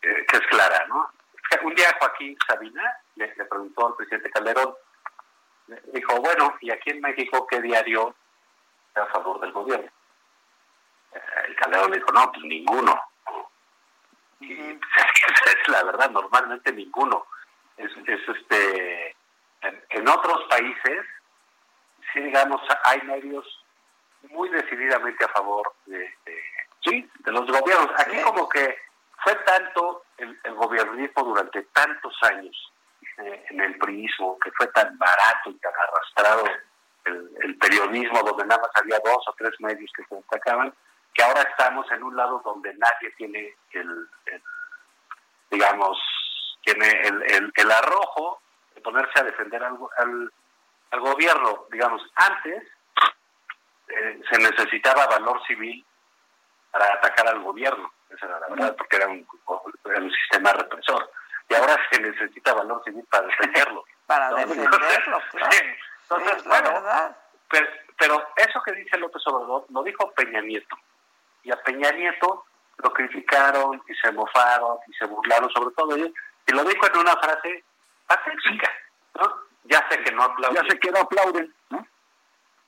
[0.02, 1.10] eh, que es clara, ¿no?
[1.62, 4.74] Un día Joaquín Sabina le, preguntó al presidente Calderón,
[5.92, 8.14] dijo, bueno, ¿y aquí en México qué diario
[8.88, 9.90] está a favor del gobierno?
[11.12, 13.00] Eh, el Calderón le dijo, no, pues ninguno.
[14.40, 14.80] Y pues,
[15.46, 17.26] es, la verdad, normalmente ninguno.
[17.76, 19.16] Es, este
[19.90, 21.06] en, otros países,
[22.12, 23.64] sí digamos, hay medios
[24.30, 26.14] muy decididamente a favor de,
[26.84, 27.90] sí, de los gobiernos.
[27.98, 28.76] Aquí como que
[29.24, 32.72] fue tanto el, el gobiernismo durante tantos años
[33.18, 36.44] eh, en el priismo, que fue tan barato y tan arrastrado
[37.04, 40.74] el, periodismo, donde nada más había dos o tres medios que se destacaban,
[41.14, 44.08] que ahora estamos en un lado donde nadie tiene el,
[45.50, 45.98] digamos,
[46.62, 48.40] tiene el, el, arrojo
[48.74, 49.78] de ponerse a defender al,
[50.90, 51.66] al, gobierno.
[51.70, 52.62] Digamos, antes
[53.88, 55.84] eh, se necesitaba valor civil
[56.70, 61.10] para atacar al gobierno esa era la verdad, porque era un, un sistema represor.
[61.48, 63.84] Y ahora se necesita valor civil para defenderlo.
[64.06, 65.56] para defenderlo, claro.
[66.02, 66.82] Entonces, bueno,
[67.48, 67.66] pero,
[67.98, 70.76] pero, eso que dice López Obrador lo dijo Peña Nieto.
[71.42, 72.44] Y a Peña Nieto
[72.78, 76.10] lo criticaron y se mofaron y se burlaron sobre todo ellos.
[76.46, 77.64] Y lo dijo en una frase
[78.06, 78.70] patética,
[79.14, 79.32] ¿no?
[79.64, 80.62] Ya sé que no aplauden.
[80.62, 81.86] Ya sé que no aplauden, ¿no?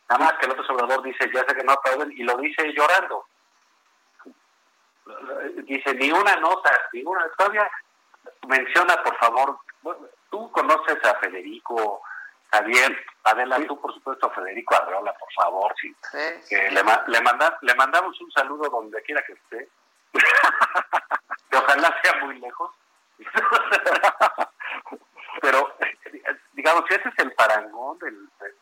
[0.09, 3.27] Nada más que López Obrador dice, ya sé que no aplauden, y lo dice llorando
[5.65, 7.71] dice ni una nota, ni una, todavía
[8.49, 9.59] menciona por favor,
[10.31, 12.03] tú conoces a Federico
[12.53, 15.95] Javier, Adela, tú por supuesto a Federico Arreola, por favor, sí,
[16.49, 19.69] que le, le, manda, le mandamos un saludo donde quiera que esté,
[21.51, 22.71] que ojalá sea muy lejos.
[25.41, 25.75] Pero,
[26.57, 28.17] digamos, ese es el parangón del,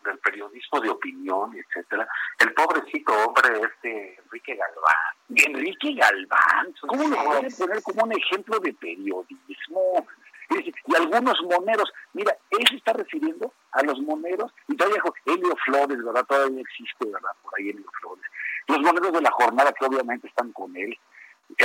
[0.05, 2.07] del periodismo de opinión, etcétera.
[2.41, 5.55] El pobrecito hombre, este Enrique Galván.
[5.55, 10.07] Enrique Galván, ¿cómo lo pueden poner como un ejemplo de periodismo?
[10.51, 15.57] Y algunos moneros, mira, él se está refiriendo a los moneros, y todavía dijo, Helio
[15.65, 16.27] Flores, ¿verdad?
[16.27, 17.31] Todavía existe, ¿verdad?
[17.43, 18.25] Por ahí Helio Flores.
[18.66, 20.99] Los moneros de la jornada que obviamente están con él.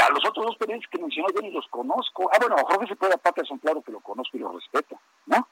[0.02, 2.30] A los otros dos periodistas que mencionó yo ni los conozco.
[2.34, 5.48] Ah, bueno, Jorge se puede Patterson, claro que lo conozco y lo respeto, ¿no?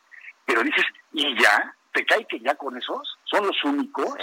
[0.47, 1.75] Pero dices, ¿y ya?
[1.93, 4.15] ¿Te cae que ya con esos son los únicos?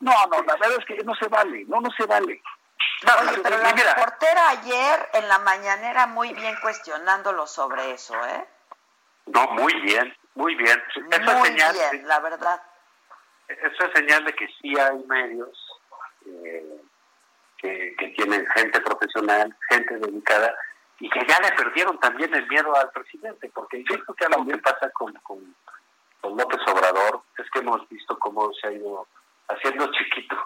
[0.00, 2.42] No, no, la verdad es que no se vale, no, no se vale.
[3.42, 8.46] pero la reportera ayer en la mañanera muy bien cuestionándolo sobre eso, ¿eh?
[9.26, 10.82] No, muy bien, muy bien.
[11.24, 12.62] muy bien, la verdad.
[13.48, 15.66] Eso es señal de que sí hay medios
[16.26, 16.80] eh,
[17.58, 20.54] que, tienen gente profesional, gente dedicada,
[20.98, 24.46] y que ya le perdieron también el miedo al presidente, porque yo creo que algo
[24.46, 25.54] que pasa con, con,
[26.22, 29.06] López Obrador es que hemos visto cómo se ha ido
[29.48, 30.36] haciendo chiquito,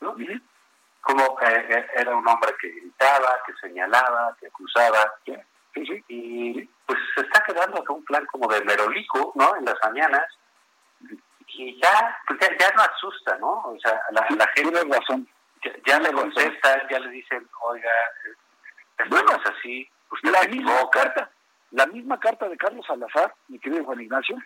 [0.00, 0.16] ¿no?
[1.02, 5.12] Como eh, eh, era un hombre que gritaba, que señalaba, que acusaba,
[6.08, 9.56] y pues se está quedando con un plan como de merolico, ¿no?
[9.56, 10.24] En las mañanas,
[11.48, 13.62] y ya, pues ya, no asusta, ¿no?
[13.66, 14.84] O sea, la, la gente...
[14.84, 15.28] razón.
[15.84, 17.90] ya, le contestan, ya le dicen, oiga,
[18.98, 21.30] esto no es así, usted la misma carta,
[21.70, 24.36] la misma carta de Carlos Salazar, mi querido Juan Ignacio,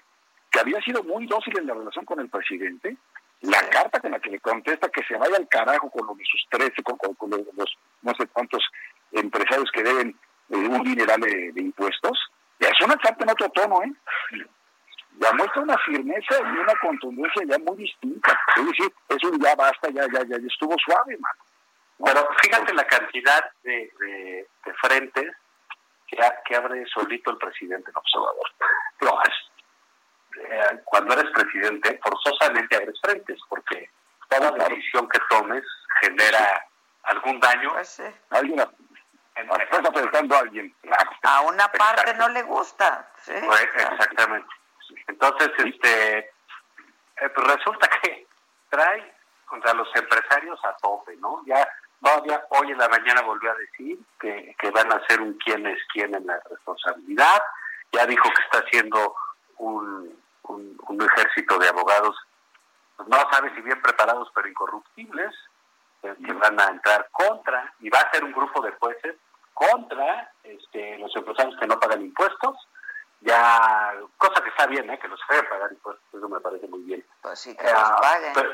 [0.51, 2.97] que había sido muy dócil en la relación con el presidente,
[3.43, 6.25] la carta con la que le contesta que se vaya al carajo con los de
[6.25, 8.63] sus 13, con, los, no sé cuántos
[9.13, 10.09] empresarios que deben
[10.51, 12.19] eh, un dineral de, de, impuestos,
[12.59, 13.93] es una carta en otro tono, ¿eh?
[15.21, 18.39] ya muestra una firmeza y una contundencia ya muy distinta.
[18.57, 21.45] Es decir, eso ya basta, ya, ya, ya, estuvo suave, mano.
[22.03, 24.47] Pero fíjate la cantidad de, de,
[24.81, 25.31] frentes
[26.11, 28.51] que, que, abre solito el presidente en observador.
[29.01, 29.19] No,
[30.37, 33.91] eh, cuando eres presidente, forzosamente abres frentes, porque
[34.29, 35.65] toda decisión que tomes
[36.01, 36.67] genera
[37.05, 37.73] algún daño.
[37.73, 38.05] Pues sí.
[38.29, 40.75] Alguien estás afectando a alguien.
[41.23, 43.09] A una parte no le gusta.
[43.23, 44.49] Sí, pues, exactamente.
[45.07, 48.27] Entonces, este, eh, pues resulta que
[48.69, 49.15] trae
[49.47, 51.43] contra los empresarios a tope, ¿no?
[51.47, 51.67] Ya
[52.03, 55.67] todavía hoy en la mañana volvió a decir que, que van a hacer un quién
[55.67, 57.43] es quién en la responsabilidad,
[57.93, 59.15] ya dijo que está haciendo
[59.59, 62.17] un, un, ejército de abogados,
[62.97, 65.35] pues no sabe si bien preparados pero incorruptibles,
[66.03, 69.17] que, van a entrar contra, y va a ser un grupo de jueces
[69.55, 72.57] contra este, los empresarios que no pagan impuestos,
[74.71, 74.99] bien, ¿eh?
[74.99, 77.05] que los hagan pagar impuestos, eso me parece muy bien.
[77.23, 78.33] Pues sí, que los paguen.
[78.35, 78.51] Pero,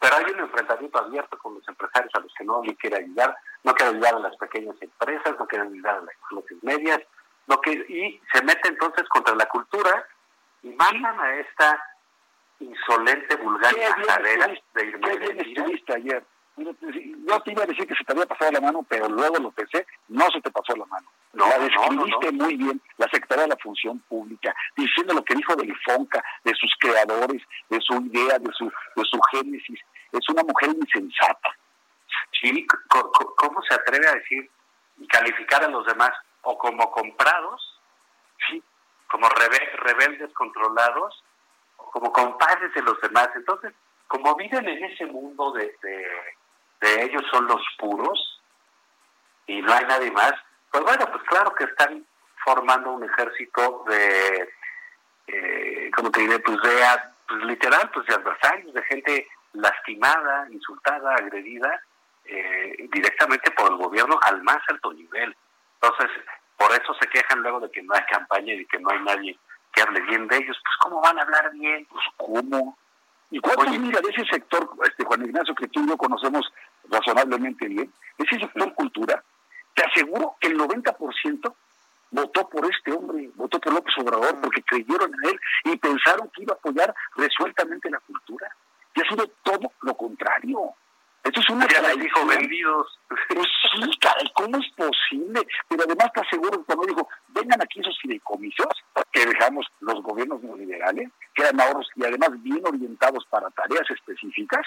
[0.00, 3.36] pero, hay un enfrentamiento abierto con los empresarios a los que no le quiere ayudar,
[3.64, 7.00] no quiere ayudar a las pequeñas empresas, no quiere ayudar a las clases medias,
[7.46, 10.06] lo que, y se mete entonces contra la cultura
[10.62, 11.82] y mandan a esta
[12.60, 13.74] insolente, vulgar
[14.06, 16.24] carrera de irme ayer.
[16.56, 19.50] Yo te iba a decir que se te había pasado la mano, pero luego lo
[19.50, 21.06] pensé, no se te pasó la mano.
[21.34, 25.54] No, la describiste muy bien, la Secretaría de la Función Pública, diciendo lo que dijo
[25.54, 29.80] del FONCA, de sus creadores, de su idea, de su, de su génesis.
[30.12, 31.50] Es una mujer insensata.
[32.40, 32.66] Sí,
[33.36, 34.50] ¿cómo se atreve a decir
[34.96, 37.80] y calificar a los demás o como comprados,
[38.48, 38.62] sí,
[39.10, 41.22] como rebeldes controlados,
[41.76, 43.28] o como compadres de los demás?
[43.34, 43.74] Entonces,
[44.08, 46.06] como viven en ese mundo de de
[47.04, 48.40] ellos son los puros
[49.46, 50.32] y no hay nadie más,
[50.70, 52.04] pues bueno, pues claro que están
[52.44, 54.48] formando un ejército de,
[55.26, 56.82] eh, como te diré, pues de,
[57.28, 61.80] pues literal, pues de adversarios, de gente lastimada, insultada, agredida
[62.24, 65.36] eh, directamente por el gobierno al más alto nivel.
[65.80, 66.10] Entonces,
[66.56, 69.00] por eso se quejan luego de que no hay campaña y de que no hay
[69.00, 69.38] nadie
[69.72, 70.56] que hable bien de ellos.
[70.62, 71.86] Pues, ¿cómo van a hablar bien?
[71.86, 72.76] Pues, ¿cómo?
[73.30, 76.46] ¿Y cuántos mira de ese sector, este Juan Ignacio, que tú y yo conocemos
[76.88, 79.22] razonablemente bien, ese sector cultura?
[79.74, 81.54] Te aseguro que el 90%
[82.10, 86.42] votó por este hombre, votó por López Obrador, porque creyeron en él y pensaron que
[86.42, 88.48] iba a apoyar resueltamente la cultura.
[88.94, 90.74] Y ha sido todo lo contrario.
[91.26, 93.00] Esto es una ya dijo vendidos.
[93.08, 95.44] Pues sí, caray, ¿cómo es posible?
[95.68, 98.68] Pero además te aseguro que cuando dijo, vengan aquí esos fideicomisos
[99.10, 104.64] que dejamos los gobiernos neoliberales, que eran ahorros y además bien orientados para tareas específicas,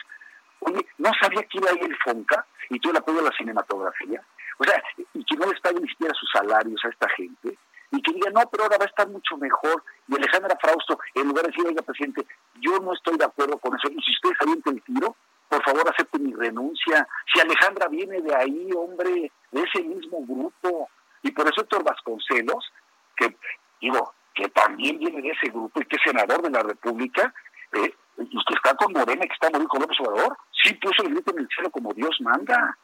[0.60, 3.38] oye, no sabía que iba a ir el FONCA y todo el apoyo a la
[3.38, 4.22] cinematografía.
[4.58, 4.84] O sea,
[5.14, 7.58] y que no les pague ni siquiera sus salarios a esta gente,
[7.92, 9.82] y que diga, no, pero ahora va a estar mucho mejor.
[10.10, 13.78] Y Alejandra Frausto, en lugar de decir, oiga, presidente, yo no estoy de acuerdo con
[13.78, 15.16] eso, y si ustedes avienten el tiro,
[15.50, 17.08] por favor acepte mi renuncia.
[17.34, 20.90] Si Alejandra viene de ahí, hombre, de ese mismo grupo,
[21.24, 22.72] y por eso Héctor Vasconcelos,
[23.18, 23.36] que
[23.82, 27.34] digo, que también viene de ese grupo y que es senador de la República,
[27.74, 31.14] eh, y que está con Morena, que está muy con López Obrador, sí puso el
[31.14, 32.78] grito en el cielo como Dios manda,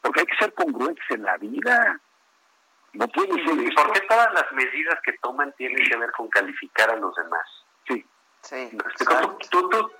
[0.00, 2.00] porque hay que ser congruentes en la vida.
[2.92, 3.60] No puede ser.
[3.60, 7.14] ¿Y por qué todas las medidas que toman tienen que ver con calificar a los
[7.14, 7.46] demás?
[7.88, 8.04] Sí.
[8.42, 8.70] Sí.
[9.50, 9.90] Tú, tú,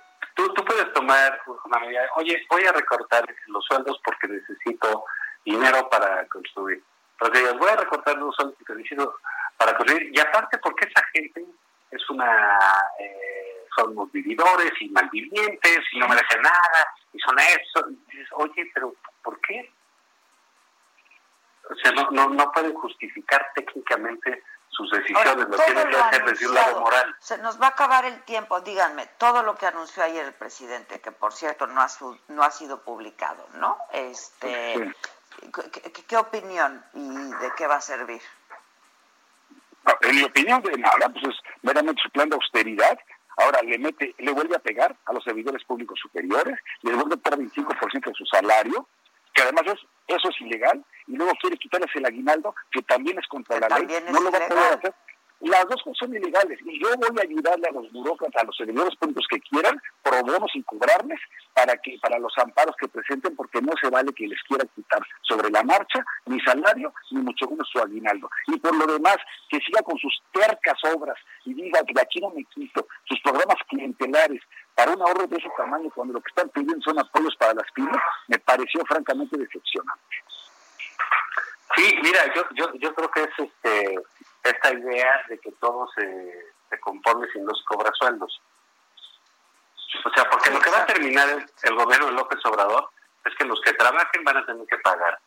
[0.55, 5.05] Tú, puedes tomar una medida, oye, voy a recortar los sueldos porque necesito
[5.45, 6.83] dinero para construir.
[7.19, 9.15] Pero digas, voy a recortar los sueldos porque necesito
[9.57, 10.11] para construir.
[10.13, 11.45] Y aparte, porque esa gente
[11.91, 12.57] es una...
[12.99, 17.87] Eh, son unos vividores y malvivientes y no merecen nada y son eso.
[18.11, 18.93] dices, oye, pero
[19.23, 19.71] ¿por qué?
[21.69, 26.47] O sea, no, no, no pueden justificar técnicamente sus decisiones, lo tiene que hacer desde
[26.47, 27.15] un lado moral.
[27.19, 31.01] Se nos va a acabar el tiempo, díganme, todo lo que anunció ayer el presidente,
[31.01, 31.87] que por cierto no ha,
[32.29, 33.77] no ha sido publicado, ¿no?
[33.91, 34.93] Este,
[36.07, 38.21] ¿qué, opinión y de qué va a servir?
[40.01, 42.97] En mi opinión, de nada, pues es meramente su plan de austeridad.
[43.37, 47.17] Ahora le mete, le vuelve a pegar a los servidores públicos superiores, le vuelve a
[47.17, 48.87] pagar 25% de su salario,
[49.33, 53.27] que además es, eso es ilegal, y luego quiere quitarles el aguinaldo, que también es
[53.27, 54.93] contra la ley, no lo va a poder hacer.
[55.41, 58.55] Las dos cosas son ilegales y yo voy a ayudarle a los burócratas, a los
[58.55, 61.19] servidores públicos que quieran, pro bono sin cobrarles
[61.53, 65.01] para que para los amparos que presenten, porque no se vale que les quieran quitar
[65.21, 68.29] sobre la marcha ni salario ni mucho menos su aguinaldo.
[68.47, 69.17] Y por lo demás,
[69.49, 73.57] que siga con sus tercas obras y diga que aquí no me quito, sus programas
[73.67, 74.41] clientelares
[74.75, 77.69] para un ahorro de ese tamaño cuando lo que están pidiendo son apoyos para las
[77.73, 80.15] pymes, me pareció francamente decepcionante.
[81.75, 83.95] Sí, mira, yo, yo, yo creo que es este
[84.43, 88.41] esta idea de que todo se, se compone si no se cobra sueldos.
[90.05, 91.27] O sea, porque lo que va a terminar
[91.63, 92.89] el, gobierno de López Obrador
[93.25, 95.19] es que los que trabajen van a tener que pagar.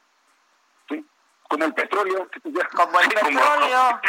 [0.88, 1.04] Sí,
[1.48, 2.28] como el petróleo.
[2.74, 4.00] Como el petróleo.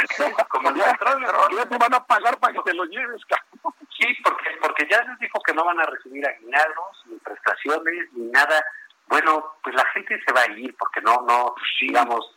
[0.47, 1.49] Como, el petróleo.
[1.57, 3.21] Ya te van a pagar para que te lo lleves,
[3.97, 8.25] Sí, porque, porque ya les dijo que no van a recibir aguinaldos, ni prestaciones, ni
[8.27, 8.65] nada.
[9.07, 12.35] Bueno, pues la gente se va a ir porque no, no, digamos,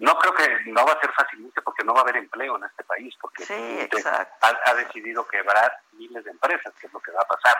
[0.00, 2.64] no creo que no va a ser fácilmente porque no va a haber empleo en
[2.64, 7.28] este país, porque ha, decidido quebrar miles de empresas, que es lo que va a
[7.28, 7.56] pasar.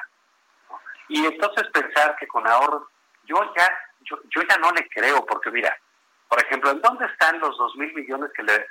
[1.08, 2.84] Y entonces pensar que con ahorros,
[3.24, 5.76] yo ya, yo, yo ya no le creo, porque mira,
[6.28, 8.66] por ejemplo, ¿en dónde están los dos mil millones que le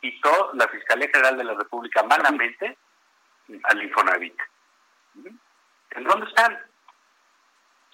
[0.00, 2.76] quitó la Fiscalía General de la República malamente
[3.64, 4.38] al Infonavit?
[5.90, 6.58] ¿En dónde están?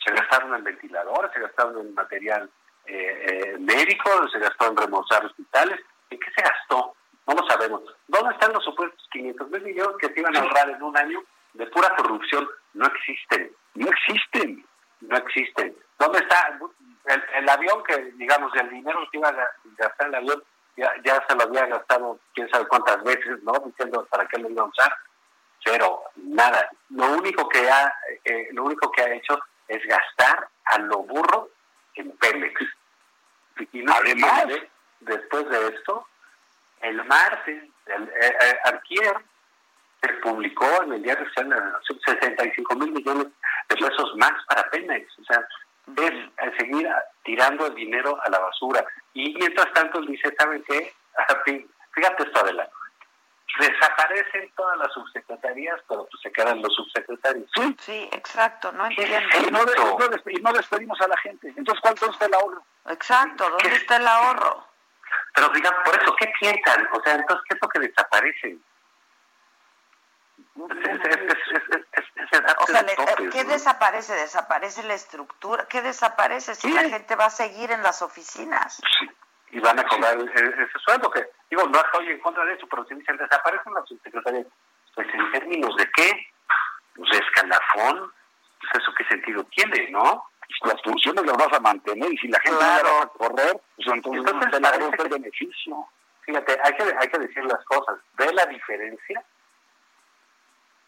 [0.04, 2.50] Se gastaron en ventiladores, se gastaron en material
[2.88, 5.80] eh, eh, médicos, se gastó en remozar hospitales.
[6.10, 6.94] ¿En qué se gastó?
[7.26, 7.82] No lo sabemos.
[8.06, 10.96] ¿Dónde están los supuestos 500 mil mil millones que se iban a ahorrar en un
[10.96, 11.22] año
[11.54, 13.50] de pura corrupción no existen.
[13.74, 14.64] No existen.
[15.00, 15.76] No existen.
[15.98, 16.58] ¿Dónde está
[17.36, 20.42] el, avión que, digamos, el dinero que iba a gastar el avión,
[20.76, 23.52] ya, ya se lo había gastado quién sabe cuántas veces, ¿no?
[23.64, 24.92] Diciendo para qué lo iba a usar.
[25.64, 26.70] Pero nada.
[26.90, 27.92] Lo único que ha,
[28.24, 31.50] eh, lo único que ha hecho es gastar a lo burro
[31.98, 32.60] en Pemex.
[33.72, 34.46] Y Además,
[35.00, 36.06] después de esto,
[36.80, 39.12] el martes, el, eh, eh
[40.00, 41.76] se publicó en el diario oficial
[42.06, 43.26] 65 mil millones
[43.68, 45.18] de pesos más para Pemex.
[45.18, 45.44] O sea,
[45.96, 46.88] es seguir
[47.24, 48.84] tirando el dinero a la basura.
[49.14, 50.92] Y mientras tanto dice, ¿saben qué?
[51.94, 52.72] Fíjate esto adelante.
[53.58, 57.50] Desaparecen todas las subsecretarías, pero pues se quedan los subsecretarios.
[57.54, 59.16] Sí, sí exacto, no entiendo.
[59.40, 61.48] Y no, y no, despedimos a la gente.
[61.56, 62.62] Entonces, ¿cuánto está el ahorro?
[62.86, 64.68] Exacto, ¿dónde está el ahorro?
[65.34, 66.88] Pero digan, por eso, ¿qué piensan?
[66.92, 68.58] O sea, entonces, ¿qué es lo que desaparece?
[72.58, 72.84] O sea,
[73.32, 74.14] ¿qué desaparece?
[74.14, 75.66] ¿Desaparece la estructura?
[75.66, 78.80] ¿Qué desaparece si la gente va a seguir en las oficinas?
[78.98, 79.08] Sí,
[79.50, 82.84] y van a cobrar ese sueldo que, digo, no estoy en contra de eso, pero
[82.86, 84.46] si dicen desaparecen las subsecretarias,
[84.94, 86.26] pues en términos de qué?
[86.94, 88.12] Pues de escalafón,
[88.60, 90.24] pues eso qué sentido tiene, ¿no?
[90.64, 93.88] las funciones las vas a mantener y si la gente no va a correr, pues
[93.88, 95.86] entonces, entonces te el beneficio.
[96.22, 97.98] Fíjate, hay que, hay que decir las cosas.
[98.16, 99.24] ¿Ve la diferencia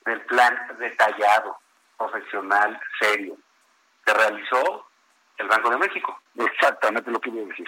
[0.04, 1.58] del plan detallado,
[1.96, 3.36] profesional, serio,
[4.04, 4.86] que realizó
[5.38, 6.18] el Banco de México.
[6.36, 7.66] Exactamente lo que voy a decir.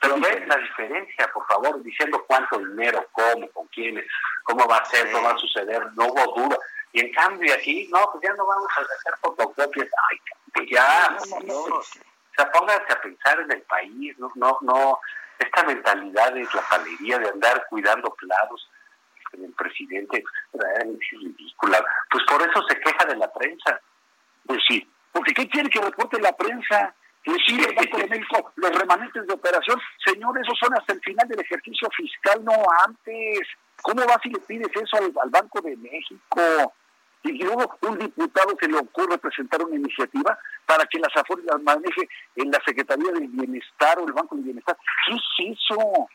[0.00, 4.04] Pero ven la diferencia, por favor, diciendo cuánto dinero, cómo, con quiénes,
[4.44, 6.58] cómo va a ser, cómo va a suceder, no hubo duda.
[6.92, 10.18] Y en cambio aquí, no, pues ya no vamos a hacer fotocopias, ay,
[10.54, 11.16] pues ya,
[11.48, 11.82] o
[12.36, 14.98] sea, pónganse a pensar en el país, no, no, no,
[15.38, 18.70] esta mentalidad de la palería, de andar cuidando platos,
[19.32, 21.84] el presidente es ridícula.
[22.10, 23.80] Pues por eso se queja de la prensa.
[24.46, 26.94] Pues sí, porque ¿qué quiere que reporte la prensa?
[27.26, 31.26] Decir el Banco de México, los remanentes de operación, señor, esos son hasta el final
[31.28, 32.52] del ejercicio fiscal, no
[32.86, 33.40] antes.
[33.82, 36.72] ¿Cómo vas y le pides eso al, al Banco de México?
[37.24, 41.60] Y luego un diputado se le ocurre presentar una iniciativa para que las afores las
[41.62, 44.76] maneje en la Secretaría del Bienestar o el Banco del Bienestar.
[45.06, 46.08] ¿Qué es eso?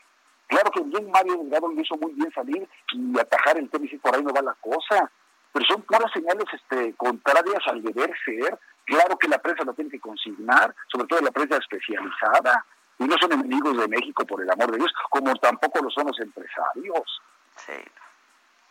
[0.46, 3.98] Claro que bien Mario Delgado lo hizo muy bien salir y atajar el tema y
[3.98, 5.10] por ahí no va la cosa.
[5.52, 8.58] Pero son puras señales este, contrarias al deber ser.
[8.84, 12.64] Claro que la prensa lo tiene que consignar, sobre todo la prensa especializada.
[12.98, 16.06] Y no son enemigos de México, por el amor de Dios, como tampoco lo son
[16.06, 17.22] los empresarios.
[17.56, 17.84] Sí.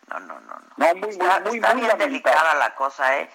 [0.08, 0.54] No, no, no.
[0.76, 3.30] No, muy, está, muy, está muy bien delicada la cosa, ¿eh?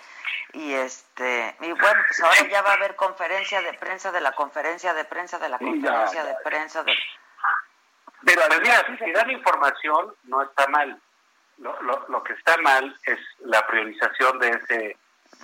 [0.53, 4.31] Y este, y bueno, pues ahora ya va a haber conferencia de prensa de la
[4.33, 6.93] conferencia de prensa de la conferencia de prensa de
[8.27, 10.99] pero mira, si dan información, no está mal.
[11.59, 14.97] Lo, lo, lo, que está mal es la priorización de ese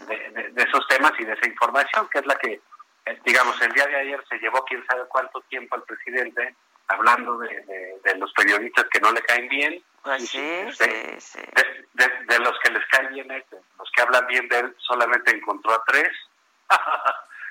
[0.08, 2.62] de, esos temas y de esa información, que es la que,
[3.06, 6.56] eh, digamos, el día de ayer se llevó quién sabe cuánto tiempo al presidente
[6.88, 9.84] hablando de, de, los periodistas que no le caen bien.
[10.04, 11.40] Pues sí, sí, sí.
[11.94, 13.46] De, los que les caen bien, eh,
[13.80, 16.12] los que hablan bien de él, solamente encontró a tres.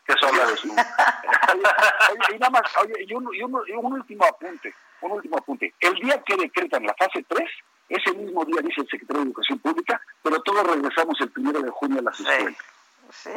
[0.05, 0.69] que son la de su...
[2.35, 5.75] y nada más, oye, y un, y un último apunte un último apunte.
[5.81, 7.51] El día que decretan la fase 3,
[7.89, 11.71] ese mismo día dice el secretario de Educación Pública, pero todos regresamos el primero de
[11.71, 12.57] junio a las escuelas.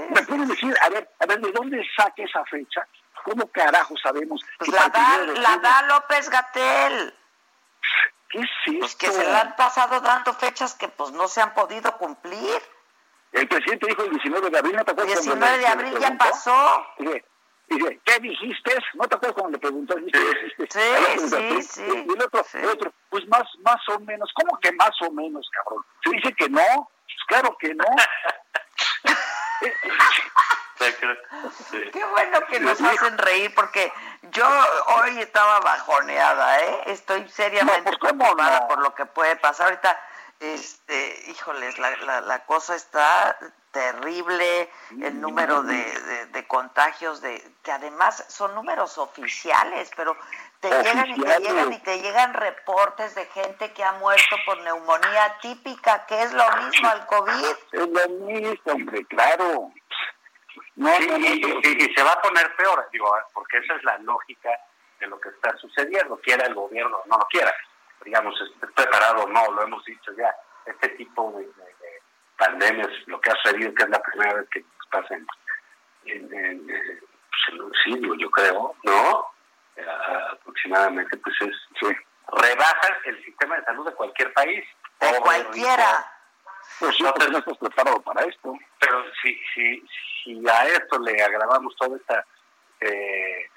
[0.09, 2.87] ¿Me pueden decir, a ver, a ver, de dónde saca esa fecha?
[3.23, 4.41] ¿Cómo carajo sabemos?
[4.59, 7.13] Pues la, da, la da López Gatel.
[8.29, 8.79] ¿Qué es esto?
[8.79, 12.61] Pues que se le han pasado dando fechas que pues no se han podido cumplir.
[13.31, 15.17] El presidente dijo el 19 de abril, ¿no te acuerdas?
[15.17, 16.85] El 19 de abril ya pasó.
[17.67, 18.77] Dice, ¿qué dijiste?
[18.93, 19.95] ¿No te acuerdas cuando le preguntó?
[19.95, 20.67] ¿Qué dijiste?
[20.69, 22.05] Sí, sí, sí.
[22.07, 24.31] Y el otro, el otro, pues más, más o menos.
[24.33, 25.83] ¿Cómo que más o menos, cabrón?
[26.03, 26.89] Se dice que no.
[27.05, 27.85] Pues claro que no.
[31.91, 33.91] Qué bueno que nos hacen reír porque
[34.31, 34.47] yo
[34.97, 36.81] hoy estaba bajoneada, ¿eh?
[36.87, 39.99] Estoy seriamente no, preocupada por lo que puede pasar ahorita.
[40.39, 43.37] Este, híjoles, la, la, la cosa está
[43.75, 44.69] terrible
[45.01, 50.15] el número de, de, contagios, de que además son números oficiales, pero
[50.61, 54.61] te llegan y te llegan y te llegan reportes de gente que ha muerto por
[54.61, 57.45] neumonía típica, que es lo mismo al COVID.
[57.73, 59.71] Es lo mismo, hombre, claro.
[60.75, 64.49] No, y, se va a poner peor, digo, porque esa es la lógica
[65.01, 67.53] de lo que está sucediendo, quiera el gobierno no lo quiera,
[68.03, 68.35] digamos,
[68.75, 70.33] preparado no, lo hemos dicho ya,
[70.65, 71.47] este tipo de
[72.37, 76.67] pandemias, lo que ha sucedido, que es la primera vez que nos pasa en, en,
[77.47, 79.27] pues yo creo, ¿no?
[79.75, 79.85] Eh,
[80.31, 81.55] aproximadamente, pues es,
[82.27, 84.65] rebaja el sistema de salud de cualquier país.
[84.99, 86.11] de cualquiera.
[86.79, 88.53] Pues no, estás preparado para esto.
[88.79, 89.83] Pero si, si,
[90.23, 92.25] si a esto le agravamos toda esta
[92.81, 93.49] eh,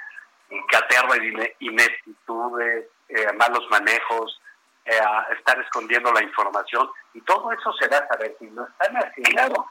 [0.70, 4.40] caterva de ineptitudes, eh, malos manejos,
[4.84, 5.00] eh,
[5.36, 8.36] estar escondiendo la información, y todo eso se va a saber.
[8.38, 9.70] Si no están haciendo,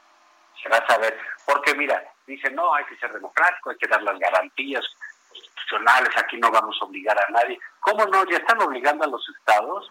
[0.62, 1.18] se va a saber.
[1.44, 4.84] Porque mira, dicen, no, hay que ser democrático, hay que dar las garantías
[5.28, 7.58] constitucionales, aquí no vamos a obligar a nadie.
[7.80, 8.24] ¿Cómo no?
[8.26, 9.90] Ya están obligando a los estados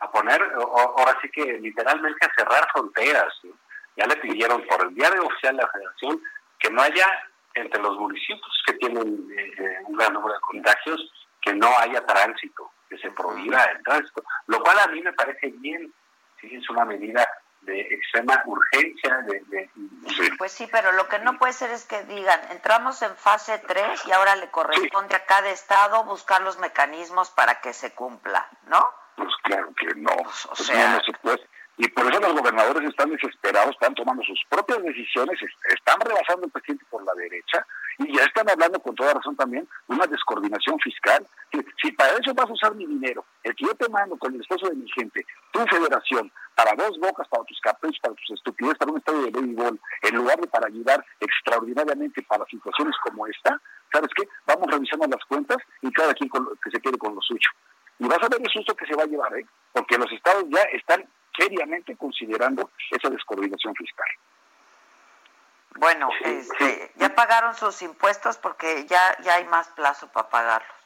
[0.00, 3.32] a poner, ahora sí que literalmente a cerrar fronteras.
[3.96, 6.22] Ya le pidieron por el diario oficial de la Federación
[6.58, 7.06] que no haya
[7.60, 12.70] entre los municipios que tienen eh, un gran número de contagios, que no haya tránsito,
[12.88, 15.92] que se prohíba el tránsito, lo cual a mí me parece bien,
[16.40, 17.26] sí, es una medida
[17.62, 19.18] de extrema urgencia.
[19.26, 19.70] De,
[20.38, 24.06] Pues sí, pero lo que no puede ser es que digan, entramos en fase 3
[24.06, 28.88] y ahora le corresponde a cada estado buscar los mecanismos para que se cumpla, ¿no?
[29.16, 30.14] Pues claro que no.
[30.16, 31.48] Pues, o sea, no se puede.
[31.78, 35.38] Y por eso los gobernadores están desesperados, están tomando sus propias decisiones,
[35.68, 37.64] están rebasando el presidente por la derecha
[37.98, 41.24] y ya están hablando con toda razón también de una descoordinación fiscal.
[41.80, 44.40] Si, para eso vas a usar mi dinero, el que yo te mando con el
[44.40, 48.78] esposo de mi gente, tu federación, para dos bocas, para tus caprichos, para tus estupideces,
[48.78, 53.60] para un estadio de béisbol, en lugar de para ayudar extraordinariamente para situaciones como esta,
[53.92, 54.28] ¿sabes qué?
[54.46, 57.50] Vamos revisando las cuentas y cada quien que se quede con lo suyo.
[58.00, 59.46] Y vas a ver el susto que se va a llevar, ¿eh?
[59.72, 61.04] Porque los estados ya están
[61.38, 64.08] seriamente considerando esa descoordinación fiscal.
[65.76, 70.76] Bueno, este, ya pagaron sus impuestos porque ya ya hay más plazo para pagarlos.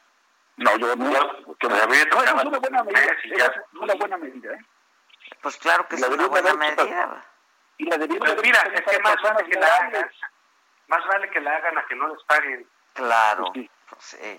[0.57, 1.55] No, yo no.
[1.57, 3.45] Que me no, es una buena medida.
[3.45, 4.65] Es una buena medida, ¿eh?
[5.41, 7.25] Pues claro que es una buena medida.
[7.77, 10.11] Y la debería pues mira, es que más vale que la hagan,
[10.87, 12.67] más vale que la hagan a que no les paguen.
[12.93, 13.45] Claro.
[13.51, 13.71] Pues sí.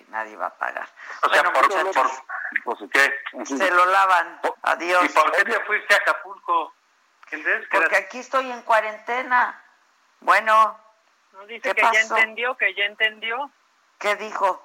[0.09, 0.89] Nadie va a pagar.
[1.23, 1.69] O sea, por,
[2.65, 4.41] por, se lo lavan.
[4.62, 5.05] Adiós.
[5.05, 6.73] ¿Y por qué fuiste a Acapulco?
[7.71, 9.61] Porque aquí estoy en cuarentena.
[10.21, 10.79] Bueno.
[11.33, 13.51] No, dice que ya entendió, que ya entendió.
[13.99, 14.65] ¿Qué dijo?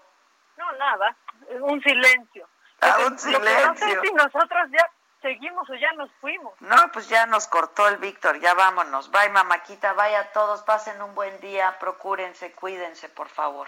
[0.58, 1.16] No, nada.
[1.62, 2.48] Un silencio.
[2.82, 3.68] Ah, un silencio.
[3.68, 4.90] no sé si nosotros ya
[5.22, 6.54] seguimos o ya nos fuimos.
[6.62, 9.12] No, pues ya nos cortó el Víctor, ya vámonos.
[9.12, 13.68] Bye, mamáquita, vaya todos, pasen un buen día, procúrense, cuídense, por favor.